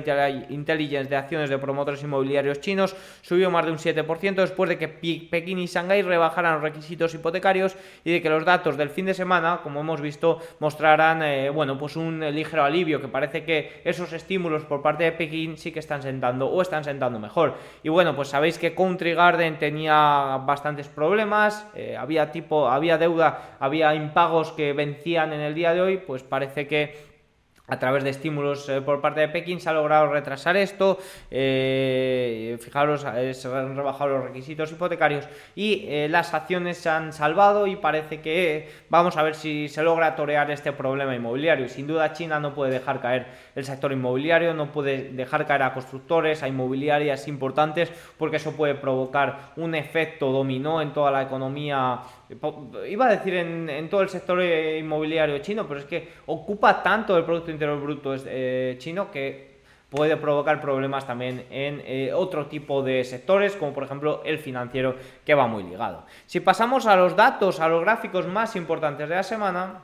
Intelligence 0.49 1.10
de 1.10 1.15
acciones 1.15 1.49
de 1.49 1.58
promotores 1.58 2.03
inmobiliarios 2.03 2.60
chinos 2.60 2.95
subió 3.21 3.49
más 3.49 3.65
de 3.65 3.71
un 3.71 3.77
7% 3.77 4.36
después 4.36 4.69
de 4.69 4.77
que 4.77 4.88
Pekín 4.88 5.60
y 5.60 5.65
Shanghái 5.65 6.01
rebajaran 6.01 6.53
los 6.53 6.62
requisitos 6.62 7.13
hipotecarios 7.13 7.75
y 8.03 8.12
de 8.12 8.21
que 8.21 8.29
los 8.29 8.45
datos 8.45 8.77
del 8.77 8.89
fin 8.89 9.05
de 9.05 9.13
semana, 9.13 9.62
como 9.63 9.79
hemos 9.79 10.01
visto, 10.01 10.39
mostrarán, 10.60 11.23
bueno, 11.53 11.77
pues 11.77 11.95
un 11.95 12.19
ligero 12.19 12.63
alivio 12.63 13.01
que 13.01 13.08
parece 13.08 13.43
que 13.43 13.81
esos 13.84 14.13
estímulos 14.13 14.63
por 14.65 14.81
parte 14.81 15.05
de 15.05 15.12
Pekín 15.12 15.58
sí 15.58 15.71
que 15.71 15.79
están 15.79 16.01
sentando 16.01 16.47
o 16.47 16.62
están 16.62 16.84
sentando 16.84 17.19
mejor. 17.19 17.55
Y 17.84 17.89
bueno, 17.89 18.15
pues 18.15 18.29
sabéis 18.29 18.58
que 18.58 18.75
Country 18.75 19.13
Garden 19.13 19.58
tenía 19.58 20.41
bastantes 20.45 20.88
problemas, 20.88 21.67
eh, 21.75 21.95
había 21.97 22.31
tipo, 22.31 22.67
había 22.67 22.97
deuda, 22.97 23.58
había 23.60 23.95
impagos 23.95 24.51
que 24.51 24.73
vencían 24.73 25.34
en 25.34 25.41
el 25.41 25.53
día 25.53 25.73
de 25.73 25.81
hoy, 25.81 25.97
pues 25.97 26.23
parece 26.23 26.67
que 26.67 27.14
a 27.67 27.80
través 27.80 28.04
de 28.04 28.12
estímulos 28.12 28.69
eh, 28.69 28.82
por 28.82 29.01
parte 29.01 29.21
de 29.21 29.30
Pekín 29.30 29.60
se 29.60 29.69
ha 29.69 29.73
logrado 29.73 30.08
retrasar 30.08 30.56
esto, 30.56 30.99
eh, 31.32 32.58
fijaros, 32.62 33.06
eh, 33.15 33.34
se 33.34 33.47
han 33.47 33.75
rebajado 33.75 34.12
los 34.12 34.23
requisitos 34.23 34.71
hipotecarios 34.71 35.28
y 35.56 36.08
las 36.08 36.34
acciones 36.34 36.78
se 36.78 36.89
han 36.89 37.13
salvado 37.13 37.67
y 37.67 37.75
parece 37.75 38.21
que 38.21 38.69
vamos 38.89 39.17
a 39.17 39.23
ver 39.23 39.36
si 39.36 39.67
se 39.69 39.84
logra 39.84 40.15
torear 40.15 40.51
este 40.51 40.71
problema 40.71 41.15
inmobiliario. 41.15 41.67
Sin 41.69 41.88
duda 41.88 42.13
China 42.13 42.39
no 42.39 42.54
puede 42.54 42.71
dejar 42.71 43.01
caer 43.01 43.28
el 43.56 43.65
sector 43.65 43.91
inmobiliario, 43.91 44.54
no 44.54 44.71
puede 44.71 45.10
dejar 45.12 45.45
caer 45.45 45.63
a 45.63 45.73
constructores, 45.73 46.43
a 46.43 46.47
inmobiliarias 46.47 47.28
importantes, 47.28 47.91
porque 48.17 48.38
eso 48.38 48.56
puede 48.56 48.75
provocar 48.75 49.54
un 49.56 49.75
efecto 49.75 50.32
dominó 50.32 50.82
en 50.82 50.93
toda 50.93 51.12
la 51.12 51.23
economía 51.23 52.01
iba 52.88 53.05
a 53.05 53.09
decir 53.09 53.35
en, 53.35 53.89
todo 53.89 54.01
el 54.01 54.09
sector 54.09 54.41
inmobiliario 54.41 55.38
chino, 55.39 55.67
pero 55.67 55.79
es 55.79 55.85
que 55.85 56.09
ocupa 56.25 56.81
tanto 56.81 57.17
el 57.17 57.23
Producto 57.23 57.51
Interior 57.51 57.79
Bruto 57.79 58.15
eh, 58.25 58.75
chino 58.79 59.11
que 59.11 59.55
puede 59.89 60.17
provocar 60.17 60.59
problemas 60.59 61.05
también 61.05 61.45
en 61.49 61.81
eh, 61.85 62.11
otro 62.13 62.47
tipo 62.47 62.81
de 62.83 63.03
sectores, 63.03 63.55
como 63.55 63.73
por 63.73 63.83
ejemplo 63.83 64.21
el 64.25 64.39
financiero, 64.39 64.95
que 65.23 65.33
va 65.33 65.47
muy 65.47 65.63
ligado. 65.63 66.05
Si 66.25 66.39
pasamos 66.39 66.85
a 66.85 66.95
los 66.95 67.15
datos, 67.15 67.59
a 67.59 67.67
los 67.67 67.81
gráficos 67.81 68.27
más 68.27 68.55
importantes 68.55 69.07
de 69.07 69.15
la 69.15 69.23
semana... 69.23 69.81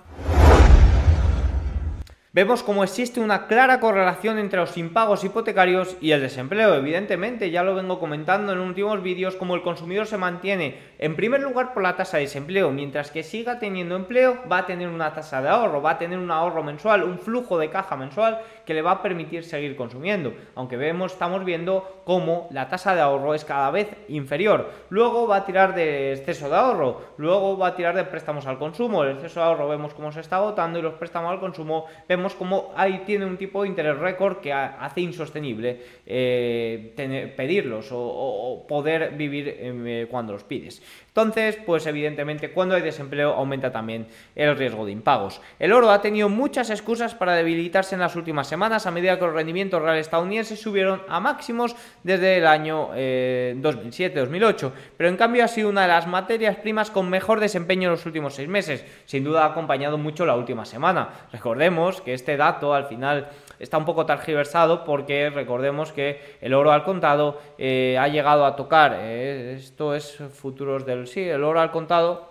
Vemos 2.34 2.63
cómo 2.63 2.86
existe 2.86 3.20
una 3.20 3.46
clara 3.48 3.82
correlación 3.82 4.39
entre 4.39 4.62
los 4.62 4.78
impagos 4.78 5.26
hipotecarios 5.26 5.98
y 6.00 6.12
el 6.12 6.22
desempleo. 6.22 6.76
Evidentemente, 6.76 7.52
ya 7.52 7.62
lo 7.62 7.76
vengo 7.76 8.00
comentando 8.00 8.54
en 8.54 8.60
últimos 8.60 9.04
vídeos, 9.04 9.36
como 9.36 9.54
el 9.54 9.62
consumidor 9.62 10.08
se 10.08 10.15
mantiene 10.15 10.78
en 10.98 11.17
primer 11.17 11.41
lugar 11.41 11.74
por 11.74 11.84
la 11.84 11.98
tasa 11.98 12.15
de 12.15 12.24
desempleo, 12.24 12.72
mientras 12.72 13.12
que 13.12 13.24
siga 13.24 13.60
teniendo 13.60 13.98
empleo, 13.98 14.38
va 14.50 14.60
a 14.60 14.65
tener 14.65 14.88
una 14.88 15.13
tasa 15.13 15.41
de 15.41 15.50
ahorro, 15.50 15.82
va 15.82 15.91
a 15.91 15.98
tener 15.98 16.20
un 16.20 16.32
ahorro 16.32 16.63
mensual, 16.63 17.04
un 17.04 17.20
flujo 17.20 17.58
de 17.58 17.70
caja 17.70 17.98
mensual 17.98 18.39
que 18.65 18.74
le 18.74 18.82
va 18.82 18.91
a 18.91 19.02
permitir 19.02 19.44
seguir 19.44 19.76
consumiendo. 19.76 20.32
Aunque 20.56 20.78
vemos, 20.78 21.12
estamos 21.12 21.44
viendo 21.44 22.02
cómo 22.06 22.48
la 22.52 22.70
tasa 22.70 22.96
de 22.96 23.02
ahorro 23.02 23.34
es 23.34 23.44
cada 23.44 23.72
vez 23.72 23.89
inferior. 24.08 24.70
Luego 24.89 25.28
va 25.28 25.38
a 25.38 25.46
tirar 25.46 25.76
de 25.76 26.13
exceso 26.13 26.48
de 26.48 26.56
ahorro, 26.56 27.02
luego 27.17 27.58
va 27.58 27.67
a 27.67 27.76
tirar 27.76 27.94
de 27.94 28.06
préstamos 28.06 28.48
al 28.48 28.58
consumo. 28.58 29.04
El 29.04 29.15
exceso 29.15 29.41
de 29.41 29.48
ahorro 29.48 29.67
vemos 29.67 29.94
cómo 29.94 30.13
se 30.13 30.22
está 30.22 30.38
agotando 30.38 30.80
y 30.80 30.82
los 30.82 30.94
préstamos 30.94 31.30
al 31.30 31.41
consumo 31.41 31.88
vemos 32.08 32.21
como 32.36 32.72
ahí 32.76 33.04
tiene 33.06 33.26
un 33.26 33.38
tipo 33.38 33.64
de 33.64 33.70
interés 33.70 33.98
récord 33.98 34.40
que 34.40 34.54
hace 34.54 35.02
insostenible 35.02 35.80
eh, 36.06 37.34
pedirlos 37.36 37.90
o, 37.92 38.66
poder 38.68 39.16
vivir 39.16 39.56
eh, 39.58 40.08
cuando 40.10 40.34
los 40.34 40.44
pides. 40.44 40.82
Entonces, 41.13 41.58
pues 41.65 41.86
evidentemente 41.88 42.52
cuando 42.52 42.74
hay 42.74 42.82
desempleo 42.82 43.34
aumenta 43.34 43.69
también 43.69 44.08
el 44.34 44.56
riesgo 44.56 44.86
de 44.86 44.93
impagos. 44.93 45.41
El 45.60 45.74
oro 45.74 45.91
ha 45.91 46.02
tenido 46.02 46.30
muchas 46.30 46.69
excusas 46.69 47.15
para 47.15 47.34
debilitarse 47.34 47.95
en 47.95 48.02
las 48.02 48.15
últimas 48.15 48.47
semanas 48.47 48.86
a 48.86 48.91
medida 48.91 49.19
que 49.19 49.26
los 49.26 49.34
rendimientos 49.34 49.82
reales 49.82 50.08
estadounidenses 50.08 50.62
subieron 50.62 51.02
a 51.10 51.19
máximos 51.19 51.76
desde 52.04 52.38
el 52.38 52.47
año 52.47 52.91
2007-2008, 52.93 54.67
eh, 54.67 54.71
pero 54.95 55.10
en 55.10 55.17
cambio 55.17 55.43
ha 55.43 55.50
sido 55.50 55.67
una 55.67 55.82
de 55.82 55.89
las 55.89 56.08
materias 56.08 56.56
primas 56.56 56.89
con 56.89 57.10
mejor 57.10 57.41
desempeño 57.41 57.89
en 57.89 57.95
los 57.95 58.06
últimos 58.06 58.34
seis 58.34 58.47
meses. 58.47 58.86
Sin 59.06 59.26
duda 59.26 59.43
ha 59.43 59.47
acompañado 59.47 59.97
mucho 59.97 60.26
la 60.26 60.38
última 60.38 60.63
semana. 60.63 61.10
Recordemos 61.34 62.00
que 62.00 62.13
este 62.13 62.38
dato 62.38 62.74
al 62.74 62.86
final 62.86 63.28
está 63.62 63.78
un 63.78 63.86
poco 63.86 64.06
targiversado 64.06 64.84
porque 64.84 65.30
recordemos 65.30 65.91
que 65.91 66.38
el 66.41 66.54
oro 66.54 66.71
al 66.71 66.84
contado 66.84 67.39
eh, 67.58 67.97
ha 68.00 68.08
llegado 68.08 68.45
a 68.45 68.56
tocar, 68.56 68.97
eh, 69.00 69.54
esto 69.58 69.93
es 69.93 70.17
futuros 70.34 70.86
del 70.86 71.08
sí, 71.08 71.21
el 71.21 71.43
oro 71.43 71.62
al 71.62 71.71
contado, 71.71 72.30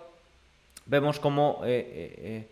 vemos 0.85 1.19
como... 1.19 1.61
Eh, 1.63 2.47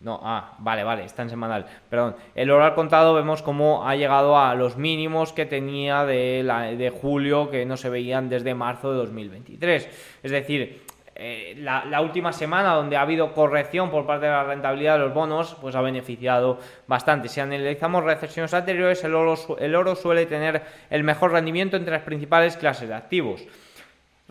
no, 0.00 0.18
ah, 0.24 0.56
vale, 0.58 0.82
vale, 0.82 1.04
está 1.04 1.22
en 1.22 1.30
semanal. 1.30 1.64
Perdón. 1.88 2.16
El 2.34 2.50
oro 2.50 2.64
al 2.64 2.74
contado 2.74 3.14
vemos 3.14 3.40
cómo 3.40 3.86
ha 3.86 3.94
llegado 3.94 4.36
a 4.36 4.52
los 4.56 4.76
mínimos 4.76 5.32
que 5.32 5.46
tenía 5.46 6.04
de, 6.04 6.42
la, 6.42 6.62
de 6.62 6.90
julio 6.90 7.50
que 7.50 7.64
no 7.66 7.76
se 7.76 7.88
veían 7.88 8.28
desde 8.28 8.52
marzo 8.52 8.90
de 8.90 8.98
2023. 8.98 9.88
Es 10.24 10.30
decir, 10.32 10.82
eh, 11.14 11.54
la, 11.58 12.00
última 12.00 12.32
semana 12.32 12.74
donde 12.74 12.96
ha 12.96 13.02
habido 13.02 13.32
corrección 13.32 13.90
por 13.90 14.06
parte 14.06 14.26
de 14.26 14.32
la 14.32 14.44
rentabilidad 14.44 14.94
de 14.94 15.04
los 15.04 15.14
bonos, 15.14 15.56
pues 15.60 15.74
ha 15.74 15.80
beneficiado 15.82 16.58
bastante. 16.86 17.28
Si 17.28 17.40
analizamos 17.40 18.04
recesiones 18.04 18.54
anteriores, 18.54 19.04
el 19.04 19.14
oro, 19.14 19.36
el 19.58 19.74
oro 19.74 19.94
suele 19.94 20.26
tener 20.26 20.62
el 20.90 21.04
mejor 21.04 21.32
rendimiento 21.32 21.76
entre 21.76 21.92
las 21.92 22.02
principales 22.02 22.56
clases 22.56 22.88
de 22.88 22.94
activos. 22.94 23.46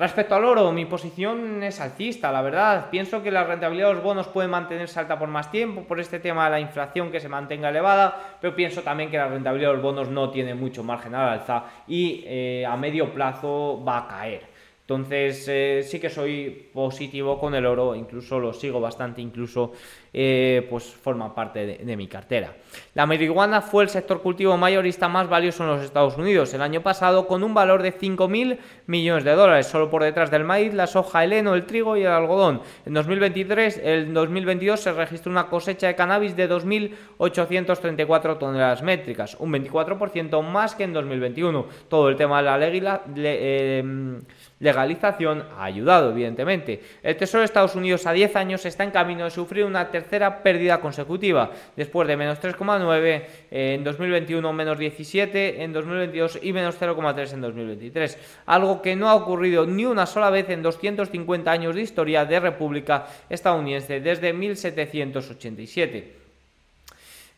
Respecto 0.01 0.33
al 0.33 0.45
oro, 0.45 0.71
mi 0.71 0.85
posición 0.85 1.61
es 1.61 1.79
alcista, 1.79 2.31
la 2.31 2.41
verdad. 2.41 2.89
Pienso 2.89 3.21
que 3.21 3.29
la 3.29 3.43
rentabilidad 3.43 3.89
de 3.89 3.93
los 3.93 4.03
bonos 4.03 4.27
puede 4.27 4.47
mantenerse 4.47 4.99
alta 4.99 5.19
por 5.19 5.27
más 5.27 5.51
tiempo 5.51 5.83
por 5.83 5.99
este 5.99 6.19
tema 6.19 6.45
de 6.45 6.51
la 6.51 6.59
inflación 6.59 7.11
que 7.11 7.19
se 7.19 7.29
mantenga 7.29 7.69
elevada, 7.69 8.37
pero 8.41 8.55
pienso 8.55 8.81
también 8.81 9.11
que 9.11 9.17
la 9.17 9.27
rentabilidad 9.27 9.69
de 9.69 9.75
los 9.75 9.83
bonos 9.83 10.09
no 10.09 10.31
tiene 10.31 10.55
mucho 10.55 10.83
margen 10.83 11.13
al 11.13 11.29
alza 11.29 11.65
y 11.87 12.23
eh, 12.25 12.65
a 12.67 12.75
medio 12.77 13.13
plazo 13.13 13.83
va 13.87 13.99
a 13.99 14.07
caer. 14.07 14.50
Entonces 14.91 15.47
eh, 15.47 15.83
sí 15.87 16.01
que 16.01 16.09
soy 16.09 16.49
positivo 16.73 17.39
con 17.39 17.55
el 17.55 17.65
oro, 17.65 17.95
incluso 17.95 18.39
lo 18.39 18.51
sigo 18.51 18.81
bastante, 18.81 19.21
incluso 19.21 19.71
eh, 20.13 20.67
pues 20.69 20.83
forma 20.83 21.33
parte 21.33 21.65
de, 21.65 21.95
mi 21.95 22.05
cartera. 22.05 22.53
La 22.95 23.05
marihuana 23.05 23.61
fue 23.61 23.83
el 23.83 23.89
sector 23.89 24.21
cultivo 24.21 24.57
mayorista 24.57 25.07
más 25.07 25.29
valioso 25.29 25.63
en 25.63 25.69
los 25.69 25.83
Estados 25.83 26.17
Unidos 26.17 26.53
el 26.53 26.61
año 26.61 26.81
pasado 26.81 27.27
con 27.27 27.43
un 27.43 27.53
valor 27.53 27.81
de 27.81 27.97
5.000 27.97 28.57
millones 28.87 29.23
de 29.23 29.31
dólares, 29.31 29.67
solo 29.67 29.89
por 29.89 30.03
detrás 30.03 30.29
del 30.29 30.43
maíz, 30.43 30.73
la 30.73 30.87
soja, 30.87 31.23
el 31.23 31.31
heno, 31.31 31.55
el 31.55 31.65
trigo 31.65 31.95
y 31.95 32.01
el 32.01 32.11
algodón. 32.11 32.61
En 32.85 32.93
2023, 32.93 33.79
el 33.81 34.13
2022 34.13 34.81
se 34.81 34.91
registró 34.91 35.31
una 35.31 35.47
cosecha 35.47 35.87
de 35.87 35.95
cannabis 35.95 36.35
de 36.35 36.49
2.834 36.49 38.37
toneladas 38.37 38.81
métricas, 38.83 39.37
un 39.39 39.53
24% 39.53 40.41
más 40.43 40.75
que 40.75 40.83
en 40.83 40.91
2021. 40.91 41.65
Todo 41.87 42.09
el 42.09 42.17
tema 42.17 42.41
de 42.41 42.81
la 42.81 43.01
eh, 43.15 44.19
legalización 44.59 45.45
ha 45.57 45.63
ayudado, 45.63 46.11
evidentemente. 46.11 46.81
El 47.01 47.15
Tesoro 47.15 47.39
de 47.39 47.45
Estados 47.45 47.75
Unidos 47.75 48.05
a 48.05 48.11
10 48.11 48.35
años 48.35 48.65
está 48.65 48.83
en 48.83 48.91
camino 48.91 49.23
de 49.23 49.31
sufrir 49.31 49.63
una 49.63 49.89
tercera 49.89 50.00
pérdida 50.03 50.79
consecutiva, 50.79 51.51
después 51.75 52.07
de 52.07 52.17
menos 52.17 52.39
3,9 52.39 53.23
en 53.51 53.83
2021, 53.83 54.53
menos 54.53 54.77
17 54.77 55.63
en 55.63 55.73
2022 55.73 56.39
y 56.41 56.53
menos 56.53 56.79
0,3 56.79 57.33
en 57.33 57.41
2023. 57.41 58.17
Algo 58.45 58.81
que 58.81 58.95
no 58.95 59.09
ha 59.09 59.15
ocurrido 59.15 59.65
ni 59.65 59.85
una 59.85 60.05
sola 60.05 60.29
vez 60.29 60.49
en 60.49 60.61
250 60.61 61.51
años 61.51 61.75
de 61.75 61.81
historia 61.81 62.25
de 62.25 62.39
República 62.39 63.07
estadounidense 63.29 63.99
desde 63.99 64.33
1787. 64.33 66.20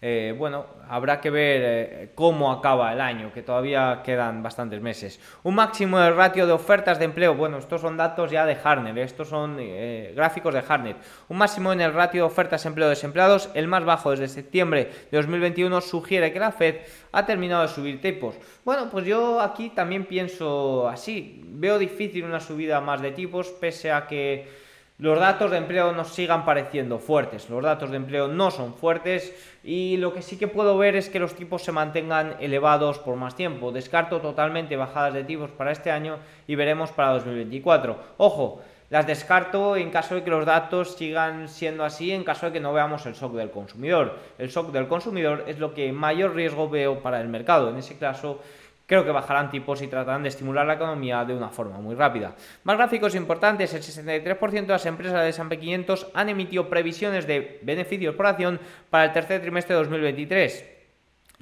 Eh, 0.06 0.36
bueno, 0.38 0.66
habrá 0.90 1.22
que 1.22 1.30
ver 1.30 1.62
eh, 1.64 2.10
cómo 2.14 2.52
acaba 2.52 2.92
el 2.92 3.00
año, 3.00 3.32
que 3.32 3.42
todavía 3.42 4.02
quedan 4.04 4.44
bastantes 4.44 4.82
meses. 4.82 5.18
Un 5.44 5.56
máximo 5.56 5.98
de 5.98 6.12
ratio 6.12 6.46
de 6.46 6.52
ofertas 6.52 7.00
de 7.00 7.06
empleo, 7.06 7.36
bueno, 7.36 7.58
estos 7.58 7.80
son 7.80 7.96
datos 7.96 8.30
ya 8.30 8.46
de 8.46 8.58
Harner, 8.62 8.98
estos 8.98 9.30
son 9.30 9.56
eh, 9.62 10.12
gráficos 10.14 10.54
de 10.54 10.62
Harner. 10.68 10.98
Un 11.30 11.38
máximo 11.38 11.72
en 11.72 11.80
el 11.80 11.94
ratio 11.94 12.24
de 12.24 12.28
ofertas 12.28 12.64
de 12.64 12.68
empleo 12.68 12.90
desempleados, 12.90 13.50
el 13.54 13.70
más 13.70 13.86
bajo 13.86 14.12
desde 14.12 14.28
septiembre 14.28 14.92
de 15.10 15.18
2021, 15.18 15.80
sugiere 15.80 16.34
que 16.34 16.40
la 16.40 16.52
Fed 16.52 16.82
ha 17.14 17.26
terminado 17.26 17.62
de 17.62 17.70
subir 17.70 18.02
tipos. 18.02 18.36
Bueno, 18.66 18.90
pues 18.92 19.06
yo 19.06 19.40
aquí 19.40 19.70
también 19.70 20.04
pienso 20.04 20.90
así, 20.90 21.46
veo 21.46 21.80
difícil 21.80 22.26
una 22.26 22.42
subida 22.42 22.82
más 22.82 23.02
de 23.02 23.12
tipos, 23.12 23.52
pese 23.52 23.90
a 23.94 24.06
que 24.06 24.64
los 25.00 25.20
datos 25.20 25.50
de 25.50 25.58
empleo 25.58 25.92
nos 25.92 26.10
sigan 26.10 26.46
pareciendo 26.46 27.00
fuertes. 27.00 27.50
Los 27.50 27.64
datos 27.64 27.90
de 27.90 27.98
empleo 27.98 28.28
no 28.28 28.52
son 28.52 28.74
fuertes 28.76 29.34
y 29.64 29.98
lo 29.98 30.14
que 30.14 30.22
sí 30.22 30.38
que 30.38 30.48
puedo 30.48 30.78
ver 30.78 30.96
es 30.96 31.10
que 31.10 31.20
los 31.20 31.36
tipos 31.36 31.64
se 31.64 31.72
mantengan 31.72 32.36
elevados 32.40 33.00
por 33.00 33.16
más 33.16 33.36
tiempo. 33.36 33.72
Descarto 33.72 34.22
totalmente 34.22 34.76
bajadas 34.78 35.16
de 35.16 35.24
tipos 35.24 35.50
para 35.50 35.72
este 35.72 35.90
año 35.90 36.20
y 36.48 36.56
veremos 36.56 36.92
para 36.92 37.14
2024. 37.14 37.98
Ojo, 38.18 38.62
las 38.92 39.08
descarto 39.08 39.76
en 39.76 39.90
caso 39.90 40.14
de 40.14 40.24
que 40.24 40.30
los 40.30 40.46
datos 40.46 40.96
sigan 40.96 41.50
siendo 41.50 41.84
así, 41.84 42.12
en 42.12 42.24
caso 42.24 42.46
de 42.46 42.52
que 42.54 42.60
no 42.60 42.74
veamos 42.74 43.04
el 43.08 43.16
shock 43.16 43.34
del 43.34 43.50
consumidor. 43.50 44.20
El 44.38 44.50
shock 44.50 44.72
del 44.72 44.88
consumidor 44.88 45.46
es 45.48 45.58
lo 45.58 45.74
que 45.74 45.92
mayor 45.92 46.36
riesgo 46.36 46.70
veo 46.70 47.02
para 47.02 47.20
el 47.20 47.28
mercado. 47.28 47.70
En 47.70 47.78
ese 47.78 47.98
caso, 47.98 48.40
creo 48.86 49.06
que 49.06 49.12
bajarán 49.12 49.50
tipos 49.50 49.82
y 49.82 49.88
tratarán 49.88 50.24
de 50.24 50.30
estimular 50.30 50.66
la 50.66 50.74
economía 50.74 51.24
de 51.26 51.36
una 51.36 51.50
forma 51.50 51.80
muy 51.80 51.96
rápida. 51.96 52.36
Más 52.64 52.78
gráficos 52.78 53.16
importantes, 53.16 53.74
el 53.74 53.82
63% 53.82 54.52
de 54.52 54.68
las 54.68 54.86
empresas 54.86 55.22
de 55.22 55.30
S&P 55.30 55.60
500 55.60 56.08
han 56.14 56.30
emitido 56.30 56.70
previsiones 56.70 57.28
de 57.28 57.60
beneficios 57.64 58.16
por 58.16 58.28
acción 58.28 58.60
para 58.90 59.06
el 59.06 59.12
tercer 59.12 59.42
trimestre 59.42 59.76
de 59.76 59.82
2023 59.82 60.74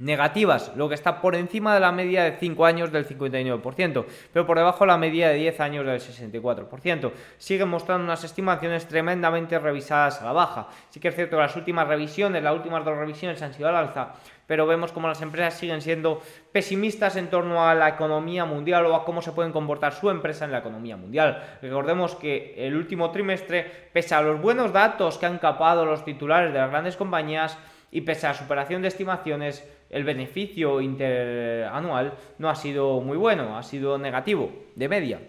negativas, 0.02 0.72
lo 0.76 0.90
que 0.90 0.96
está 0.96 1.22
por 1.22 1.36
encima 1.36 1.74
de 1.76 1.80
la 1.80 1.92
media 1.92 2.24
de 2.24 2.38
5 2.38 2.66
años 2.66 2.92
del 2.92 3.08
59%, 3.08 4.06
pero 4.34 4.48
por 4.48 4.58
debajo 4.58 4.84
de 4.84 4.88
la 4.88 4.98
media 4.98 5.30
de 5.30 5.36
10 5.36 5.60
años 5.60 5.86
del 5.86 6.00
64%. 6.00 7.12
Siguen 7.38 7.70
mostrando 7.70 8.06
unas 8.06 8.24
estimaciones 8.24 8.88
tremendamente 8.88 9.60
revisadas 9.60 10.22
a 10.22 10.26
la 10.26 10.34
baja. 10.34 10.68
Sí 10.90 11.00
que 11.00 11.10
es 11.10 11.16
cierto 11.16 11.38
que 11.38 11.44
las 11.44 11.56
últimas 11.56 11.88
revisiones, 11.88 12.42
las 12.42 12.56
últimas 12.56 12.84
dos 12.84 12.98
revisiones 12.98 13.42
han 13.44 13.54
sido 13.54 13.70
al 13.70 13.76
alza, 13.76 14.14
pero 14.52 14.68
vemos 14.68 14.92
como 14.92 15.08
las 15.08 15.22
empresas 15.22 15.54
siguen 15.54 15.82
siendo 15.82 16.22
pesimistas 16.52 17.16
en 17.16 17.30
torno 17.30 17.66
a 17.66 17.74
la 17.74 17.88
economía 17.88 18.44
mundial 18.44 18.86
o 18.86 18.96
a 18.96 19.06
cómo 19.06 19.22
se 19.22 19.32
pueden 19.32 19.54
comportar 19.54 19.94
su 19.94 20.10
empresa 20.10 20.44
en 20.44 20.52
la 20.52 20.58
economía 20.58 20.98
mundial. 20.98 21.42
Recordemos 21.62 22.16
que 22.16 22.54
el 22.58 22.76
último 22.76 23.12
trimestre, 23.12 23.64
pese 23.94 24.14
a 24.14 24.22
los 24.22 24.42
buenos 24.42 24.74
datos 24.74 25.18
que 25.18 25.26
han 25.26 25.38
capado 25.38 25.86
los 25.86 26.04
titulares 26.04 26.52
de 26.52 26.60
las 26.60 26.70
grandes 26.70 26.98
compañías 26.98 27.58
y 27.94 28.02
pese 28.02 28.28
a 28.28 28.32
la 28.32 28.36
superación 28.36 28.82
de 28.82 28.90
estimaciones, 28.90 29.66
el 29.90 30.04
beneficio 30.04 30.82
interanual 30.82 32.16
no 32.38 32.50
ha 32.50 32.56
sido 32.56 33.00
muy 33.00 33.16
bueno, 33.16 33.58
ha 33.58 33.64
sido 33.64 33.98
negativo, 33.98 34.52
de 34.76 34.90
media. 34.90 35.22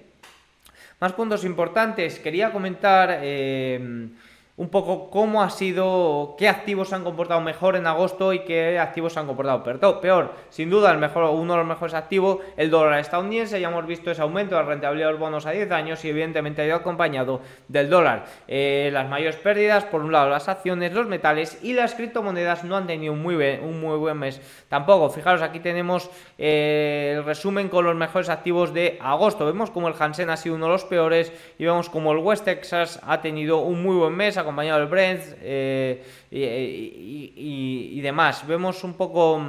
Más 0.98 1.12
puntos 1.12 1.44
importantes, 1.44 2.18
quería 2.18 2.50
comentar... 2.50 3.20
Eh, 3.22 4.08
un 4.54 4.68
poco 4.68 5.08
cómo 5.08 5.42
ha 5.42 5.48
sido, 5.48 6.34
qué 6.38 6.46
activos 6.46 6.90
se 6.90 6.94
han 6.94 7.04
comportado 7.04 7.40
mejor 7.40 7.74
en 7.74 7.86
agosto 7.86 8.34
y 8.34 8.40
qué 8.40 8.78
activos 8.78 9.14
se 9.14 9.20
han 9.20 9.26
comportado 9.26 9.62
peor. 10.00 10.34
Sin 10.50 10.68
duda, 10.68 10.92
el 10.92 10.98
mejor, 10.98 11.24
uno 11.30 11.54
de 11.54 11.58
los 11.60 11.66
mejores 11.66 11.94
activos, 11.94 12.38
el 12.58 12.70
dólar 12.70 12.98
estadounidense, 13.00 13.58
ya 13.60 13.68
hemos 13.68 13.86
visto 13.86 14.10
ese 14.10 14.20
aumento 14.20 14.54
de 14.54 14.62
la 14.62 14.68
rentabilidad 14.68 15.06
de 15.06 15.12
los 15.12 15.20
bonos 15.20 15.46
a 15.46 15.52
10 15.52 15.72
años 15.72 16.04
y 16.04 16.10
evidentemente 16.10 16.60
ha 16.60 16.66
ido 16.66 16.76
acompañado 16.76 17.40
del 17.68 17.88
dólar. 17.88 18.26
Eh, 18.46 18.90
las 18.92 19.08
mayores 19.08 19.36
pérdidas, 19.36 19.84
por 19.84 20.02
un 20.02 20.12
lado 20.12 20.28
las 20.28 20.48
acciones, 20.50 20.92
los 20.92 21.06
metales 21.06 21.58
y 21.62 21.72
las 21.72 21.94
criptomonedas 21.94 22.62
no 22.62 22.76
han 22.76 22.86
tenido 22.86 23.14
un 23.14 23.22
muy, 23.22 23.36
un 23.36 23.80
muy 23.80 23.96
buen 23.96 24.18
mes 24.18 24.40
tampoco. 24.68 25.08
Fijaros, 25.08 25.40
aquí 25.40 25.60
tenemos 25.60 26.10
eh, 26.36 27.14
el 27.16 27.24
resumen 27.24 27.70
con 27.70 27.86
los 27.86 27.96
mejores 27.96 28.28
activos 28.28 28.74
de 28.74 28.98
agosto. 29.00 29.46
Vemos 29.46 29.70
como 29.70 29.88
el 29.88 29.94
Hansen 29.98 30.28
ha 30.28 30.36
sido 30.36 30.56
uno 30.56 30.66
de 30.66 30.72
los 30.72 30.84
peores 30.84 31.32
y 31.58 31.64
vemos 31.64 31.88
como 31.88 32.12
el 32.12 32.18
West 32.18 32.44
Texas 32.44 33.00
ha 33.06 33.22
tenido 33.22 33.58
un 33.60 33.82
muy 33.82 33.96
buen 33.96 34.14
mes 34.14 34.36
acompañado 34.42 34.80
del 34.80 34.88
Brent 34.88 35.22
eh, 35.40 36.04
y, 36.30 38.00
demás. 38.00 38.46
Vemos 38.46 38.84
un 38.84 38.94
poco, 38.94 39.42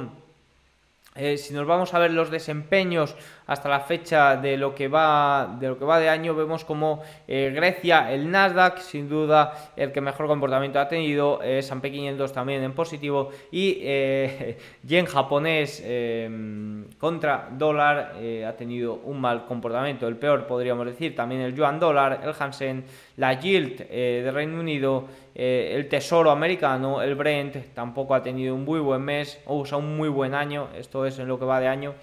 eh, 1.14 1.36
si 1.36 1.52
nos 1.54 1.66
vamos 1.66 1.92
a 1.94 1.98
ver 1.98 2.12
los 2.12 2.30
desempeños 2.30 3.14
hasta 3.46 3.68
la 3.68 3.80
fecha 3.80 4.36
de 4.36 4.56
lo 4.56 4.74
que 4.74 4.88
va 4.88 5.56
de 5.58 5.68
lo 5.68 5.78
que 5.78 5.84
va 5.84 5.98
de 5.98 6.08
año 6.08 6.34
vemos 6.34 6.64
como 6.64 7.02
eh, 7.28 7.52
Grecia 7.54 8.10
el 8.12 8.30
Nasdaq 8.30 8.78
sin 8.78 9.08
duda 9.08 9.72
el 9.76 9.92
que 9.92 10.00
mejor 10.00 10.26
comportamiento 10.26 10.78
ha 10.80 10.88
tenido 10.88 11.42
eh, 11.42 11.58
S&P 11.58 11.90
500 11.90 12.32
también 12.32 12.62
en 12.62 12.72
positivo 12.72 13.30
y 13.50 13.78
eh, 13.82 14.58
yen 14.82 15.04
japonés 15.06 15.82
em, 15.84 16.86
contra 16.98 17.48
dólar 17.52 18.14
ha 18.46 18.52
tenido 18.52 18.94
un 18.94 19.20
mal 19.20 19.44
comportamiento 19.44 20.08
el 20.08 20.16
peor 20.16 20.46
podríamos 20.46 20.86
decir 20.86 21.14
también 21.14 21.42
el 21.42 21.54
yuan 21.54 21.78
dólar 21.78 22.20
el 22.24 22.32
Hansen 22.38 22.84
la 23.16 23.38
yield 23.38 23.88
de 23.88 24.30
Reino 24.30 24.58
Unido 24.58 25.04
el 25.34 25.88
tesoro 25.88 26.30
americano 26.30 27.02
el 27.02 27.14
Brent 27.14 27.74
tampoco 27.74 28.14
ha 28.14 28.22
tenido 28.22 28.54
un 28.54 28.64
muy 28.64 28.80
buen 28.80 29.02
mes 29.02 29.40
o 29.46 29.64
un 29.76 29.96
muy 29.96 30.08
buen 30.08 30.34
año 30.34 30.68
esto 30.76 31.04
es 31.04 31.18
en 31.18 31.28
lo 31.28 31.38
que 31.38 31.44
va 31.44 31.60
de 31.60 31.68
año 31.68 31.94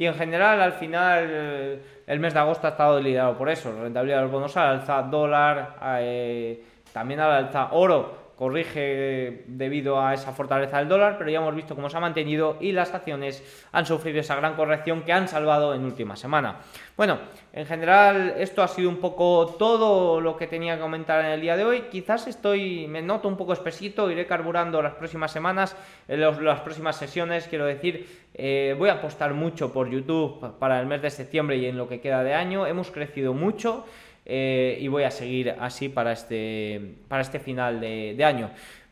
y 0.00 0.06
en 0.06 0.14
general, 0.14 0.62
al 0.62 0.72
final, 0.72 1.82
el 2.06 2.20
mes 2.20 2.32
de 2.32 2.40
agosto 2.40 2.66
ha 2.66 2.70
estado 2.70 2.98
liderado 2.98 3.36
por 3.36 3.50
eso. 3.50 3.70
La 3.70 3.82
rentabilidad 3.82 4.16
de 4.16 4.22
los 4.22 4.32
bonos 4.32 4.56
al 4.56 4.78
alza, 4.78 5.02
dólar, 5.02 5.76
eh, 6.00 6.64
también 6.90 7.20
al 7.20 7.32
alza, 7.32 7.68
oro 7.72 8.19
corrige 8.40 9.44
debido 9.48 10.00
a 10.00 10.14
esa 10.14 10.32
fortaleza 10.32 10.78
del 10.78 10.88
dólar, 10.88 11.18
pero 11.18 11.28
ya 11.28 11.40
hemos 11.40 11.54
visto 11.54 11.74
cómo 11.74 11.90
se 11.90 11.98
ha 11.98 12.00
mantenido 12.00 12.56
y 12.58 12.72
las 12.72 12.94
acciones 12.94 13.44
han 13.70 13.84
sufrido 13.84 14.18
esa 14.18 14.34
gran 14.34 14.54
corrección 14.54 15.02
que 15.02 15.12
han 15.12 15.28
salvado 15.28 15.74
en 15.74 15.84
última 15.84 16.16
semana. 16.16 16.56
Bueno, 16.96 17.18
en 17.52 17.66
general 17.66 18.32
esto 18.38 18.62
ha 18.62 18.68
sido 18.68 18.88
un 18.88 18.96
poco 18.96 19.56
todo 19.58 20.22
lo 20.22 20.38
que 20.38 20.46
tenía 20.46 20.76
que 20.76 20.80
comentar 20.80 21.22
en 21.22 21.32
el 21.32 21.42
día 21.42 21.54
de 21.54 21.66
hoy. 21.66 21.82
Quizás 21.90 22.28
estoy, 22.28 22.86
me 22.86 23.02
noto 23.02 23.28
un 23.28 23.36
poco 23.36 23.52
espesito, 23.52 24.10
iré 24.10 24.26
carburando 24.26 24.80
las 24.80 24.94
próximas 24.94 25.30
semanas, 25.30 25.76
en 26.08 26.20
las 26.22 26.60
próximas 26.60 26.96
sesiones, 26.96 27.46
quiero 27.46 27.66
decir, 27.66 28.08
eh, 28.32 28.74
voy 28.78 28.88
a 28.88 28.94
apostar 28.94 29.34
mucho 29.34 29.70
por 29.70 29.90
YouTube 29.90 30.56
para 30.58 30.80
el 30.80 30.86
mes 30.86 31.02
de 31.02 31.10
septiembre 31.10 31.58
y 31.58 31.66
en 31.66 31.76
lo 31.76 31.86
que 31.86 32.00
queda 32.00 32.24
de 32.24 32.32
año. 32.32 32.66
Hemos 32.66 32.90
crecido 32.90 33.34
mucho. 33.34 33.84
Eh, 34.26 34.78
y 34.80 34.88
voy 34.88 35.04
a 35.04 35.10
seguir 35.10 35.54
así 35.58 35.88
para 35.88 36.12
este, 36.12 36.94
para 37.08 37.22
este 37.22 37.40
final 37.40 37.80
de, 37.80 38.24
año. 38.24 38.50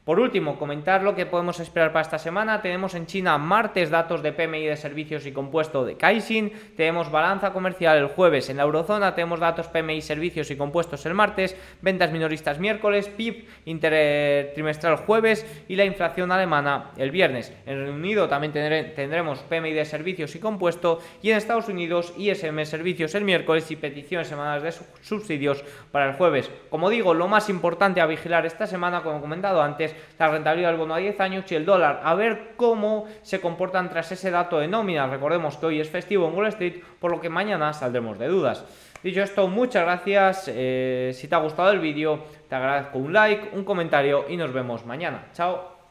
Por 0.08 0.20
último, 0.20 0.58
comentar 0.58 1.02
lo 1.02 1.14
que 1.14 1.26
podemos 1.26 1.60
esperar 1.60 1.92
para 1.92 2.00
esta 2.00 2.18
semana. 2.18 2.62
Tenemos 2.62 2.94
en 2.94 3.04
China 3.04 3.36
martes 3.36 3.90
datos 3.90 4.22
de 4.22 4.32
PMI 4.32 4.64
de 4.64 4.76
servicios 4.78 5.26
y 5.26 5.32
compuesto 5.32 5.84
de 5.84 5.98
Caixin. 5.98 6.50
Tenemos 6.78 7.10
balanza 7.10 7.52
comercial 7.52 7.98
el 7.98 8.06
jueves 8.06 8.48
en 8.48 8.56
la 8.56 8.62
eurozona. 8.62 9.14
Tenemos 9.14 9.38
datos 9.38 9.68
PMI 9.68 10.00
servicios 10.00 10.50
y 10.50 10.56
compuestos 10.56 11.04
el 11.04 11.12
martes. 11.12 11.54
Ventas 11.82 12.10
minoristas 12.10 12.58
miércoles. 12.58 13.06
PIB 13.06 13.48
intertrimestral 13.66 14.96
jueves 14.96 15.44
y 15.68 15.76
la 15.76 15.84
inflación 15.84 16.32
alemana 16.32 16.92
el 16.96 17.10
viernes. 17.10 17.52
En 17.66 17.76
Reino 17.76 17.92
Unido 17.92 18.28
también 18.30 18.54
tendremos 18.54 19.40
PMI 19.40 19.74
de 19.74 19.84
servicios 19.84 20.34
y 20.34 20.38
compuesto. 20.38 21.00
Y 21.20 21.32
en 21.32 21.36
Estados 21.36 21.68
Unidos 21.68 22.14
ISM 22.16 22.64
servicios 22.64 23.14
el 23.14 23.24
miércoles 23.24 23.70
y 23.70 23.76
peticiones 23.76 24.28
semanales 24.28 24.62
de 24.62 24.86
subsidios 25.02 25.62
para 25.92 26.08
el 26.08 26.16
jueves. 26.16 26.50
Como 26.70 26.88
digo, 26.88 27.12
lo 27.12 27.28
más 27.28 27.50
importante 27.50 28.00
a 28.00 28.06
vigilar 28.06 28.46
esta 28.46 28.66
semana, 28.66 29.02
como 29.02 29.18
he 29.18 29.20
comentado 29.20 29.60
antes, 29.60 29.97
la 30.18 30.28
rentabilidad 30.28 30.70
del 30.70 30.78
bono 30.78 30.94
a 30.94 30.98
10 30.98 31.20
años 31.20 31.50
y 31.50 31.54
el 31.54 31.64
dólar. 31.64 32.00
A 32.04 32.14
ver 32.14 32.52
cómo 32.56 33.06
se 33.22 33.40
comportan 33.40 33.88
tras 33.90 34.12
ese 34.12 34.30
dato 34.30 34.58
de 34.58 34.68
nómina. 34.68 35.06
Recordemos 35.06 35.56
que 35.56 35.66
hoy 35.66 35.80
es 35.80 35.90
festivo 35.90 36.28
en 36.28 36.34
Wall 36.34 36.48
Street, 36.48 36.82
por 37.00 37.10
lo 37.10 37.20
que 37.20 37.28
mañana 37.28 37.72
saldremos 37.72 38.18
de 38.18 38.28
dudas. 38.28 38.64
Dicho 39.02 39.22
esto, 39.22 39.46
muchas 39.46 39.84
gracias. 39.84 40.50
Eh, 40.52 41.12
si 41.14 41.28
te 41.28 41.34
ha 41.34 41.38
gustado 41.38 41.70
el 41.70 41.78
vídeo, 41.78 42.24
te 42.48 42.54
agradezco 42.54 42.98
un 42.98 43.12
like, 43.12 43.50
un 43.54 43.64
comentario 43.64 44.24
y 44.28 44.36
nos 44.36 44.52
vemos 44.52 44.84
mañana. 44.84 45.26
Chao. 45.34 45.77